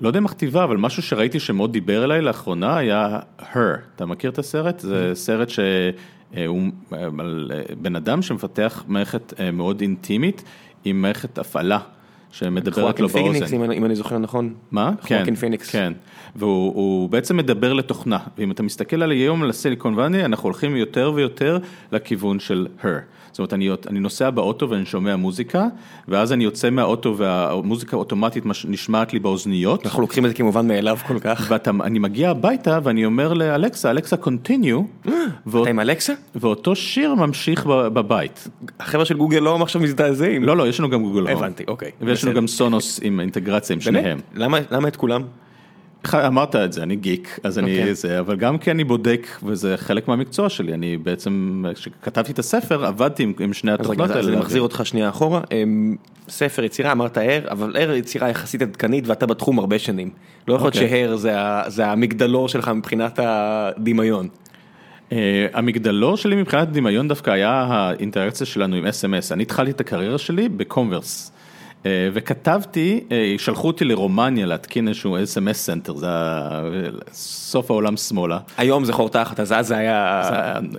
[0.00, 3.56] לא יודע אם מכתיבה, אבל משהו שראיתי שמאוד דיבר אליי לאחרונה היה Her.
[3.96, 4.78] אתה מכיר את הסרט?
[4.80, 6.62] זה סרט שהוא
[7.18, 7.50] על
[7.82, 10.44] בן אדם שמפתח מערכת אה, מאוד אינטימית
[10.84, 11.78] עם מערכת הפעלה
[12.32, 13.56] שמדברת לו באוזן.
[13.56, 14.54] אם אני- אם אני זוכר נכון.
[14.70, 14.92] מה?
[15.06, 15.70] כן, פיניקס.
[15.70, 15.92] כן,
[16.36, 20.76] והוא הוא בעצם מדבר לתוכנה, ואם אתה מסתכל על היום על הסיליקון ואני, אנחנו הולכים
[20.76, 21.58] יותר ויותר
[21.92, 22.86] לכיוון של her.
[23.32, 25.66] זאת אומרת, אני, אני נוסע באוטו ואני שומע מוזיקה,
[26.08, 29.86] ואז אני יוצא מהאוטו והמוזיקה אוטומטית נשמעת לי באוזניות.
[29.86, 31.52] אנחנו לוקחים את זה כמובן מאליו כל כך.
[31.78, 34.80] ואני מגיע הביתה ואני אומר לאלכסה, אלכסה קונטיניו.
[35.48, 36.12] אתה עם אלכסה?
[36.34, 38.48] ואותו שיר ממשיך בבית.
[38.80, 40.44] החבר'ה של גוגל לא עכשיו מזדעזעים.
[40.44, 41.30] לא, לא, יש לנו גם גוגל הום.
[41.30, 41.90] הבנתי, אוקיי.
[42.00, 44.18] ויש לנו גם סונוס עם אינטגרציה עם שניהם.
[44.34, 45.22] למה את כולם?
[46.14, 47.94] אמרת את זה, אני גיק, אז אני אוקיי.
[47.94, 52.84] זה, אבל גם כי אני בודק, וזה חלק מהמקצוע שלי, אני בעצם, כשכתבתי את הספר,
[52.84, 54.20] עבדתי עם שני התוכנות האלה.
[54.20, 55.96] אז אני מחזיר אותך שנייה אחורה, אמ,
[56.28, 60.10] ספר יצירה, אמרת Her, אבל Her יצירה יחסית עדכנית ואתה בתחום הרבה שנים.
[60.48, 60.88] לא יכול להיות אוקיי.
[60.88, 61.16] ש Her
[61.68, 64.28] זה המגדלור שלך מבחינת הדמיון.
[65.12, 70.18] אה, המגדלור שלי מבחינת דמיון דווקא היה האינטראקציה שלנו עם SMS, אני התחלתי את הקריירה
[70.18, 71.32] שלי בקומברס.
[71.86, 76.06] אה, וכתבתי, אה, שלחו אותי לרומניה להתקין איזשהו SMS center, זה
[77.12, 78.38] סוף העולם שמאלה.
[78.58, 80.22] היום זה חור תחת, אז אז זה היה,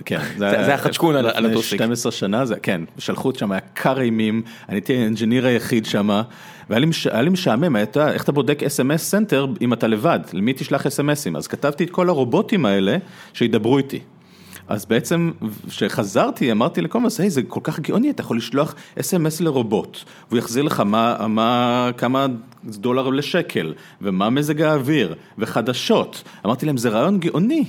[0.04, 1.78] כן, זה היה חדשקון על הטוסיק.
[1.78, 6.22] 12 שנה, כן, שלחו אותי שם, היה קר אימים, אני הייתי ה engineer היחיד שם,
[6.70, 11.46] והיה לי משעמם, איך אתה בודק SMS center אם אתה לבד, למי תשלח אס.אם.אסים, אז
[11.46, 12.96] כתבתי את כל הרובוטים האלה
[13.32, 14.00] שידברו איתי.
[14.68, 15.30] אז בעצם,
[15.68, 19.98] כשחזרתי, אמרתי ל Comverse, היי, זה כל כך גאוני, אתה יכול לשלוח אס.אם.אס לרובוט,
[20.28, 22.26] והוא יחזיר לך מה, מה, כמה
[22.64, 26.22] דולר לשקל, ומה מזג האוויר, וחדשות.
[26.46, 27.64] אמרתי להם, זה רעיון גאוני,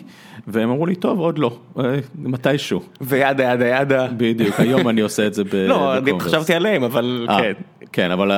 [0.47, 2.81] והם אמרו לי, טוב, עוד לא, אה, מתישהו.
[3.01, 4.07] וידה ידה ידה.
[4.17, 5.69] בדיוק, היום אני עושה את זה בקומוס.
[5.73, 7.53] לא, אני חשבתי עליהם, אבל אה, כן.
[7.93, 8.31] כן, אבל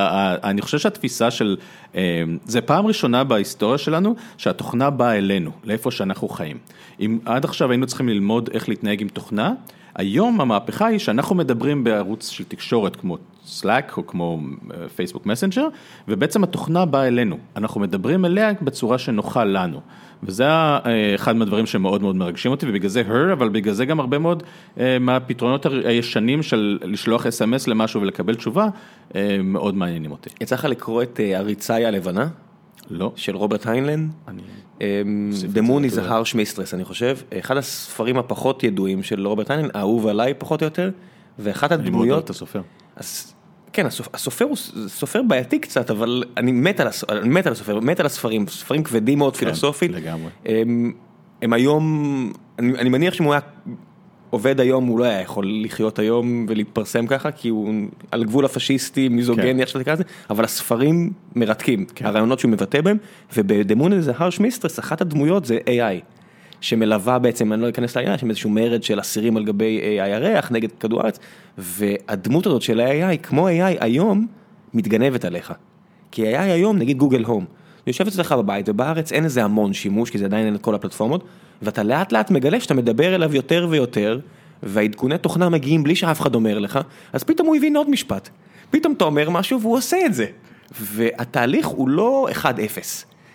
[0.43, 1.57] אני חושב שהתפיסה של,
[1.95, 6.57] אה, זה פעם ראשונה בהיסטוריה שלנו שהתוכנה באה אלינו, לאיפה שאנחנו חיים.
[6.99, 9.53] אם עד עכשיו היינו צריכים ללמוד איך להתנהג עם תוכנה,
[9.95, 13.17] היום המהפכה היא שאנחנו מדברים בערוץ של תקשורת כמו
[13.47, 14.39] Slack או כמו
[14.95, 15.67] פייסבוק אה, מסנג'ר,
[16.07, 19.81] ובעצם התוכנה באה אלינו, אנחנו מדברים אליה בצורה שנוחה לנו.
[20.23, 23.99] וזה אה, אחד מהדברים שמאוד מאוד מרגשים אותי, ובגלל זה her, אבל בגלל זה גם
[23.99, 24.43] הרבה מאוד
[24.79, 28.67] אה, מהפתרונות הישנים של לשלוח אס.אם.אס למשהו ולקבל תשובה,
[29.43, 30.29] מאוד מעניינים אותי.
[30.41, 32.27] יצא לך לקרוא את הריצאי הלבנה?
[32.89, 33.11] לא.
[33.15, 34.07] של רוברט היינלן?
[34.27, 34.41] אני...
[35.53, 39.69] The Moon is a harsh mistress, אני חושב, אחד הספרים הפחות ידועים של רוברט היינלן,
[39.75, 40.91] אהוב עליי פחות או יותר,
[41.39, 41.87] ואחת הדמויות...
[41.87, 42.61] אני מאוד אוהב את הסופר.
[43.73, 44.57] כן, הסופר הוא
[44.87, 48.83] סופר בעייתי קצת, אבל אני מת על, אני מת על הסופר, מת על הספרים, ספרים
[48.83, 49.91] כבדים מאוד כן, פילוסופית.
[49.91, 50.29] לגמרי.
[50.45, 50.93] הם,
[51.41, 53.41] הם היום, אני, אני מניח שאם הוא היה
[54.29, 57.73] עובד היום, הוא לא היה יכול לחיות היום ולהתפרסם ככה, כי הוא
[58.11, 59.59] על גבול הפשיסטי, מיזוגני, כן.
[59.59, 62.05] איך שאתה תקרא לזה, אבל הספרים מרתקים, כן.
[62.05, 62.97] הרעיונות שהוא מבטא בהם,
[63.37, 66.15] ובדמון זה הרש מיסטרס, אחת הדמויות זה AI.
[66.61, 70.69] שמלווה בעצם, אני לא אכנס לעניין, שם איזשהו מרד של אסירים על גבי הירח נגד
[70.79, 71.19] כדור הארץ,
[71.57, 74.27] והדמות הזאת של ה-AI, כמו AI היום,
[74.73, 75.53] מתגנבת עליך.
[76.11, 77.45] כי AI היום, נגיד גוגל הום,
[77.87, 81.23] יושב אצלך בבית ובארץ אין איזה המון שימוש, כי זה עדיין אין את כל הפלטפורמות,
[81.61, 84.19] ואתה לאט לאט מגלה שאתה מדבר אליו יותר ויותר,
[84.63, 86.79] והעדכוני תוכנה מגיעים בלי שאף אחד אומר לך,
[87.13, 88.29] אז פתאום הוא הבין עוד משפט.
[88.69, 90.25] פתאום אתה אומר משהו והוא עושה את זה.
[90.81, 92.45] והתהליך הוא לא 1-0.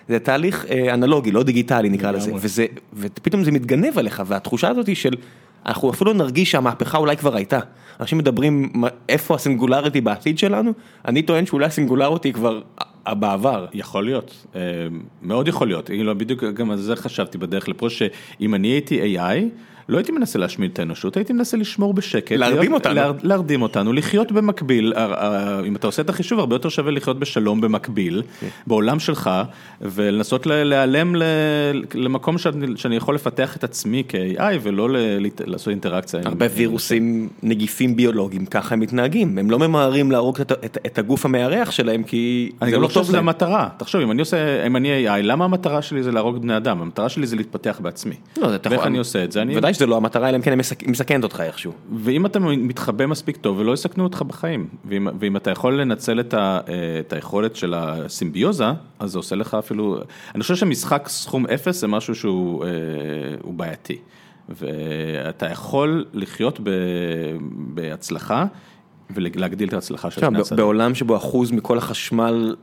[0.08, 4.86] זה תהליך אה, אנלוגי, לא דיגיטלי נקרא לזה, וזה, ופתאום זה מתגנב עליך, והתחושה הזאת
[4.86, 5.14] היא של,
[5.66, 7.58] אנחנו אפילו נרגיש שהמהפכה אולי כבר הייתה.
[8.00, 8.72] אנשים מדברים,
[9.08, 10.72] איפה הסינגולריטי בעתיד שלנו?
[11.08, 12.60] אני טוען שאולי הסינגולריטי כבר
[13.09, 13.66] בעבר.
[13.72, 14.61] יכול להיות, אה,
[15.22, 19.38] מאוד יכול להיות, בדיוק גם על זה חשבתי בדרך לפה, שאם אני הייתי AI,
[19.91, 22.32] לא הייתי מנסה להשמיד את האנושות, הייתי מנסה לשמור בשקט.
[22.32, 22.95] להרדים אותנו.
[22.95, 24.93] לה, להרדים אותנו, לחיות במקביל,
[25.66, 28.41] אם אתה עושה את החישוב, הרבה יותר שווה לחיות בשלום במקביל, okay.
[28.41, 28.49] כן.
[28.66, 29.30] בעולם שלך,
[29.80, 31.14] ולנסות להיעלם
[31.95, 34.97] למקום שאני, שאני יכול לפתח את עצמי כ-AI, ולא ל,
[35.47, 36.20] לעשות אינטראקציה.
[36.24, 37.51] הרבה עם, וירוסים, עם...
[37.51, 42.03] נגיפים ביולוגיים, ככה הם מתנהגים, הם לא ממהרים להרוג את, את, את הגוף המארח שלהם,
[42.03, 43.28] כי זה לא, לא טוב להם.
[43.28, 46.82] המטרה, תחשוב, אם אני עושה, אם אני AI, למה המטרה שלי זה להרוג בני אדם?
[46.82, 48.14] המטרה שלי זה להתפתח בעצמי.
[48.38, 49.43] לא, ואיך אני עושה את זה?
[49.43, 49.55] אני...
[49.81, 51.72] שזה לא המטרה, אלא אם כן היא מסכנת אותך איכשהו.
[51.95, 56.35] ואם אתה מתחבא מספיק טוב ולא יסכנו אותך בחיים, ואם, ואם אתה יכול לנצל את,
[56.35, 56.61] ה,
[57.01, 58.64] את היכולת של הסימביוזה,
[58.99, 59.99] אז זה עושה לך אפילו,
[60.35, 62.70] אני חושב שמשחק סכום אפס זה משהו שהוא אה,
[63.45, 63.99] בעייתי.
[64.49, 66.70] ואתה יכול לחיות ב,
[67.51, 68.47] בהצלחה
[69.11, 72.55] ולהגדיל את ההצלחה של שני בעולם שבו אחוז מכל החשמל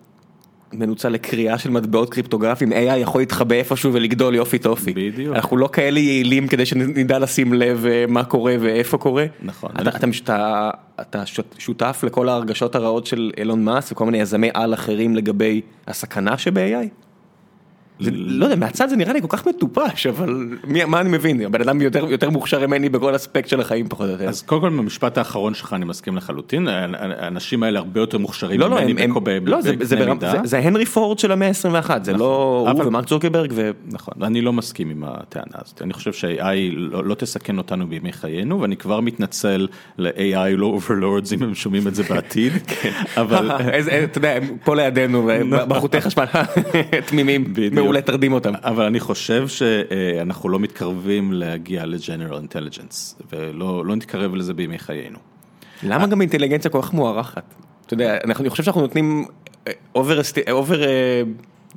[0.73, 4.93] מנוצל לקריאה של מטבעות קריפטוגרפיים, AI יכול להתחבא איפשהו ולגדול יופי טופי.
[4.93, 5.35] בדיוק.
[5.35, 9.25] אנחנו לא כאלה יעילים כדי שנדע לשים לב אה, מה קורה ואיפה קורה.
[9.41, 9.69] נכון.
[9.81, 10.69] אתה, אתה, אתה,
[11.01, 11.23] אתה
[11.57, 17.06] שותף לכל ההרגשות הרעות של אילון מאס וכל מיני יזמי על אחרים לגבי הסכנה שב-AI?
[17.99, 20.47] לא יודע, מהצד זה נראה לי כל כך מטופש, אבל
[20.87, 24.29] מה אני מבין, הבן אדם יותר מוכשר ממני בכל אספקט של החיים פחות או יותר.
[24.29, 28.93] אז קודם כל במשפט האחרון שלך אני מסכים לחלוטין, האנשים האלה הרבה יותר מוכשרים ממני
[29.79, 30.33] בקנה מידה.
[30.43, 33.53] זה הנרי פורד של המאה ה-21, זה לא הוא ומרק זוקרברג.
[33.91, 38.61] נכון, אני לא מסכים עם הטענה הזאת, אני חושב ש-AI לא תסכן אותנו בימי חיינו,
[38.61, 39.67] ואני כבר מתנצל
[39.97, 42.53] ל-AI לא overlords אם הם שומעים את זה בעתיד.
[43.21, 43.51] אבל
[44.03, 45.29] אתה יודע, פה לידינו,
[45.69, 46.25] בחוטי חשמל
[47.05, 47.53] תמימים.
[47.87, 48.53] מעולה, תרדים אותם.
[48.63, 55.17] אבל אני חושב שאנחנו לא מתקרבים להגיע ל-General Intelligence, ולא לא נתקרב לזה בימי חיינו.
[55.83, 57.43] למה גם אינטליגנציה כל כך מוערכת?
[57.85, 59.25] אתה יודע, אני חושב שאנחנו נותנים
[59.95, 60.21] אובר
[60.83, 61.21] אה,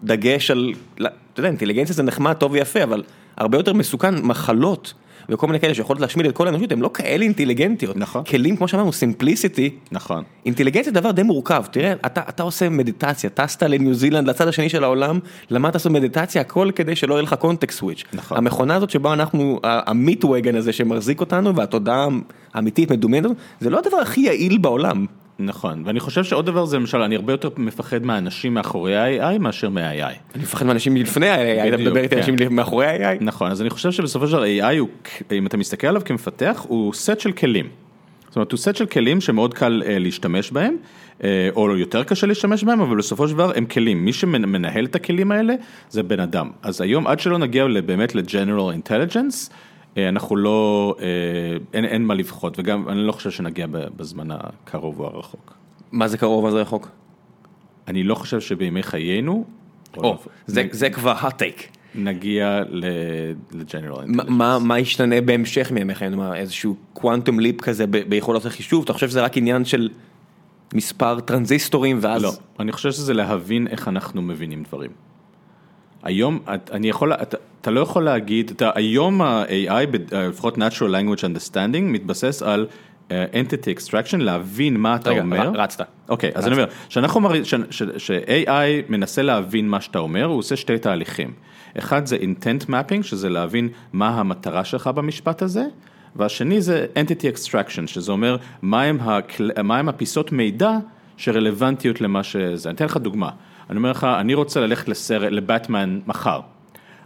[0.05, 3.03] דגש על, אתה יודע, אינטליגנציה זה נחמד, טוב ויפה, אבל
[3.37, 4.95] הרבה יותר מסוכן מחלות.
[5.31, 7.97] וכל מיני כאלה שיכולות להשמיד את כל האנושות, הן לא כאלה אינטליגנטיות.
[7.97, 8.25] נכון.
[8.25, 9.71] כלים, כמו שאמרנו, סימפליסיטי.
[9.93, 10.23] נכון.
[10.47, 14.69] אינטליגנציה זה דבר די מורכב, תראה, אתה, אתה עושה מדיטציה, טסת לניו זילנד, לצד השני
[14.69, 15.19] של העולם,
[15.51, 18.05] למדת לעשות מדיטציה, הכל כדי שלא יהיה לך קונטקסט סוויץ'.
[18.13, 18.37] נכון.
[18.37, 20.25] המכונה הזאת שבה אנחנו, המיט
[20.59, 22.09] הזה שמחזיק אותנו, והתודעה
[22.55, 25.07] האמיתית מדומיינת, זה לא הדבר הכי יעיל בעולם.
[25.41, 29.69] נכון, ואני חושב שעוד דבר זה למשל, אני הרבה יותר מפחד מהאנשים מאחורי ה-AI מאשר
[29.69, 30.35] מה-AI.
[30.35, 32.53] אני מפחד מאנשים מלפני ה-AI, אתה מדבר איתי אנשים כן.
[32.53, 33.17] מאחורי ה-AI?
[33.21, 37.21] נכון, אז אני חושב שבסופו של דבר AI, אם אתה מסתכל עליו כמפתח, הוא סט
[37.21, 37.69] של כלים.
[38.29, 40.77] זאת אומרת, הוא סט של כלים שמאוד קל uh, להשתמש בהם,
[41.19, 41.23] uh,
[41.57, 44.05] או יותר קשה להשתמש בהם, אבל בסופו של דבר הם כלים.
[44.05, 45.55] מי שמנהל את הכלים האלה
[45.91, 46.51] זה בן אדם.
[46.63, 49.57] אז היום, עד שלא נגיע באמת ל-General Intelligence, אה,
[49.97, 51.07] אנחנו לא, אה,
[51.73, 55.55] אין, אין מה לפחות, וגם אני לא חושב שנגיע בזמן הקרוב או הרחוק.
[55.93, 56.89] מה זה קרוב, מה זה רחוק?
[57.89, 59.45] אני לא חושב שבימי חיינו,
[59.97, 60.67] או, זה, נ...
[60.71, 61.69] זה כבר הטייק.
[61.95, 64.31] נגיע ל-General Intelligence.
[64.31, 69.09] מה, מה ישתנה בהמשך מימי חיינו, מה, איזשהו קוואנטום ליפ כזה ביכולות החישוב, אתה חושב
[69.09, 69.89] שזה רק עניין של
[70.75, 72.23] מספר טרנזיסטורים ואז...
[72.23, 74.91] לא, אני חושב שזה להבין איך אנחנו מבינים דברים.
[76.03, 76.39] היום,
[76.73, 82.43] אני יכול, אתה, אתה לא יכול להגיד, אתה, היום ה-AI, לפחות Natural Language Understanding, מתבסס
[82.43, 82.67] על
[83.09, 85.41] uh, Entity Extraction, להבין מה אתה רגע, אומר.
[85.41, 85.87] רגע, רצת.
[86.09, 87.43] אוקיי, okay, אז אני אומר, שאנחנו מראים,
[87.99, 88.53] ש-AI
[88.89, 91.33] מנסה להבין מה שאתה אומר, הוא עושה שתי תהליכים.
[91.79, 95.65] אחד זה Intent Mapping, שזה להבין מה המטרה שלך במשפט הזה,
[96.17, 99.51] והשני זה Entity Extraction, שזה אומר מהם, הקל...
[99.65, 100.73] מהם הפיסות מידע
[101.17, 102.69] שרלוונטיות למה שזה.
[102.69, 103.31] אני אתן לך דוגמה.
[103.71, 106.41] אני אומר לך, אני רוצה ללכת לסרט, לבטמן מחר.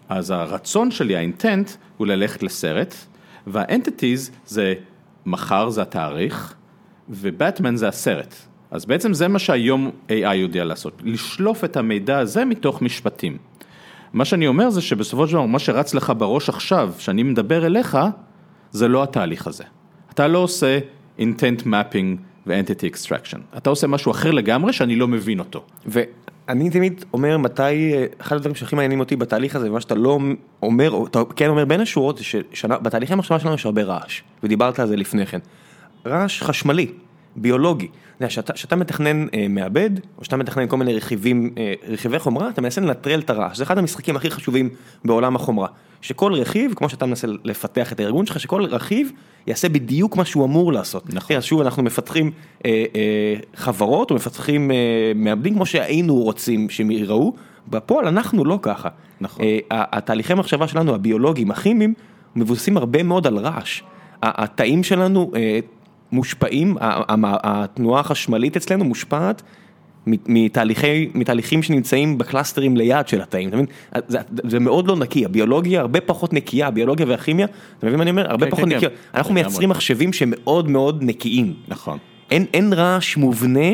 [0.08, 2.94] אז הרצון שלי, האינטנט, הוא ללכת לסרט,
[3.46, 4.74] והאנטיטיז זה
[5.26, 6.54] מחר זה התאריך,
[7.08, 8.34] ובטמן זה הסרט.
[8.70, 13.38] אז בעצם זה מה שהיום AI יודע לעשות, לשלוף את המידע הזה מתוך משפטים.
[14.12, 17.98] מה שאני אומר זה שבסופו של דבר, מה שרץ לך בראש עכשיו, שאני מדבר אליך,
[18.70, 19.64] זה לא התהליך הזה.
[20.10, 20.78] אתה לא עושה
[21.18, 23.56] intent mapping ו-entity extraction.
[23.56, 25.64] אתה עושה משהו אחר לגמרי שאני לא מבין אותו.
[26.49, 30.18] אני תמיד אומר מתי, אחד הדברים שהכי מעניינים אותי בתהליך הזה, ומה שאתה לא
[30.62, 34.78] אומר, או אתה כן אומר בין השורות, זה שבתהליכי המחשבה שלנו יש הרבה רעש, ודיברת
[34.78, 35.38] על זה לפני כן.
[36.07, 36.92] רעש חשמלי,
[37.36, 37.88] ביולוגי.
[38.55, 42.80] כשאתה מתכנן אה, מעבד, או שאתה מתכנן כל מיני רכיבים, אה, רכיבי חומרה, אתה מנסה
[42.80, 43.57] לנטרל את הרעש.
[43.57, 44.68] זה אחד המשחקים הכי חשובים
[45.05, 45.68] בעולם החומרה.
[46.05, 49.12] שכל רכיב, כמו שאתה מנסה לפתח את הארגון שלך, שכל רכיב
[49.46, 51.14] יעשה בדיוק מה שהוא אמור לעשות.
[51.14, 51.36] נכון.
[51.36, 52.30] אז שוב, אנחנו מפתחים
[52.64, 54.76] אה, אה, חברות, או מפתחים אה,
[55.14, 57.32] מעבדים כמו שהיינו רוצים שהם ייראו,
[57.68, 58.88] בפועל אנחנו לא ככה.
[59.20, 59.44] נכון.
[59.44, 61.94] אה, התהליכי מחשבה שלנו, הביולוגיים, הכימיים,
[62.36, 63.82] מבוססים הרבה מאוד על רעש.
[64.22, 65.59] התאים שלנו אה,
[66.12, 69.42] מושפעים, התנועה החשמלית אצלנו מושפעת
[70.07, 73.66] מתהליכי, מתהליכים שנמצאים בקלאסטרים ליד של התאים, אתה מבין?
[74.09, 77.46] זה, זה מאוד לא נקי, הביולוגיה הרבה פחות נקייה, הביולוגיה והכימיה,
[77.78, 78.30] אתה מבין מה אני אומר?
[78.30, 78.92] הרבה כן, פחות כן, נקיות.
[78.92, 79.18] כן.
[79.18, 81.55] אנחנו מייצרים מחשבים שמאוד מאוד נקיים.
[81.68, 81.98] נכון.
[82.30, 83.70] אין, אין רעש מובנה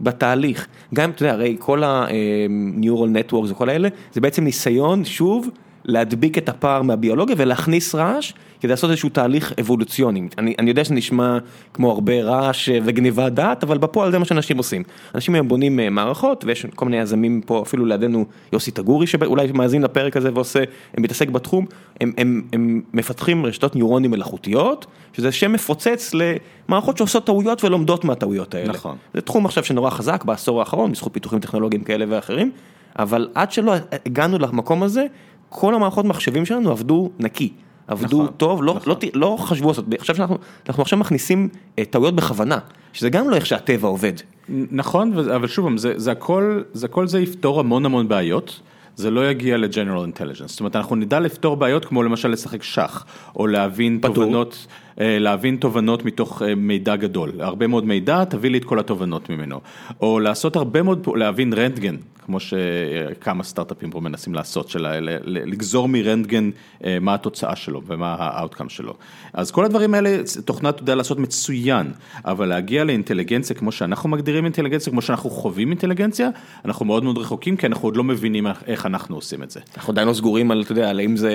[0.00, 0.66] בתהליך.
[0.94, 5.48] גם, אתה יודע, הרי כל ה-neural networks וכל האלה, זה בעצם ניסיון, שוב,
[5.86, 10.28] להדביק את הפער מהביולוגיה ולהכניס רעש כדי לעשות איזשהו תהליך אבולוציוני.
[10.38, 11.38] אני, אני יודע שזה נשמע
[11.74, 14.82] כמו הרבה רעש וגניבת דעת, אבל בפועל זה מה שאנשים עושים.
[15.14, 19.52] אנשים היום בונים אה, מערכות, ויש כל מיני יזמים פה, אפילו לידינו יוסי תגורי, שאולי
[19.52, 20.64] מאזין לפרק הזה ועושה,
[20.98, 21.66] מתעסק בתחום,
[22.00, 28.54] הם, הם, הם מפתחים רשתות ניורונים מלאכותיות, שזה שם מפוצץ למערכות שעושות טעויות ולומדות מהטעויות
[28.54, 28.72] האלה.
[28.72, 28.96] נכון.
[29.14, 32.50] זה תחום עכשיו שנורא חזק בעשור האחרון, בזכות פיתוחים טכנולוגיים כאלה ואחרים,
[32.98, 33.74] אבל עד שלא
[34.06, 35.06] הגענו למקום הזה,
[35.48, 37.52] כל המערכות מחשבים שלנו עבדו נקי.
[37.88, 38.92] עבדו נכון, טוב, לא, נכון.
[38.92, 40.38] לא, לא חשבו לעשות, עכשיו שאנחנו
[40.68, 42.58] אנחנו עכשיו מכניסים uh, טעויות בכוונה,
[42.92, 44.12] שזה גם לא איך שהטבע עובד.
[44.48, 48.60] נכון, אבל שוב, זה, זה הכל, זה הכל זה יפתור המון המון בעיות.
[48.96, 53.04] זה לא יגיע ל-General Intelligence, זאת אומרת אנחנו נדע לפתור בעיות כמו למשל לשחק שח,
[53.36, 54.14] או להבין פתור.
[54.14, 54.66] תובנות,
[54.98, 59.60] להבין תובנות מתוך מידע גדול, הרבה מאוד מידע, תביא לי את כל התובנות ממנו.
[60.00, 64.86] או לעשות הרבה מאוד, להבין רנטגן, כמו שכמה סטארט-אפים פה מנסים לעשות, של
[65.24, 66.50] לגזור מרנטגן
[67.00, 68.94] מה התוצאה שלו ומה ה-outcome שלו.
[69.32, 71.92] אז כל הדברים האלה, תוכנה אתה יודע לעשות מצוין,
[72.24, 76.28] אבל להגיע לאינטליגנציה כמו שאנחנו מגדירים אינטליגנציה, כמו שאנחנו חווים אינטליגנציה,
[76.64, 79.60] אנחנו מאוד מאוד רחוקים, כי אנחנו עוד לא מבינים איך אנחנו עושים את זה.
[79.76, 81.32] אנחנו עדיין לא סגורים על, אתה יודע, על אם זה...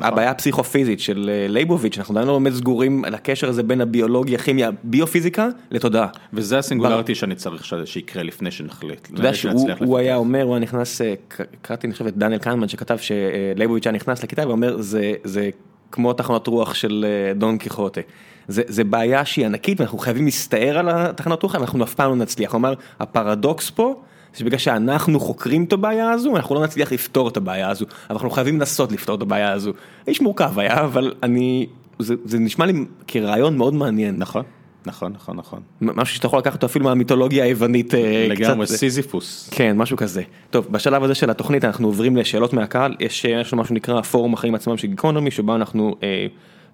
[0.00, 4.38] הבעיה הפסיכופיזית של אה, לייבוביץ', אנחנו עדיין לא באמת סגורים על הקשר הזה בין הביולוגיה,
[4.38, 6.08] כימיה, ביופיזיקה לתודעה.
[6.32, 9.08] וזה הסינגולריטי שאני צריך שיקרה לפני שנחליט.
[9.12, 11.14] אתה יודע שהוא היה אומר, הוא היה נכנס, אה,
[11.62, 14.76] קראתי אני חושב את דניאל קנמן שכתב שלייבוביץ' היה נכנס לכיתה ואומר
[15.24, 15.50] זה
[15.92, 18.00] כמו תחנות רוח של אה, דון קיחוטה.
[18.48, 22.50] זה בעיה שהיא ענקית ואנחנו חייבים להסתער על התחנות רוח, אנחנו אף פעם לא נצליח,
[22.50, 24.02] כלומר הפרדוקס פה.
[24.36, 28.30] שבגלל שאנחנו חוקרים את הבעיה הזו, אנחנו לא נצליח לפתור את הבעיה הזו, אבל אנחנו
[28.30, 29.72] חייבים לנסות לפתור את הבעיה הזו.
[30.06, 31.66] איש מורכב היה, אבל אני,
[31.98, 34.14] זה, זה נשמע לי כרעיון מאוד מעניין.
[34.18, 34.42] נכון.
[34.86, 35.60] נכון, נכון, נכון.
[35.80, 37.94] משהו שאתה יכול לקחת אותו אפילו מהמיתולוגיה היוונית.
[37.94, 39.48] אה, לגמרי, סיזיפוס.
[39.52, 40.22] כן, משהו כזה.
[40.50, 44.34] טוב, בשלב הזה של התוכנית אנחנו עוברים לשאלות מהקהל, יש, יש לנו משהו שנקרא פורום
[44.34, 46.26] החיים עצמם של גיקונומי, שבו אנחנו אה,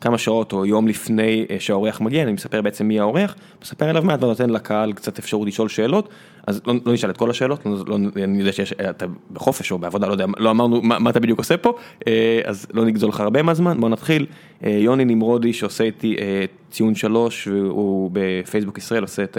[0.03, 4.03] כמה שעות או יום לפני אה, שהאורח מגיע, אני מספר בעצם מי האורח, מספר אליו
[4.03, 6.09] מעט ונותן לקהל קצת אפשרות לשאול שאלות,
[6.47, 10.07] אז לא, לא נשאל את כל השאלות, לא, לא, אני יודע שאתה בחופש או בעבודה,
[10.07, 11.75] לא יודע, לא אמרנו מה, מה אתה בדיוק עושה פה,
[12.07, 14.27] אה, אז לא נגזול לך הרבה מהזמן, בוא נתחיל.
[14.65, 16.17] אה, יוני נמרודי שעושה איתי
[16.71, 19.39] ציון שלוש, והוא בפייסבוק ישראל עושה את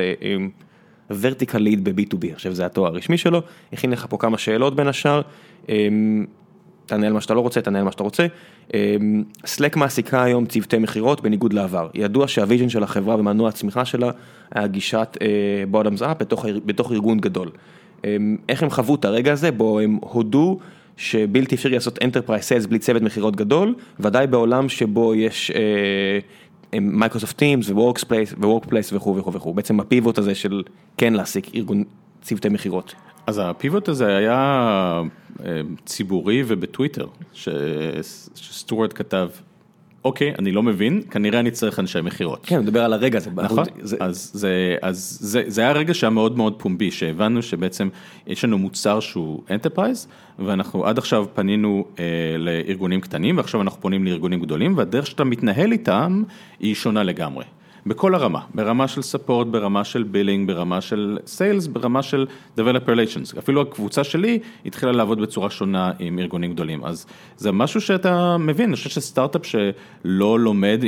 [1.10, 3.42] vertical lead ב-B2B, עכשיו זה התואר הרשמי שלו,
[3.74, 5.22] הכין לך פה כמה שאלות בין השאר.
[6.86, 8.28] תענה על מה שאתה לא רוצה, תענה על מה שאתה רוצה.
[9.46, 11.90] Slack מעסיקה היום צוותי מכירות בניגוד לעבר.
[11.94, 14.12] ידוע שה vision של החברה ומנוע הצמיחה שלה
[14.52, 15.18] היה גישת
[15.72, 16.18] bottoms up
[16.66, 17.50] בתוך ארגון גדול.
[18.50, 20.60] איך הם חוו את הרגע הזה בו הם הודו
[20.98, 25.52] שבלתי אפשרי לעשות enterprise sales בלי צוות מכירות גדול, ודאי בעולם שבו יש
[26.74, 30.64] Microsoft Teams ו Workplace וכו' וכו' וכו', בעצם הפיבוט הזה של
[30.98, 31.84] כן להעסיק ארגון
[32.22, 32.96] צוותי מכירות.
[33.28, 35.02] אז הפיבוט הזה היה
[35.46, 39.30] אה, ציבורי ובטוויטר, שסטוארט כתב,
[40.06, 42.40] אוקיי, אני לא מבין, כנראה אני צריך אנשי מכירות.
[42.46, 43.30] כן, הוא מדבר על הרגע הזה.
[43.36, 43.98] נכון, זה...
[44.00, 47.90] אז, זה, אז זה, זה היה רגע שהיה מאוד מאוד פומבי, שהבנו שבעצם
[48.28, 50.08] יש לנו מוצר שהוא enterprise,
[50.40, 52.04] ואנחנו עד עכשיו פנינו אה,
[52.38, 56.24] לארגונים קטנים, ועכשיו אנחנו פונים לארגונים גדולים, והדרך שאתה מתנהל איתם
[56.60, 57.44] היא שונה לגמרי.
[57.86, 62.26] בכל הרמה, ברמה של support, ברמה של billing, ברמה של sales, ברמה של
[62.58, 63.40] Developer Relations.
[63.40, 67.06] אפילו הקבוצה שלי התחילה לעבוד בצורה שונה עם ארגונים גדולים, אז
[67.38, 70.82] זה משהו שאתה מבין, אני חושב שסטארט-אפ שלא לומד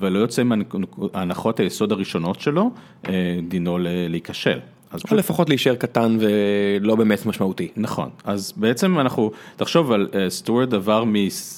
[0.00, 2.70] ולא יוצא מהנחות היסוד הראשונות שלו,
[3.08, 3.12] אה,
[3.48, 4.58] דינו להיכשל.
[5.10, 7.68] או לפחות להישאר קטן ולא באמת משמעותי.
[7.76, 11.04] נכון, אז בעצם אנחנו, תחשוב על סטוארט עבר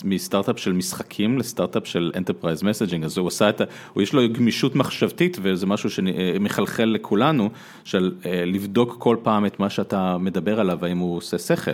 [0.05, 3.65] מסטארט-אפ של משחקים לסטארט-אפ של enterprise messaging, אז הוא עשה את ה...
[3.97, 7.51] יש לו גמישות מחשבתית וזה משהו שמחלחל לכולנו,
[7.85, 11.71] של לבדוק כל פעם את מה שאתה מדבר עליו, האם הוא עושה שכל.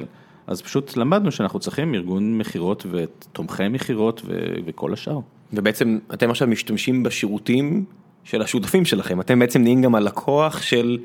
[0.46, 4.22] אז פשוט למדנו שאנחנו צריכים ארגון מכירות ותומכי מכירות
[4.66, 5.18] וכל השאר.
[5.52, 7.84] ובעצם אתם עכשיו משתמשים בשירותים
[8.24, 10.98] של השותפים שלכם, אתם בעצם נהיים גם הלקוח של...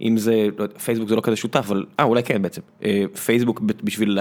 [0.00, 3.60] אם זה, לא פייסבוק זה לא כזה שותף, אבל, אה אולי כן בעצם, אה, פייסבוק
[3.60, 4.18] בשביל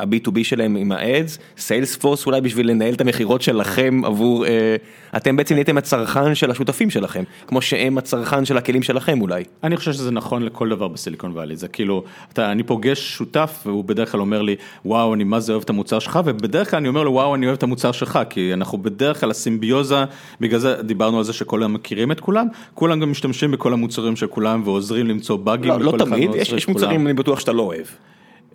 [0.00, 4.76] ה-B2B שלהם עם ה-Ads, סיילספורס אולי בשביל לנהל את המכירות שלכם עבור, אה,
[5.16, 9.44] אתם בעצם נהייתם הצרכן של השותפים שלכם, כמו שהם הצרכן של הכלים שלכם אולי.
[9.64, 13.84] אני חושב שזה נכון לכל דבר בסיליקון וואלי, זה כאילו, אתה, אני פוגש שותף והוא
[13.84, 16.88] בדרך כלל אומר לי, וואו, אני מה זה אוהב את המוצר שלך, ובדרך כלל אני
[16.88, 20.04] אומר לו, וואו, אני אוהב את המוצר שלך, כי אנחנו בדרך כלל הסימביוזה,
[20.40, 24.26] בגלל זה דיברנו על זה שכולם מכירים את כולם, כולם גם משתמשים בכל המוצרים של
[24.26, 25.70] כולם ועוזרים למצוא באגים.
[25.70, 27.86] לא, לא תמיד, יש, יש מוצרים אני בטוח שאתה לא אוהב.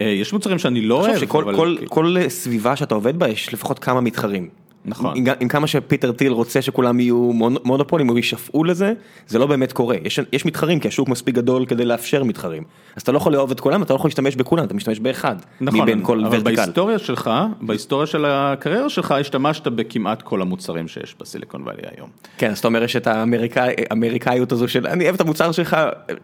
[0.04, 1.20] אה, יש מוצרים שאני לא אוהב.
[1.20, 1.56] שכל אבל...
[1.56, 4.50] כל, כל סביבה שאתה עובד בה יש לפחות כמה מתחרים.
[4.86, 5.18] נכון.
[5.18, 7.32] עם, עם כמה שפיטר טיל רוצה שכולם יהיו
[7.66, 8.94] מונופולים או יישפעו לזה,
[9.28, 9.96] זה לא באמת קורה.
[10.04, 12.64] יש, יש מתחרים כי השוק מספיק גדול כדי לאפשר מתחרים.
[12.96, 15.36] אז אתה לא יכול לאהוב את כולם, אתה לא יכול להשתמש בכולם, אתה משתמש באחד.
[15.62, 16.56] נכון, מבין כל אבל ורטיקל.
[16.56, 17.32] בהיסטוריה שלך,
[17.62, 22.10] בהיסטוריה של הקריירה שלך, השתמשת בכמעט כל המוצרים שיש בסיליקון וואלי היום.
[22.38, 25.78] כן, אז אתה אומר יש את האמריקאיות הזו של אני אוהב את המוצר שלך,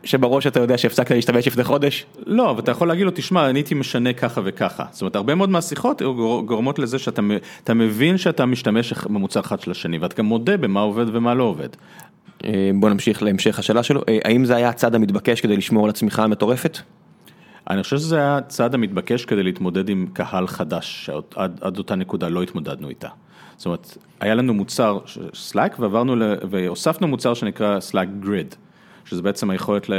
[0.04, 2.06] שבראש אתה יודע שהפסקת להשתמש לפני חודש.
[2.26, 4.86] לא, אבל אתה יכול להגיד לו, תשמע, אני הייתי משנה ככה וככה.
[4.92, 6.02] זאת אומרת, הרבה מאוד מהשיחות
[6.46, 11.06] גורמות לזה שאתה מבין שאתה משתמש במוצר אחד של השני, ואתה גם מודה במה עובד
[11.16, 11.70] ומה לא עובד.
[12.44, 15.90] אה, בוא נמשיך להמשך השאלה שלו, אה, האם זה היה הצעד המתבקש כדי לשמור על
[15.90, 16.78] הצמיחה המטורפת?
[17.70, 22.30] אני חושב שזה היה הצעד המתבקש כדי להתמודד עם קהל חדש, שעד עד אותה נקודה
[22.30, 23.08] לא התמודדנו איתה.
[23.58, 25.00] זאת אומרת, היה לנו מוצר
[25.52, 28.56] Slack ועברנו, ל, והוספנו מוצר שנקרא Slack Grid,
[29.06, 29.90] שזה בעצם היכולת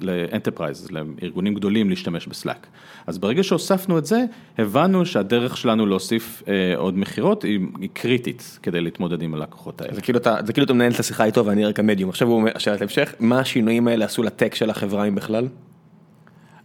[0.00, 2.66] ל enterprise, לארגונים גדולים להשתמש ב Slack.
[3.06, 4.24] אז ברגע שהוספנו את זה,
[4.58, 6.42] הבנו שהדרך שלנו להוסיף
[6.76, 7.60] עוד מכירות היא
[7.92, 9.94] קריטית כדי להתמודד עם הלקוחות האלה.
[9.94, 12.36] זה כאילו אתה זה כאילו אתה מנהל את השיחה איתו ואני רק המדיום, עכשיו הוא
[12.36, 15.48] אומר, שאלת המשך, מה השינויים האלה עשו לטק של החברה אם בכלל?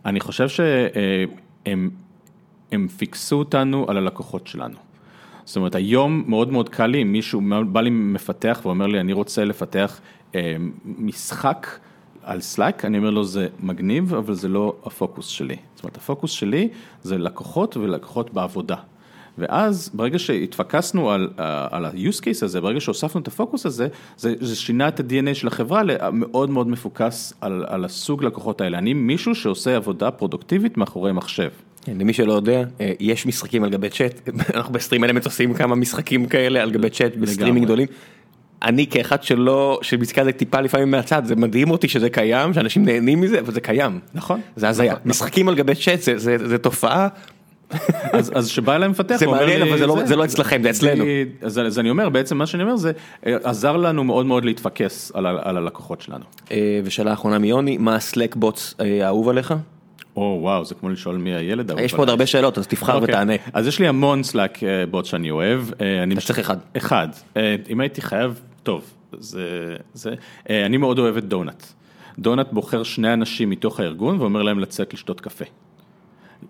[0.05, 1.89] אני חושב שהם
[2.97, 4.75] פיקסו אותנו על הלקוחות שלנו.
[5.45, 9.13] זאת אומרת, היום מאוד מאוד קל לי אם מישהו בא לי מפתח ואומר לי, אני
[9.13, 10.05] רוצה לפתח אה,
[10.85, 11.67] משחק
[12.23, 15.55] על Slack, אני אומר לו, זה מגניב, אבל זה לא הפוקוס שלי.
[15.75, 16.69] זאת אומרת, הפוקוס שלי
[17.03, 18.75] זה לקוחות ולקוחות בעבודה.
[19.37, 21.29] ואז ברגע שהתפקסנו על,
[21.71, 23.87] על ה-use case הזה, ברגע שהוספנו את הפוקוס הזה,
[24.17, 28.77] זה, זה שינה את ה-DNA של החברה למאוד מאוד מפוקס על, על הסוג לקוחות האלה.
[28.77, 31.49] אני מישהו שעושה עבודה פרודוקטיבית מאחורי מחשב.
[31.81, 35.75] כן, למי שלא יודע, אה, יש משחקים על גבי צ'אט, אנחנו בסטרים אלמנט עושים כמה
[35.75, 37.87] משחקים כאלה על גבי צ'אט בסטרימים גדולים.
[38.63, 42.85] אני כאחד שלא, שמסתכל על זה טיפה לפעמים מהצד, זה מדהים אותי שזה קיים, שאנשים
[42.85, 43.99] נהנים מזה, אבל זה קיים.
[44.13, 44.41] נכון.
[44.55, 44.93] זה הזיה.
[44.93, 45.09] נכון.
[45.09, 47.07] משחקים על גבי צ'אט זה תופעה.
[48.13, 51.05] אז שבא אליי מפתח, זה מעניין אבל לא- זה לא אצלכם, זה אצלנו.
[51.41, 52.91] אז אני אומר, בעצם מה שאני אומר זה,
[53.25, 56.23] אה, עזר לנו מאוד מאוד להתפקס על הלקוחות שלנו.
[56.51, 59.53] אה, ושאלה אחרונה מיוני, מה ה Slack bots האהוב עליך?
[60.15, 61.71] או וואו, זה כמו לשאול מי הילד.
[61.79, 63.13] יש פה עוד הרבה שאלות, אז תבחר אוקיי.
[63.15, 63.33] ותענה.
[63.53, 65.61] אז יש לי המון Slack bot שאני אוהב.
[66.13, 66.57] אתה צריך אחד.
[66.77, 67.07] אחד.
[67.69, 70.15] אם הייתי חייב, טוב, זה, זה,
[70.49, 71.65] אני מאוד אוהב את Donut.
[72.19, 75.45] Donut בוחר שני אנשים מתוך הארגון ואומר להם לצאת לשתות קפה.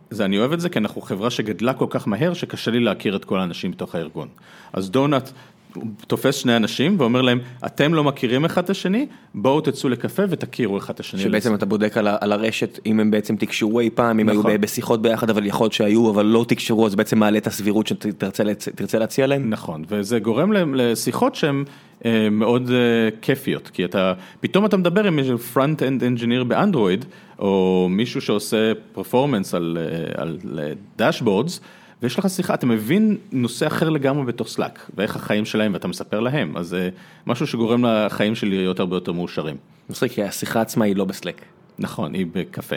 [0.10, 3.16] זה, אני אוהב את זה כי אנחנו חברה שגדלה כל כך מהר שקשה לי להכיר
[3.16, 4.28] את כל האנשים בתוך הארגון.
[4.74, 5.32] אז דונאט
[5.76, 10.24] הוא תופס שני אנשים ואומר להם, אתם לא מכירים אחד את השני, בואו תצאו לקפה
[10.30, 11.22] ותכירו אחד את השני.
[11.22, 14.52] שבעצם אתה בודק על, על הרשת, אם הם בעצם תקשרו אי פעם, אם נכון.
[14.52, 17.88] היו בשיחות ביחד, אבל יכול להיות שהיו, אבל לא תקשרו, אז בעצם מעלה את הסבירות
[17.88, 19.50] שתרצה להציע להם.
[19.50, 21.64] נכון, וזה גורם להם לשיחות שהן
[22.06, 27.06] אה, מאוד אה, כיפיות, כי אתה, פתאום אתה מדבר עם איזה end engineer באנדרואיד,
[27.40, 30.38] או מישהו שעושה performance על, אה, על
[30.98, 31.60] dashboards,
[32.02, 36.20] ויש לך שיחה, אתה מבין נושא אחר לגמרי בתוך Slack, ואיך החיים שלהם, ואתה מספר
[36.20, 36.90] להם, אז זה
[37.28, 39.56] משהו שגורם לחיים שלי להיות הרבה יותר מאושרים.
[39.90, 41.42] מצחיק, כי השיחה עצמה היא לא ב Slack.
[41.80, 42.76] נכון, היא בקפה.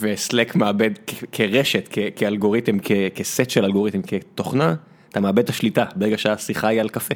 [0.00, 0.90] ו Slack מאבד
[1.32, 2.78] כרשת, כאלגוריתם,
[3.14, 4.74] כסט של אלגוריתם, כתוכנה,
[5.08, 7.14] אתה מאבד את השליטה ברגע שהשיחה היא על קפה.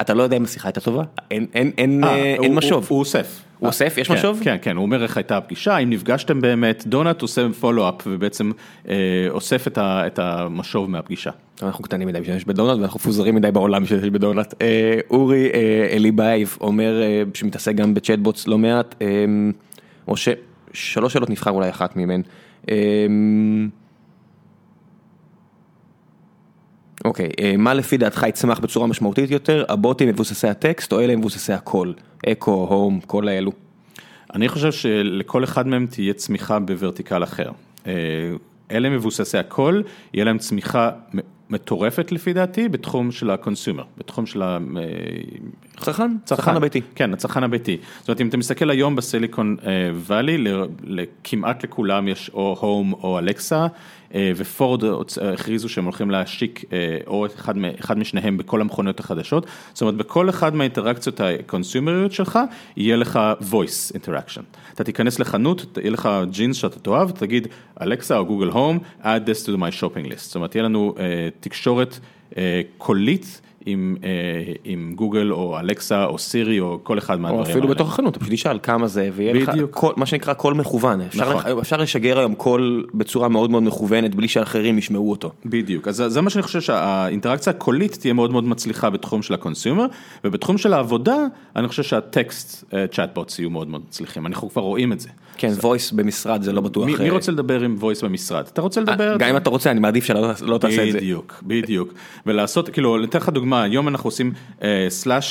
[0.00, 2.86] אתה לא יודע אם השיחה הייתה טובה, אין, אין, אין, אה, אין משוב.
[2.88, 3.42] הוא אוסף.
[3.58, 3.94] הוא אוסף?
[3.98, 4.40] יש כן, משוב?
[4.42, 8.50] כן, כן, הוא אומר איך הייתה הפגישה, אם נפגשתם באמת, Donut עושה follow-up ובעצם
[8.88, 8.94] אה,
[9.30, 11.30] אוסף את, ה, את המשוב מהפגישה.
[11.62, 14.54] אנחנו קטנים מדי בשביל ב Donut ואנחנו מפוזרים מדי בעולם שיש ב Donut.
[14.62, 19.06] אה, אורי אה, אליאבייב אומר אה, שמתעסק גם ב chatbots לא מעט, אה,
[20.08, 22.22] או ששלוש שאלות נבחר אולי אחת מהן.
[22.70, 22.76] אה,
[27.04, 31.52] אוקיי, אה, מה לפי דעתך יצמח בצורה משמעותית יותר, הבוטים מבוססי הטקסט או אלה מבוססי
[31.52, 31.94] הקול,
[32.26, 33.52] אקו, הום, כל האלו?
[34.34, 37.50] אני חושב שלכל אחד מהם תהיה צמיחה ב vertical אחר.
[37.86, 37.92] אה,
[38.70, 39.82] אלה מבוססי הקול,
[40.14, 40.90] יהיה להם צמיחה
[41.50, 44.42] מטורפת לפי דעתי בתחום של ה consumer, בתחום של
[45.76, 46.80] הצרכן, צרכן הביתי.
[46.94, 47.76] כן, הצרכן הביתי.
[48.00, 49.56] זאת אומרת, אם אתה מסתכל היום ב Silicon
[50.06, 50.44] Valley,
[51.24, 53.66] כמעט לכולם יש או Home או Alexa, אה,
[54.36, 54.84] ופורד
[55.32, 60.28] הכריזו שהם הולכים להשיק אה, או אחד, אחד משניהם בכל המכוניות החדשות, זאת אומרת בכל
[60.28, 62.38] אחד מהאינטראקציות הקונסיומריות שלך
[62.76, 63.20] יהיה לך
[63.50, 64.42] voice interaction.
[64.74, 67.48] אתה תיכנס לחנות, יהיה לך ג'ינס שאתה תאהב, תגיד
[67.80, 71.28] Alexa או Google Home, add this to my shopping list, זאת אומרת יהיה לנו אה,
[71.40, 71.98] תקשורת
[72.78, 73.40] קולית.
[73.66, 74.08] עם אה,
[74.64, 77.54] עם גוגל או Alexa או Siri או כל אחד מהדברים האלה.
[77.54, 81.00] או אפילו בתוך החנות, פשוט תשאל כמה זה ויהיה לך קול, מה שנקרא קול מכוון,
[81.00, 81.58] אפשר נכון.
[81.58, 85.32] אפשר לשגר היום קול בצורה מאוד מאוד מכוונת בלי שאחרים ישמעו אותו.
[85.46, 89.39] בדיוק, אז זה מה שאני חושב שהאינטראקציה הקולית תהיה מאוד מאוד מצליחה בתחום של ה
[89.39, 89.86] consumer,
[90.24, 91.16] ובתחום של העבודה
[91.56, 95.08] אני חושב שה text chatbots יהיו מאוד מאוד מצליחים, אנחנו כבר רואים את זה.
[95.36, 97.00] כן, voice במשרד זה לא בטוח.
[97.00, 98.44] מי רוצה לדבר עם voice במשרד?
[98.52, 99.16] אתה רוצה לדבר?
[99.18, 100.98] גם אם אתה רוצה, אני מעדיף שלא לא תעשה את זה.
[100.98, 101.92] בדיוק, בדיוק.
[102.26, 104.62] ולעשות, כאילו, אני אתן לך דוגמה, היום אנחנו עושים uh,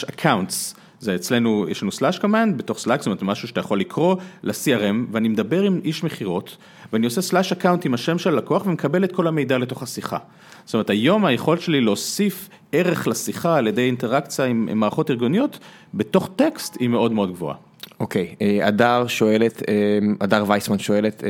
[0.09, 0.75] accounts.
[1.01, 4.95] זה אצלנו, יש לנו slash command בתוך סלאק, זאת אומרת משהו שאתה יכול לקרוא ל-CRM,
[5.11, 6.57] ואני מדבר עם איש מכירות,
[6.93, 10.17] ואני עושה slash account עם השם של הלקוח ומקבל את כל המידע לתוך השיחה.
[10.65, 15.59] זאת אומרת, היום היכולת שלי להוסיף ערך לשיחה על ידי אינטראקציה עם, עם מערכות ארגוניות,
[15.93, 17.55] בתוך טקסט היא מאוד מאוד גבוהה.
[17.99, 19.73] אוקיי, אה, הדר שואלת, אה,
[20.21, 21.29] הדר וייסמן שואלת, אה,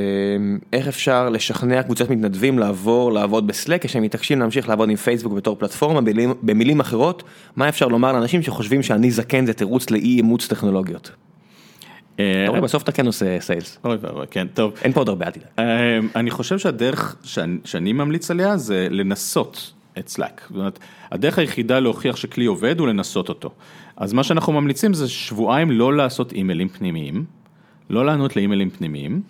[0.73, 5.56] איך אפשר לשכנע קבוצת מתנדבים לעבור לעבוד בסלק כשהם מתעקשים להמשיך לעבוד עם פייסבוק בתור
[5.56, 7.23] פלטפורמה, במילים, במילים אחרות,
[7.56, 11.11] מה אפשר לומר לאנשים שחושבים שאני זקן זה תירוץ לאי אימוץ טכנולוגיות?
[12.15, 13.78] אתה רואה, בסוף אתה כן עושה סיילס.
[13.86, 14.73] אוי ואבוי, כן, טוב.
[14.84, 16.06] אין פה עוד הרבה, אל תדאג.
[16.15, 17.15] אני חושב שהדרך
[17.64, 20.41] שאני ממליץ עליה זה לנסות את Slack.
[20.49, 20.80] זאת אומרת,
[21.11, 23.49] הדרך היחידה להוכיח שכלי עובד הוא לנסות אותו.
[24.02, 27.26] אז מה שאנחנו ממליצים זה שבועיים לא לעשות אימיילים פנימיים,
[27.90, 29.22] לא לענות לאימיילים פנימיים.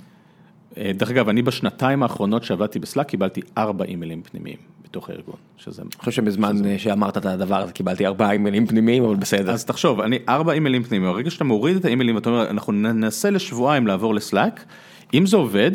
[0.77, 5.81] אה, דרך אגב, אני בשנתיים האחרונות שעבדתי בסלאק קיבלתי ארבע אימיילים פנימיים בתוך הארגון, שזה...
[5.81, 6.79] אני חושב שבזמן שזה...
[6.79, 9.51] שאמרת את הדבר הזה קיבלתי ארבעה אימיילים פנימיים, אבל בסדר.
[9.51, 13.29] אז תחשוב, אני ארבע אימיילים פנימיים, ברגע שאתה מוריד את האימיילים ואתה אומר, אנחנו ננסה
[13.29, 14.65] לשבועיים לעבור לסלאק,
[15.13, 15.71] אם זה עובד,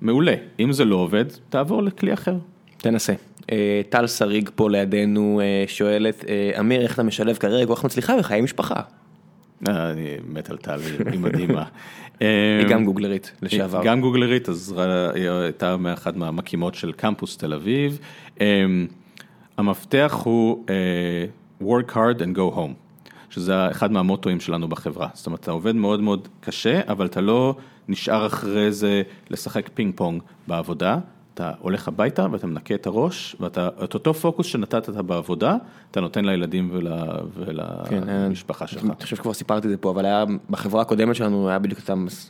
[0.00, 2.36] מעולה, אם זה לא עובד, תעבור לכלי אחר.
[2.78, 3.12] תנסה.
[3.52, 6.24] אה, טל שריג פה לידינו אה, שואלת,
[6.60, 8.80] אמיר, איך אתה משלב קריירה כל כך מצליחה בחיי משפחה?
[9.66, 10.80] אני מת על טל,
[11.12, 11.64] היא מדהימה.
[12.20, 13.80] היא גם גוגלרית לשעבר.
[13.84, 14.74] גם גוגלרית, אז
[15.14, 17.98] היא הייתה מאחת מהמקימות של קמפוס תל אביב.
[19.58, 20.64] המפתח הוא
[21.62, 25.08] work hard and go home, שזה אחד מהמוטואים שלנו בחברה.
[25.14, 27.54] זאת אומרת, אתה עובד מאוד מאוד קשה, אבל אתה לא
[27.88, 30.98] נשאר אחרי זה לשחק פינג פונג בעבודה.
[31.38, 35.56] אתה הולך הביתה ואתה מנקה את הראש, ואתה, את אותו פוקוס שנתת בעבודה,
[35.90, 36.88] אתה נותן לילדים ול,
[37.34, 38.84] ולמשפחה כן, שלך.
[38.84, 41.80] אני חושב שכבר סיפרתי את זה פה, אבל היה, בחברה הקודמת שלנו היה בדיוק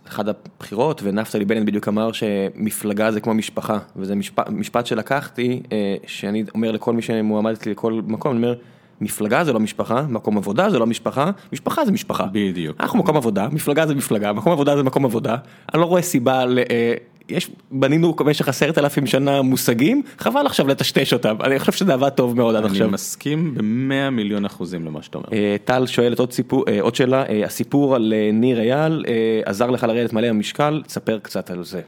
[0.09, 5.97] אחת הבחירות, ונפתלי בנט בדיוק אמר שמפלגה זה כמו משפחה, וזה משפט, משפט שלקחתי, אה,
[6.07, 8.55] שאני אומר לכל מי שמועמד אצלי לכל מקום, אני אומר,
[9.01, 12.27] מפלגה זה לא משפחה, מקום עבודה זה לא משפחה, משפחה זה משפחה.
[12.33, 12.77] בדיוק.
[12.81, 15.37] אנחנו מקום עבודה, מפלגה זה מפלגה, מקום עבודה זה מקום עבודה,
[15.75, 16.59] אני לא רואה סיבה ל...
[16.59, 16.95] אה,
[17.29, 22.09] יש, בנינו במשך עשרת אלפים שנה מושגים, חבל עכשיו לטשטש אותם, אני חושב שזה עבד
[22.09, 22.87] טוב מאוד עד עכשיו.
[22.87, 25.29] אני מסכים במאה מיליון אחוזים למה שאתה אומר.
[25.33, 29.05] אה, טל שואלת עוד סיפור, אה, עוד שאלה, אה, הסיפור על ניר אייל
[29.45, 31.81] עזר לך לרדת מלא במשקל, תספר קצת על זה.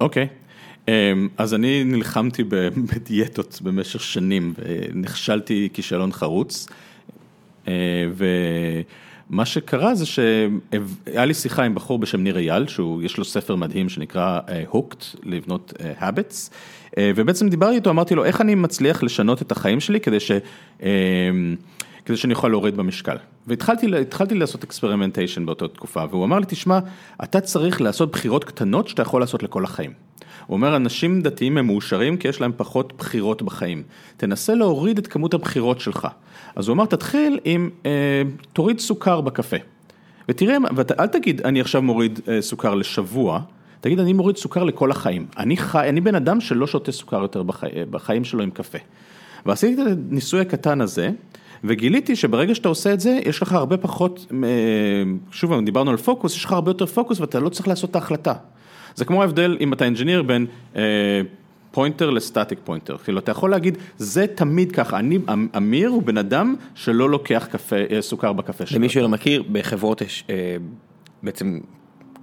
[0.00, 0.26] אוקיי,
[1.38, 2.44] אז אני נלחמתי
[2.94, 6.66] בדיאטות במשך שנים ונכשלתי כישלון חרוץ.
[8.12, 8.26] ו...
[9.30, 13.88] מה שקרה זה שהיה לי שיחה עם בחור בשם ניר אייל, שיש לו ספר מדהים
[13.88, 16.50] שנקרא uh, Hooked, לבנות uh, Habits,
[16.90, 20.30] uh, ובעצם דיברתי איתו, אמרתי לו, איך אני מצליח לשנות את החיים שלי כדי ש...
[22.04, 23.16] כדי שאני אוכל להוריד במשקל.
[23.46, 26.78] והתחלתי לעשות experimentation באותה תקופה, והוא אמר לי, תשמע,
[27.24, 30.03] אתה צריך לעשות בחירות קטנות שאתה יכול לעשות לכל החיים.
[30.46, 33.82] הוא אומר, אנשים דתיים הם מאושרים כי יש להם פחות בחירות בחיים.
[34.16, 36.08] תנסה להוריד את כמות הבחירות שלך.
[36.56, 38.22] אז הוא אמר, תתחיל עם, אה,
[38.52, 39.56] תוריד סוכר בקפה.
[40.28, 43.40] ותראה, ואל תגיד, אני עכשיו מוריד אה, סוכר לשבוע,
[43.80, 45.26] תגיד, אני מוריד סוכר לכל החיים.
[45.38, 48.78] אני, חי, אני בן אדם שלא שותה סוכר יותר בחי, בחיים שלו עם קפה.
[49.46, 51.10] ועשיתי את הניסוי הקטן הזה,
[51.64, 54.48] וגיליתי שברגע שאתה עושה את זה, יש לך הרבה פחות, אה,
[55.30, 58.34] שוב, דיברנו על פוקוס, יש לך הרבה יותר פוקוס ואתה לא צריך לעשות את ההחלטה.
[58.94, 60.46] זה כמו ההבדל אם אתה engineer בין
[61.74, 66.02] pointer ל static pointer, כאילו אתה יכול להגיד, זה תמיד ככה, אני, אמ, אמיר הוא
[66.02, 68.78] בן אדם שלא לוקח קפה, אה, סוכר בקפה שלו.
[68.78, 70.56] למי שלא מכיר, בחברות יש אה,
[71.22, 71.60] בעצם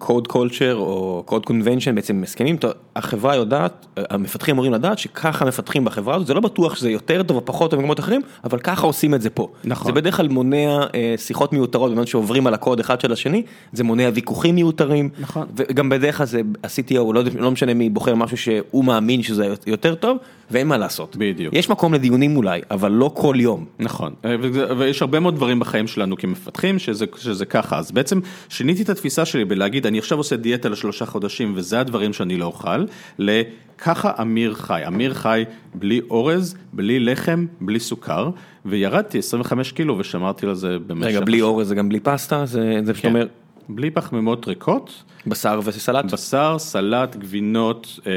[0.02, 2.58] code culture או code convention בעצם הסכמים,
[2.96, 7.38] החברה יודעת, המפתחים אמורים לדעת שככה מפתחים בחברה הזאת, זה לא בטוח שזה יותר טוב
[7.38, 9.48] או פחות טוב במקומות אחרים, אבל ככה עושים את זה פה.
[9.64, 9.92] נכון.
[9.92, 13.84] זה בדרך כלל מונע אה, שיחות מיותרות, בזמן שעוברים על הקוד אחד של השני, זה
[13.84, 15.10] מונע ויכוחים מיותרים.
[15.20, 15.48] נכון.
[15.56, 19.96] וגם בדרך כלל זה, ה-CTO, לא, לא משנה מי בוחר משהו שהוא מאמין שזה יותר
[19.96, 20.18] טוב,
[20.52, 21.16] ואין מה לעשות.
[21.16, 21.54] בדיוק.
[21.54, 23.66] יש מקום לדיונים אולי, אבל לא כל יום.
[23.80, 24.36] נכון, אה,
[24.78, 28.20] ויש הרבה מאוד דברים בחיים שלנו כמפתחים שזה, שזה ככה, אז בעצם
[28.50, 32.46] שיניתי את התפיסה שלי בלהגיד, אני עכשיו עושה דיאטה לשלושה חודשים וזה הדברים שאני לא
[32.46, 32.86] אוכל,
[33.20, 35.44] לככה אמיר חי, אמיר חי
[35.74, 38.30] בלי אורז, בלי לחם, בלי סוכר,
[38.66, 41.08] וירדתי 25 קילו ושמרתי לזה במשך...
[41.08, 42.46] רגע, בלי אורז זה גם בלי פסטה?
[42.46, 43.10] זה, זה פשוט כן.
[43.10, 43.28] אומר...
[43.70, 45.04] בלי פחמימות ריקות.
[45.28, 46.06] בשר וסלט?
[46.12, 48.12] בשר, סלט, גבינות, אה,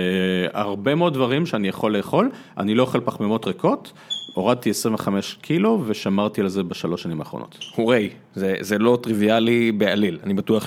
[0.53, 3.93] הרבה מאוד דברים שאני יכול לאכול, אני לא אוכל פחמימות ריקות,
[4.35, 7.59] הורדתי 25 קילו ושמרתי על זה בשלוש שנים האחרונות.
[7.77, 10.67] הורי, זה, זה לא טריוויאלי בעליל, אני בטוח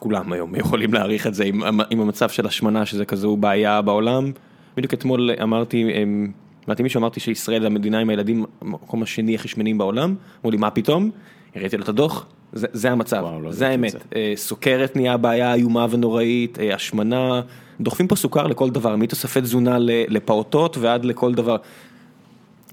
[0.00, 4.32] שכולם היום יכולים להעריך את זה עם, עם המצב של השמנה שזה כזו בעיה בעולם.
[4.76, 5.84] בדיוק אתמול אמרתי,
[6.68, 10.70] אמרתי מישהו אמרתי שישראל המדינה עם הילדים, המקום השני הכי שמנים בעולם, אמרו לי מה
[10.70, 11.10] פתאום,
[11.54, 12.26] הראיתי לו את הדוח.
[12.52, 13.92] זה, זה המצב, וואו, לא זה האמת.
[13.92, 13.98] זה.
[14.16, 17.40] אה, סוכרת נהיה בעיה איומה ונוראית, אה, השמנה,
[17.80, 21.56] דוחפים פה סוכר לכל דבר, מתוספי תזונה לפעוטות ועד לכל דבר.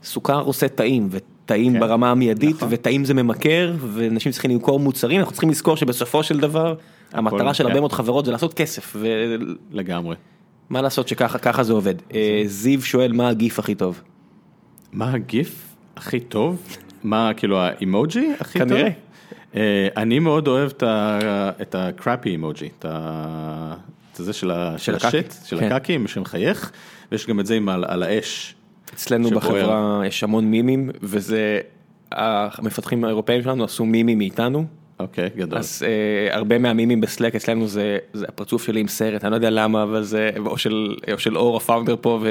[0.04, 1.80] סוכר עושה טעים, וטעים כן.
[1.80, 2.68] ברמה המיידית, נכון.
[2.72, 6.76] וטעים זה ממכר, ואנשים צריכים למכור מוצרים, אנחנו צריכים לזכור שבסופו של דבר,
[7.14, 7.70] המטרה של כן.
[7.70, 8.96] הרבה מאוד חברות זה לעשות כסף.
[9.72, 10.16] לגמרי.
[10.70, 11.96] מה לעשות שככה זה עובד.
[12.14, 14.02] אה, זיו שואל מה הגיף הכי טוב.
[14.92, 16.62] מה הגיף הכי טוב?
[17.04, 18.68] מה כאילו האימוג'י הכי טוב?
[18.68, 18.90] כנראה.
[19.56, 20.72] אה, אני מאוד אוהב
[21.62, 22.86] את הקראפי אימוג'י, את
[24.16, 25.72] זה של השיט, של כן.
[25.72, 26.72] הקקי, שמחייך,
[27.12, 28.56] ויש גם את זה על האש.
[28.94, 31.60] אצלנו בחברה יש המון מימים, וזה,
[32.12, 34.66] המפתחים האירופאים שלנו עשו מימים מאיתנו.
[35.00, 35.60] אוקיי, גדול.
[35.60, 39.50] אז uh, הרבה מהמימים בסלק אצלנו זה, זה הפרצוף שלי עם סרט, אני לא יודע
[39.50, 42.24] למה, אבל זה, או של, או של אור הפאונדר פה,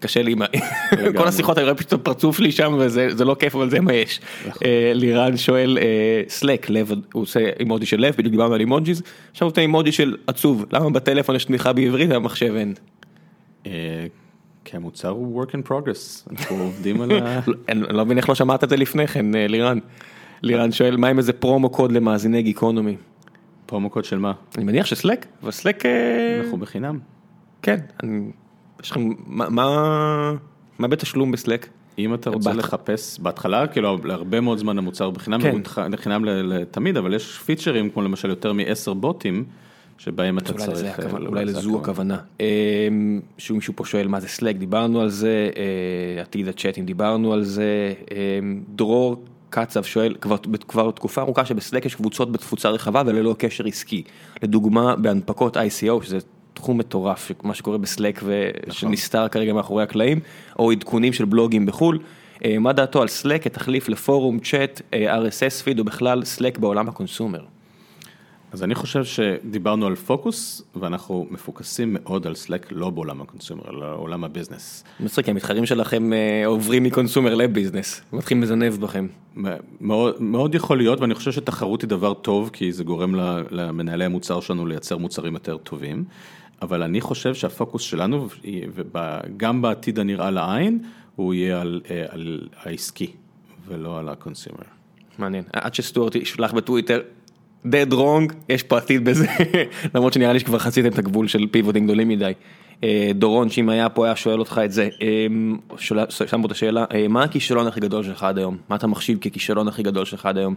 [0.00, 0.34] קשה לי,
[1.16, 4.20] כל השיחות אני רואה פשוט פרצוף שלי שם וזה לא כיף אבל זה מה יש.
[4.48, 4.62] נכון.
[4.94, 5.78] לירן שואל
[6.28, 9.92] סלק לב הוא עושה אימוג'י של לב בדיוק דיברנו על אימוג'יז עכשיו הוא עושה אימוג'י
[9.92, 12.74] של עצוב למה בטלפון יש תמיכה בעברית ובמחשב אין.
[14.64, 17.40] כי המוצר הוא work in progress אנחנו עובדים על ה...
[17.68, 19.78] אני לא מבין איך לא שמעת את זה לפני כן לירן.
[20.42, 22.96] לירן שואל מה עם איזה promo code למאזיני גיקונומי.
[23.66, 24.32] promo code של מה?
[24.56, 25.84] אני מניח שסלק, אבל סלק...
[26.40, 26.98] אנחנו בחינם.
[27.62, 27.76] כן,
[28.82, 30.32] יש לכם, מה
[30.78, 31.68] מה בתשלום בסלק?
[31.98, 35.90] אם אתה רוצה לחפש בהתחלה כאילו הרבה מאוד זמן המוצר בחינם, כן.
[35.90, 39.44] בחינם לתמיד אבל יש פיצ'רים כמו למשל יותר מ-10 בוטים.
[40.00, 42.18] שבהם אתה צריך, אולי לזו הכוונה.
[43.38, 45.50] שוב מישהו פה שואל מה זה סלק, דיברנו על זה,
[46.20, 47.92] עתיד הצ'אטים דיברנו על זה,
[48.74, 50.36] דרור קצב שואל כבר,
[50.68, 54.02] כבר תקופה ארוכה שבסלק יש קבוצות בתפוצה רחבה וללא קשר עסקי.
[54.42, 56.18] לדוגמה בהנפקות ICO שזה
[56.54, 59.28] תחום מטורף מה שקורה בסלק ושנסתר נכון.
[59.28, 60.20] כרגע מאחורי הקלעים
[60.58, 61.98] או עדכונים של בלוגים בחול.
[62.44, 66.88] אה, מה דעתו על סלק כתחליף לפורום צ'אט אה, RSS feed או בכלל סלק בעולם
[66.88, 67.44] ה consumer.
[68.52, 73.62] אז אני חושב שדיברנו על פוקוס ואנחנו מפוקסים מאוד על סלק לא בעולם ה consumer,
[73.70, 74.84] אלא עולם ה business.
[75.00, 79.06] מצחיק, כי המתחרים שלכם אה, עוברים מ consumer ל business, מתחילים לזנב בכם.
[79.80, 83.14] מאוד, מאוד יכול להיות ואני חושב שתחרות היא דבר טוב כי זה גורם
[83.50, 86.04] למנהלי המוצר שלנו לייצר מוצרים יותר טובים,
[86.62, 88.28] אבל אני חושב שהפוקוס שלנו,
[89.36, 90.78] גם בעתיד הנראה לעין,
[91.16, 93.12] הוא יהיה על, אה, על העסקי
[93.68, 94.64] ולא על הקונסומר.
[95.18, 97.00] מעניין, עד שסטוארט ישלח בטוויטר.
[97.66, 99.26] Dead wrong, יש פה עתיד בזה,
[99.94, 102.32] למרות שנראה לי שכבר חציתם את הגבול של פיבוטים גדולים מדי.
[102.84, 105.26] אה, דורון, שאם היה פה היה שואל אותך את זה, אה,
[106.08, 108.56] שם פה את השאלה, אה, מה הכישלון הכי גדול שלך עד היום?
[108.68, 110.54] מה אתה מחשיב ככישלון הכי גדול שלך עד היום?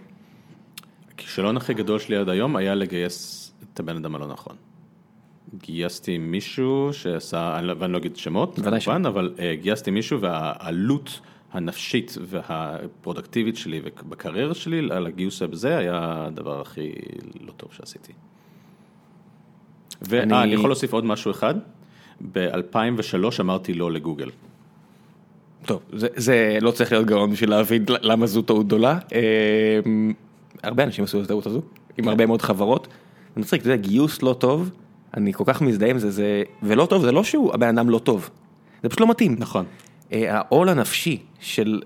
[1.14, 4.56] הכישלון הכי גדול שלי עד היום היה לגייס את הבן אדם הלא נכון.
[5.58, 11.20] גייסתי מישהו שעשה, ואני לא אגיד שמות, כמובן, אבל גייסתי מישהו והעלות
[11.54, 16.92] הנפשית והפרודקטיבית שלי ובקריירה שלי על הגיוס הזה היה הדבר הכי
[17.42, 18.14] לא טוב שעשיתי.
[20.02, 21.56] ואני אני יכול להוסיף עוד משהו אחד,
[22.32, 24.30] ב-2003 אמרתי לא לגוגל.
[25.66, 29.00] טוב, זה, זה לא צריך להיות גאון בשביל להבין למה זו טעות גדולה.
[29.14, 29.80] אה,
[30.64, 31.62] הרבה אנשים עשו את הטעות הזו,
[31.98, 32.88] עם הרבה מאוד חברות.
[33.36, 34.70] אני מצחיק, אתה יודע, גיוס לא טוב,
[35.18, 38.00] אני כל כך מזדהה עם זה, זה, ולא טוב, זה לא שהוא הבן אדם לא
[38.00, 38.30] טוב,
[38.84, 39.36] זה פשוט לא מתאים.
[39.40, 39.66] נכון.
[40.14, 41.82] אה, העול הנפשי של,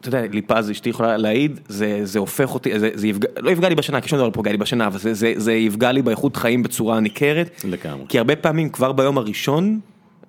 [0.00, 3.68] אתה יודע, ליפז אשתי יכולה להעיד, זה זה הופך אותי, זה זה יפגע, לא יפגע
[3.68, 6.02] לי בשינה, כי שום דבר לא פוגע לי בשינה, אבל זה זה, זה יפגע לי
[6.02, 7.64] באיכות חיים בצורה ניכרת.
[7.64, 8.04] לגמרי.
[8.08, 9.80] כי הרבה פעמים כבר ביום הראשון,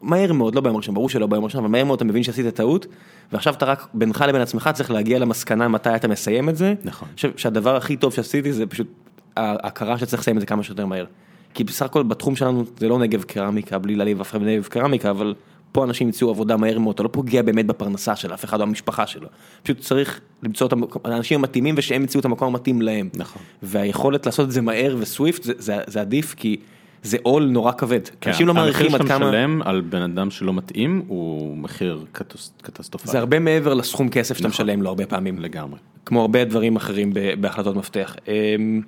[0.01, 2.47] מהר מאוד, לא ביום הראשון, ברור שלא ביום הראשון, אבל מהר מאוד אתה מבין שעשית
[2.47, 2.85] טעות,
[3.31, 6.73] ועכשיו אתה רק בינך לבין עצמך צריך להגיע למסקנה מתי אתה מסיים את זה.
[6.83, 7.07] נכון.
[7.07, 8.87] אני חושב שהדבר הכי טוב שעשיתי זה פשוט
[9.37, 11.05] ההכרה שצריך לסיים את זה כמה שיותר מהר.
[11.53, 15.09] כי בסך הכל בתחום שלנו זה לא נגב קרמיקה, בלי להעליב אף אחד בנגב קרמיקה,
[15.09, 15.33] אבל
[15.75, 18.63] פה אנשים ימצאו עבודה מהר מאוד, אתה לא פוגע באמת בפרנסה של אף אחד או
[18.63, 19.27] המשפחה שלו.
[19.63, 20.73] פשוט צריך למצוא את
[21.05, 23.09] האנשים המתאימים ושהם ימצאו את המקום המתאים להם.
[23.13, 23.41] נכון.
[23.63, 26.57] והיכולת לעשות את זה מהר וסוויפט זה, זה, זה עדיף כי
[27.03, 27.99] זה עול נורא כבד.
[28.21, 28.29] כן.
[28.29, 29.01] אנשים לא מעריכים עד כמה...
[29.01, 32.05] המחיר שאתה משלם על בן אדם שלא מתאים הוא מחיר
[32.61, 33.11] קטסטרופלי.
[33.11, 34.65] זה הרבה מעבר לסכום כסף שאתה נכון.
[34.65, 35.39] משלם לו הרבה פעמים.
[35.39, 35.79] לגמרי.
[36.05, 38.15] כמו הרבה דברים אחרים בהחלטות מפתח.
[38.27, 38.81] אמ,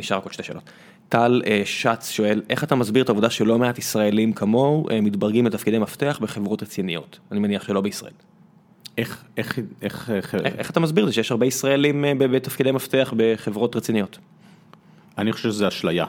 [0.00, 0.62] נשאר רק עוד שתי שאלות.
[1.10, 5.46] טל אה, שץ שואל, איך אתה מסביר את העובדה שלא מעט ישראלים כמוהו אה, מתברגים
[5.46, 7.18] לתפקידי מפתח בחברות רציניות?
[7.32, 8.12] אני מניח שלא בישראל.
[8.98, 13.14] איך, איך, איך, איך, איך אתה מסביר את זה שיש הרבה ישראלים אה, בתפקידי מפתח
[13.16, 14.18] בחברות רציניות?
[15.18, 16.06] אני חושב שזה אשליה.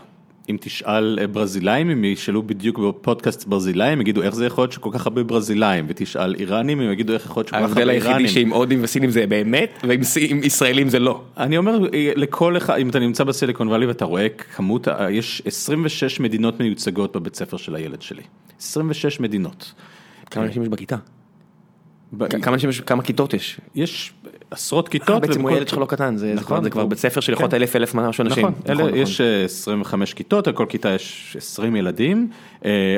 [0.49, 4.89] אם תשאל אה, ברזילאים, אם ישאלו בדיוק בפודקאסט ברזילאים, יגידו איך זה יכול להיות שכל
[4.93, 8.01] כך הרבה ברזילאים, ותשאל איראנים, הם יגידו איך יכול להיות שכל כך הרבה איראנים.
[8.01, 10.01] ההבדל היחידי שעם הודים וסינים זה באמת, ועם
[10.43, 11.23] ישראלים זה לא.
[11.37, 16.19] אני אומר, אה, לכל אחד, אם אתה נמצא בסיליקון וואלי ואתה רואה כמות, יש 26
[16.19, 18.23] מדינות מיוצגות בבית ספר של הילד שלי.
[18.59, 19.73] 26 מדינות.
[20.31, 20.95] כמה אנשים יש בכיתה?
[22.85, 23.59] כמה כיתות יש?
[23.75, 24.13] יש
[24.51, 25.21] עשרות כיתות.
[25.21, 27.57] בעצם הוא ילד שלך לא קטן, זה נכון, כבר בית ספר של יכול להיות כן.
[27.57, 28.45] אלף אלף משהו אנשים.
[28.45, 32.29] נכון, נכון, יש 25 אה, כיתות, על כל כיתה יש 20 ילדים,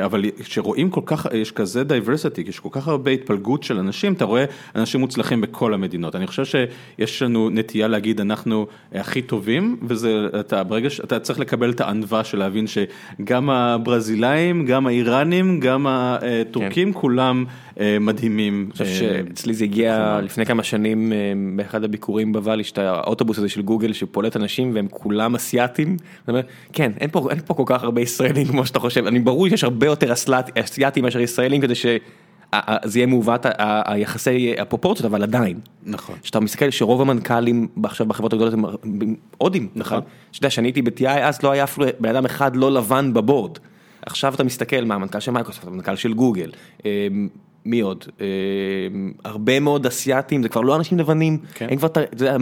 [0.06, 4.26] אבל כשרואים כל כך, יש כזה diversity, יש כל כך הרבה התפלגות של אנשים, אתה
[4.26, 4.46] רואה
[4.76, 6.16] אנשים מוצלחים בכל המדינות.
[6.16, 11.70] אני חושב שיש לנו נטייה להגיד אנחנו הכי טובים, וזה, אתה ברגע שאתה צריך לקבל
[11.70, 17.00] את הענווה של להבין שגם הברזילאים, גם האיראנים, גם הטורקים, כן.
[17.00, 17.46] כולם
[17.80, 18.64] אה, מדהימים.
[18.66, 21.14] אני חושב שאצלי זה הגיע לפני כמה שנים.
[21.56, 25.98] באחד הביקורים בוואלי, שאתה האוטובוס הזה של גוגל שפולט אנשים והם כולם אסייתים,
[26.74, 29.64] כן, אין פה, אין פה כל כך הרבה ישראלים כמו שאתה חושב, אני ברור שיש
[29.64, 30.14] הרבה יותר
[30.60, 32.00] אסייתים מאשר ישראלים כדי שזה
[32.96, 33.46] יהיה מעוות
[33.86, 35.60] היחסי הפרופורציות, אבל עדיין.
[35.86, 36.16] נכון.
[36.24, 38.66] שאתה מסתכל שרוב המנכ"לים עכשיו בחברות הגדולות הם
[39.38, 40.02] הודים, נכון.
[40.32, 43.58] שאתה יודע, שאני הייתי ב-TI אז לא היה אפילו בן אדם אחד לא לבן בבורד.
[44.06, 46.52] עכשיו אתה מסתכל מה המנכ"ל של מייקרוסופט, המנכ"ל של גוגל.
[47.66, 48.06] מי עוד?
[49.26, 51.68] הרבה מאוד אסיאתים, זה כבר לא אנשים לבנים, כן.
[51.72, 52.36] הם כבר, זה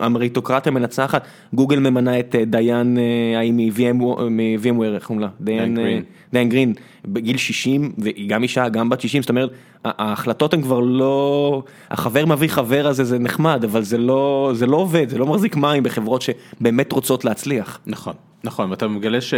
[0.00, 2.98] המריטוקרטיה מנצחת, גוגל ממנה את דיין,
[3.36, 5.28] האם מ-VMware, איך קוראים לה?
[5.40, 6.02] דיאן גרין.
[6.32, 9.50] דיאן גרין, בגיל 60, והיא גם אישה, גם בת 60, זאת אומרת,
[9.84, 14.76] ההחלטות הן כבר לא, החבר מביא חבר הזה זה נחמד, אבל זה לא, זה לא
[14.76, 17.80] עובד, זה לא מחזיק מים בחברות שבאמת רוצות להצליח.
[17.86, 18.14] נכון,
[18.44, 19.34] נכון, ואתה מגלה ש...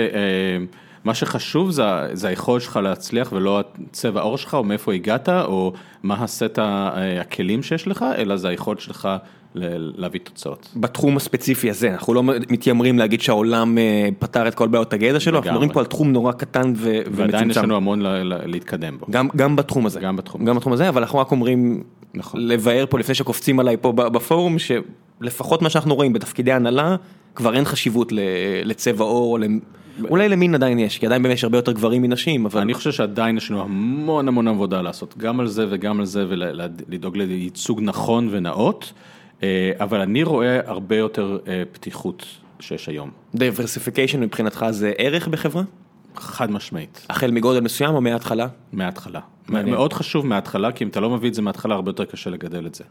[1.06, 5.72] מה שחשוב זה, זה היכולת שלך להצליח ולא הצבע העור שלך או מאיפה הגעת או
[6.02, 6.58] מה הסט
[7.20, 9.08] הכלים שיש לך, אלא זה היכולת שלך
[9.54, 10.68] להביא תוצאות.
[10.76, 15.38] בתחום הספציפי הזה, אנחנו לא מתיימרים להגיד שהעולם אה, פתר את כל בעיות הגזע שלו,
[15.38, 17.22] אנחנו מדברים פה על תחום נורא קטן ומצומצם.
[17.22, 19.06] ועדיין יש לנו המון להתקדם בו.
[19.10, 20.00] גם, גם בתחום הזה.
[20.00, 21.82] גם בתחום, גם בתחום הזה, אבל אנחנו רק אומרים,
[22.14, 22.40] נכון.
[22.40, 26.96] לבאר פה לפני שקופצים עליי פה בפורום, שלפחות מה שאנחנו רואים בתפקידי הנהלה,
[27.34, 28.12] כבר אין חשיבות
[28.64, 29.38] לצבע עור,
[30.05, 32.60] אולי למין עדיין יש, כי עדיין באמת יש הרבה יותר גברים מנשים, אבל...
[32.60, 36.24] אני חושב שעדיין יש לנו המון המון עבודה לעשות, גם על זה וגם על זה,
[36.28, 38.93] ולדאוג לייצוג נכון ונאות,
[39.43, 42.27] אה, אבל אני רואה הרבה יותר אה, פתיחות
[42.60, 43.10] שיש היום.
[43.34, 45.62] diversification מבחינתך זה ערך בחברה?
[46.18, 47.06] חד משמעית.
[47.10, 48.47] החל מגודל מסוים או מההתחלה?
[48.72, 49.20] מההתחלה.
[49.48, 49.74] מעניין.
[49.74, 52.66] מאוד חשוב מההתחלה, כי אם אתה לא מביא את זה מההתחלה, הרבה יותר קשה לגדל
[52.66, 52.84] את זה.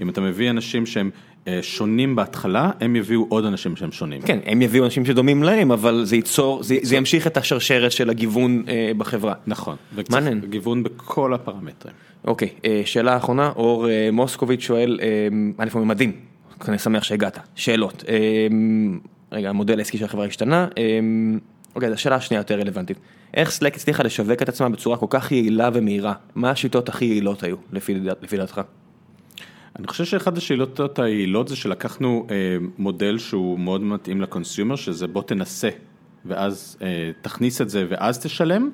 [0.00, 1.10] אם אתה מביא אנשים שהם
[1.48, 4.22] אה, שונים בהתחלה, הם יביאו עוד אנשים שהם שונים.
[4.22, 8.10] כן, הם יביאו אנשים שדומים להם, אבל זה ייצור, זה, זה ימשיך את השרשרת של
[8.10, 9.34] הגיוון אה, בחברה.
[9.46, 9.76] נכון.
[10.10, 10.40] מעניין.
[10.50, 11.94] גיוון בכל הפרמטרים.
[12.26, 15.28] אוקיי, אה, שאלה אחרונה, אור אה, מוסקוביץ' שואל, אה,
[15.58, 16.12] א', הוא מדהים,
[16.68, 17.38] אני שמח שהגעת.
[17.54, 18.04] שאלות.
[18.08, 18.46] אה,
[19.32, 20.68] רגע, המודל העסקי של החברה השתנה.
[21.74, 22.98] אוקיי, זו השאלה השנייה יותר רלוונטית.
[23.34, 26.12] איך סלק הצליחה לשווק את עצמה בצורה כל כך יעילה ומהירה?
[26.34, 28.60] מה השיטות הכי יעילות היו, לפי, לפי דעתך?
[29.78, 32.36] אני חושב שאחת השאלות היעילות זה שלקחנו אה,
[32.78, 35.68] מודל שהוא מאוד מתאים ל consumer, שזה בוא תנסה,
[36.24, 38.70] ואז אה, תכניס את זה ואז תשלם.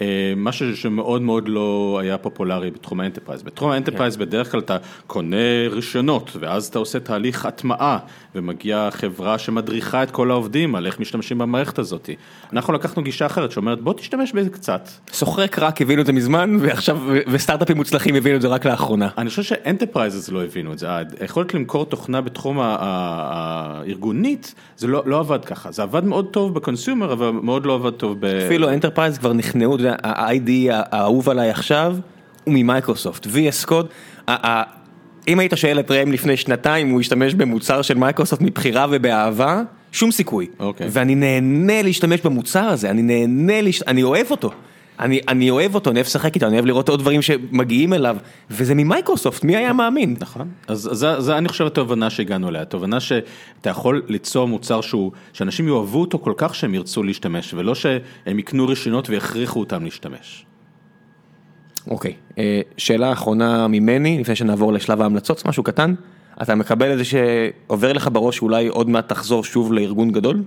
[0.00, 3.42] אה, משהו שמאוד מאוד לא היה פופולרי בתחום ה enterprise.
[3.42, 4.20] בתחום ה enterprise כן.
[4.20, 7.98] בדרך כלל אתה קונה רישיונות, ואז אתה עושה תהליך הטמעה,
[8.38, 12.10] ומגיעה חברה שמדריכה את כל העובדים על איך משתמשים במערכת הזאת.
[12.52, 14.88] אנחנו לקחנו גישה אחרת שאומרת בוא תשתמש בזה קצת.
[15.12, 19.08] סוחרי קראק הבינו את זה מזמן, ועכשיו, וסטארט-אפים מוצלחים הבינו את זה רק לאחרונה.
[19.18, 20.86] אני חושב ש enterprise לא הבינו את זה,
[21.20, 26.60] היכולת למכור תוכנה בתחום הארגונית, זה לא, לא עבד ככה, זה עבד מאוד טוב ב
[26.60, 28.24] consumer, אבל מאוד לא עבד טוב ב...
[28.24, 31.96] אפילו enterprise כבר נכנעו ה-IDE האהוב עליי עכשיו
[32.44, 33.86] הוא ממייקרוסופט, VS Code.
[35.28, 40.10] אם היית שואל את ראם לפני שנתיים, הוא ישתמש במוצר של מייקרוסופט מבחירה ובאהבה, שום
[40.10, 40.46] סיכוי.
[40.58, 40.86] אוקיי.
[40.90, 43.88] ואני נהנה להשתמש במוצר הזה, אני נהנה, להשת...
[43.88, 44.50] אני אוהב אותו.
[45.00, 48.16] אני, אני אוהב אותו, אני אוהב לשחק איתו, אני אוהב לראות עוד דברים שמגיעים אליו,
[48.50, 50.16] וזה ממייקרוסופט, מי היה מאמין?
[50.20, 55.12] נכון, אז זה, זה אני חושב התובנה שהגענו אליה, התובנה שאתה יכול ליצור מוצר שהוא,
[55.32, 60.44] שאנשים יאהבו אותו כל כך שהם ירצו להשתמש, ולא שהם יקנו רישיונות ויכריחו אותם להשתמש.
[61.90, 65.94] אוקיי, אה, שאלה אחרונה ממני, לפני שנעבור לשלב ההמלצות, משהו קטן,
[66.42, 70.42] אתה מקבל את זה שעובר לך בראש שאולי עוד מעט תחזור שוב לארגון גדול?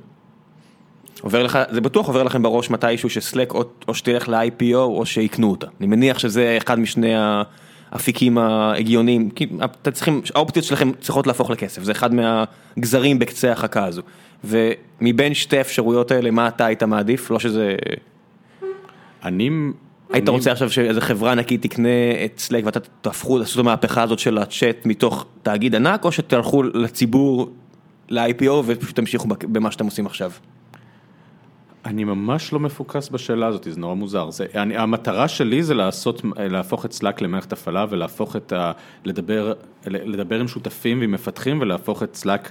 [1.21, 5.51] עובר לך, זה בטוח עובר לכם בראש מתישהו שסלק או, או שתלך ל-IPO או שיקנו
[5.51, 5.67] אותה.
[5.79, 7.13] אני מניח שזה אחד משני
[7.91, 13.85] האפיקים ההגיוניים, כי אתם צריכים, האופציות שלכם צריכות להפוך לכסף, זה אחד מהגזרים בקצה החכה
[13.85, 14.01] הזו.
[14.43, 17.31] ומבין שתי האפשרויות האלה, מה אתה היית מעדיף?
[17.31, 17.75] לא שזה...
[19.23, 19.49] אני...
[20.13, 20.29] היית.
[20.29, 21.89] רוצה עכשיו שאיזה חברה ענקית תקנה
[22.25, 26.63] את סלק ואתה תהפכו, לעשות את המהפכה הזאת של הצ'אט מתוך תאגיד ענק, או שתלכו
[26.63, 27.51] לציבור,
[28.09, 30.31] ל-IPO ופשוט תמשיכו במה שאתם עושים עכשיו?
[31.85, 34.29] אני ממש לא מפוקס בשאלה הזאת, זה נורא מוזר.
[34.29, 38.71] זה, אני, המטרה שלי זה לעשות, להפוך את Slack למערכת הפעלה ולהפוך את ה...
[39.05, 39.53] לדבר,
[39.85, 42.49] לדבר עם שותפים ועם מפתחים ולהפוך את Slack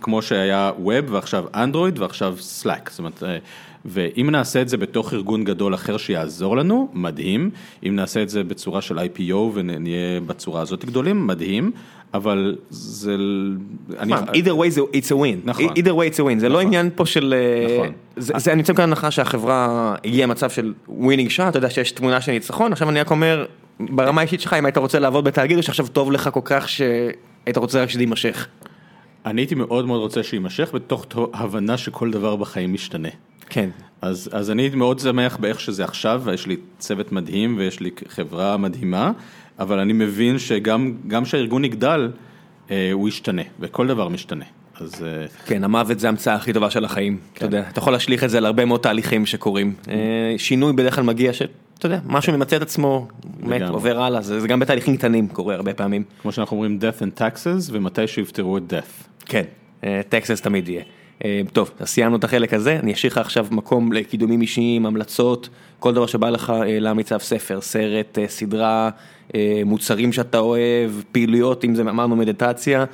[0.00, 2.90] כמו שהיה Web ועכשיו Android ועכשיו Slack.
[2.90, 3.38] זאת אומרת, אה,
[3.84, 7.50] ואם נעשה את זה בתוך ארגון גדול אחר שיעזור לנו, מדהים.
[7.88, 11.72] אם נעשה את זה בצורה של IPO ונהיה בצורה הזאת גדולים, מדהים.
[12.14, 13.16] אבל זה...
[13.98, 16.66] either way it's a win, נכון, either way it's a win, זה לא נכון.
[16.66, 17.92] עניין פה של, אה, נכון.
[18.16, 22.20] זה אני יוצא כאן הנחה שהחברה הגיעה למצב של winning שעה, אתה יודע שיש תמונה
[22.20, 23.46] של ניצחון, עכשיו אני רק אומר,
[23.80, 27.56] ברמה האישית שלך, אם היית רוצה לעבוד בתאגיד, או שעכשיו טוב לך כל כך שהיית
[27.56, 28.46] רוצה רק שזה יימשך.
[29.26, 33.08] אני הייתי מאוד מאוד רוצה שיימשך, בתוך הבנה שכל דבר בחיים משתנה.
[33.48, 33.70] כן.
[34.02, 38.56] אז, אז אני מאוד שמח באיך שזה עכשיו, יש לי צוות מדהים ויש לי חברה
[38.56, 39.12] מדהימה,
[39.60, 42.10] אבל אני מבין שגם כשהארגון יגדל,
[42.70, 44.44] אה, הוא ישתנה, וכל דבר משתנה.
[44.80, 45.04] אז...
[45.04, 47.36] אה, כן, המוות זה המצאה הכי טובה של החיים, כן.
[47.36, 49.74] אתה יודע, אתה יכול להשליך את זה על הרבה מאוד תהליכים שקורים.
[49.88, 51.42] אה, שינוי בדרך כלל מגיע ש...
[51.78, 53.08] אתה יודע, משהו ממצא את עצמו,
[53.40, 56.04] מת, עובר הלאה, זה, זה גם בתהליכים קטנים קורה הרבה פעמים.
[56.22, 59.26] כמו שאנחנו אומרים death and taxes, ומתי שיפתרו את death.
[59.26, 59.42] כן,
[59.82, 60.82] taxes תמיד יהיה.
[61.52, 65.48] טוב, אז סיימנו את החלק הזה, אני אשאיר לך עכשיו מקום לקידומים אישיים, המלצות,
[65.78, 68.90] כל דבר שבא לך להמליץ עליו ספר, סרט, סדרה,
[69.64, 72.84] מוצרים שאתה אוהב, פעילויות, אם זה אמרנו מדיטציה,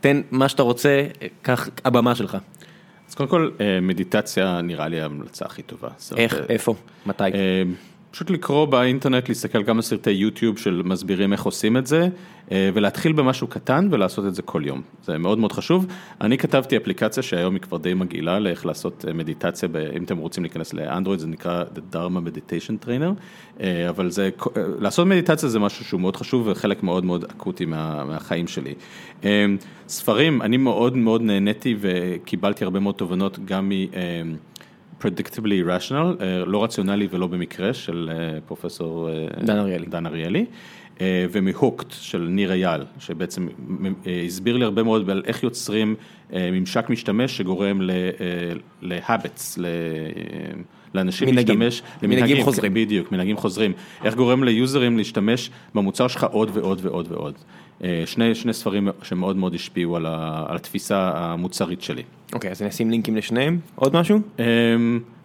[0.00, 1.06] תן מה שאתה רוצה,
[1.42, 2.36] קח הבמה שלך.
[3.08, 3.50] אז קודם כל,
[3.82, 5.88] מדיטציה נראה לי ההמלצה הכי טובה.
[6.16, 6.74] איך, איפה,
[7.06, 7.24] מתי?
[8.14, 12.08] פשוט לקרוא באינטרנט, להסתכל כמה סרטי יוטיוב של מסבירים איך עושים את זה,
[12.50, 14.82] ולהתחיל במשהו קטן ולעשות את זה כל יום.
[15.04, 15.86] זה מאוד מאוד חשוב.
[16.20, 20.74] אני כתבתי אפליקציה שהיום היא כבר די מגעילה לאיך לעשות מדיטציה, אם אתם רוצים להיכנס
[20.74, 24.30] לאנדרואיד זה נקרא The Dharma Meditation Trainer, אבל זה,
[24.78, 28.74] לעשות מדיטציה זה משהו שהוא מאוד חשוב וחלק מאוד מאוד אקוטי מה, מהחיים שלי.
[29.88, 33.72] ספרים, אני מאוד מאוד נהניתי וקיבלתי הרבה מאוד תובנות גם מ...
[35.02, 38.10] Predictably Rational, לא רציונלי ולא במקרה, של
[38.46, 39.08] פרופסור
[39.44, 40.44] דן אריאלי, דן אריאלי
[41.02, 43.48] ומהוקט של ניר אייל, שבעצם
[44.26, 45.94] הסביר לי הרבה מאוד על איך יוצרים
[46.32, 47.80] ממשק משתמש שגורם
[48.82, 49.58] להאבטס,
[50.94, 53.72] לאנשים להשתמש, מנהגים חוזרים, בדיוק, מנהגים חוזרים,
[54.04, 57.34] איך גורם ליוזרים להשתמש במוצר שלך עוד ועוד ועוד ועוד.
[58.06, 60.06] שני, שני ספרים שמאוד מאוד השפיעו על
[60.56, 62.02] התפיסה המוצרית שלי.
[62.32, 64.20] אוקיי, אז אני אשים לינקים לשניהם, עוד משהו?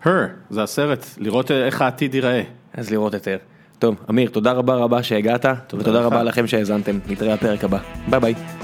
[0.03, 0.09] Her,
[0.49, 2.41] זה הסרט, לראות איך העתיד ייראה.
[2.73, 3.37] אז לראות יותר.
[3.79, 8.58] טוב, אמיר, תודה רבה רבה שהגעת, ותודה רבה לכם שהאזנתם, נתראה בפרק הבא, ביי ביי.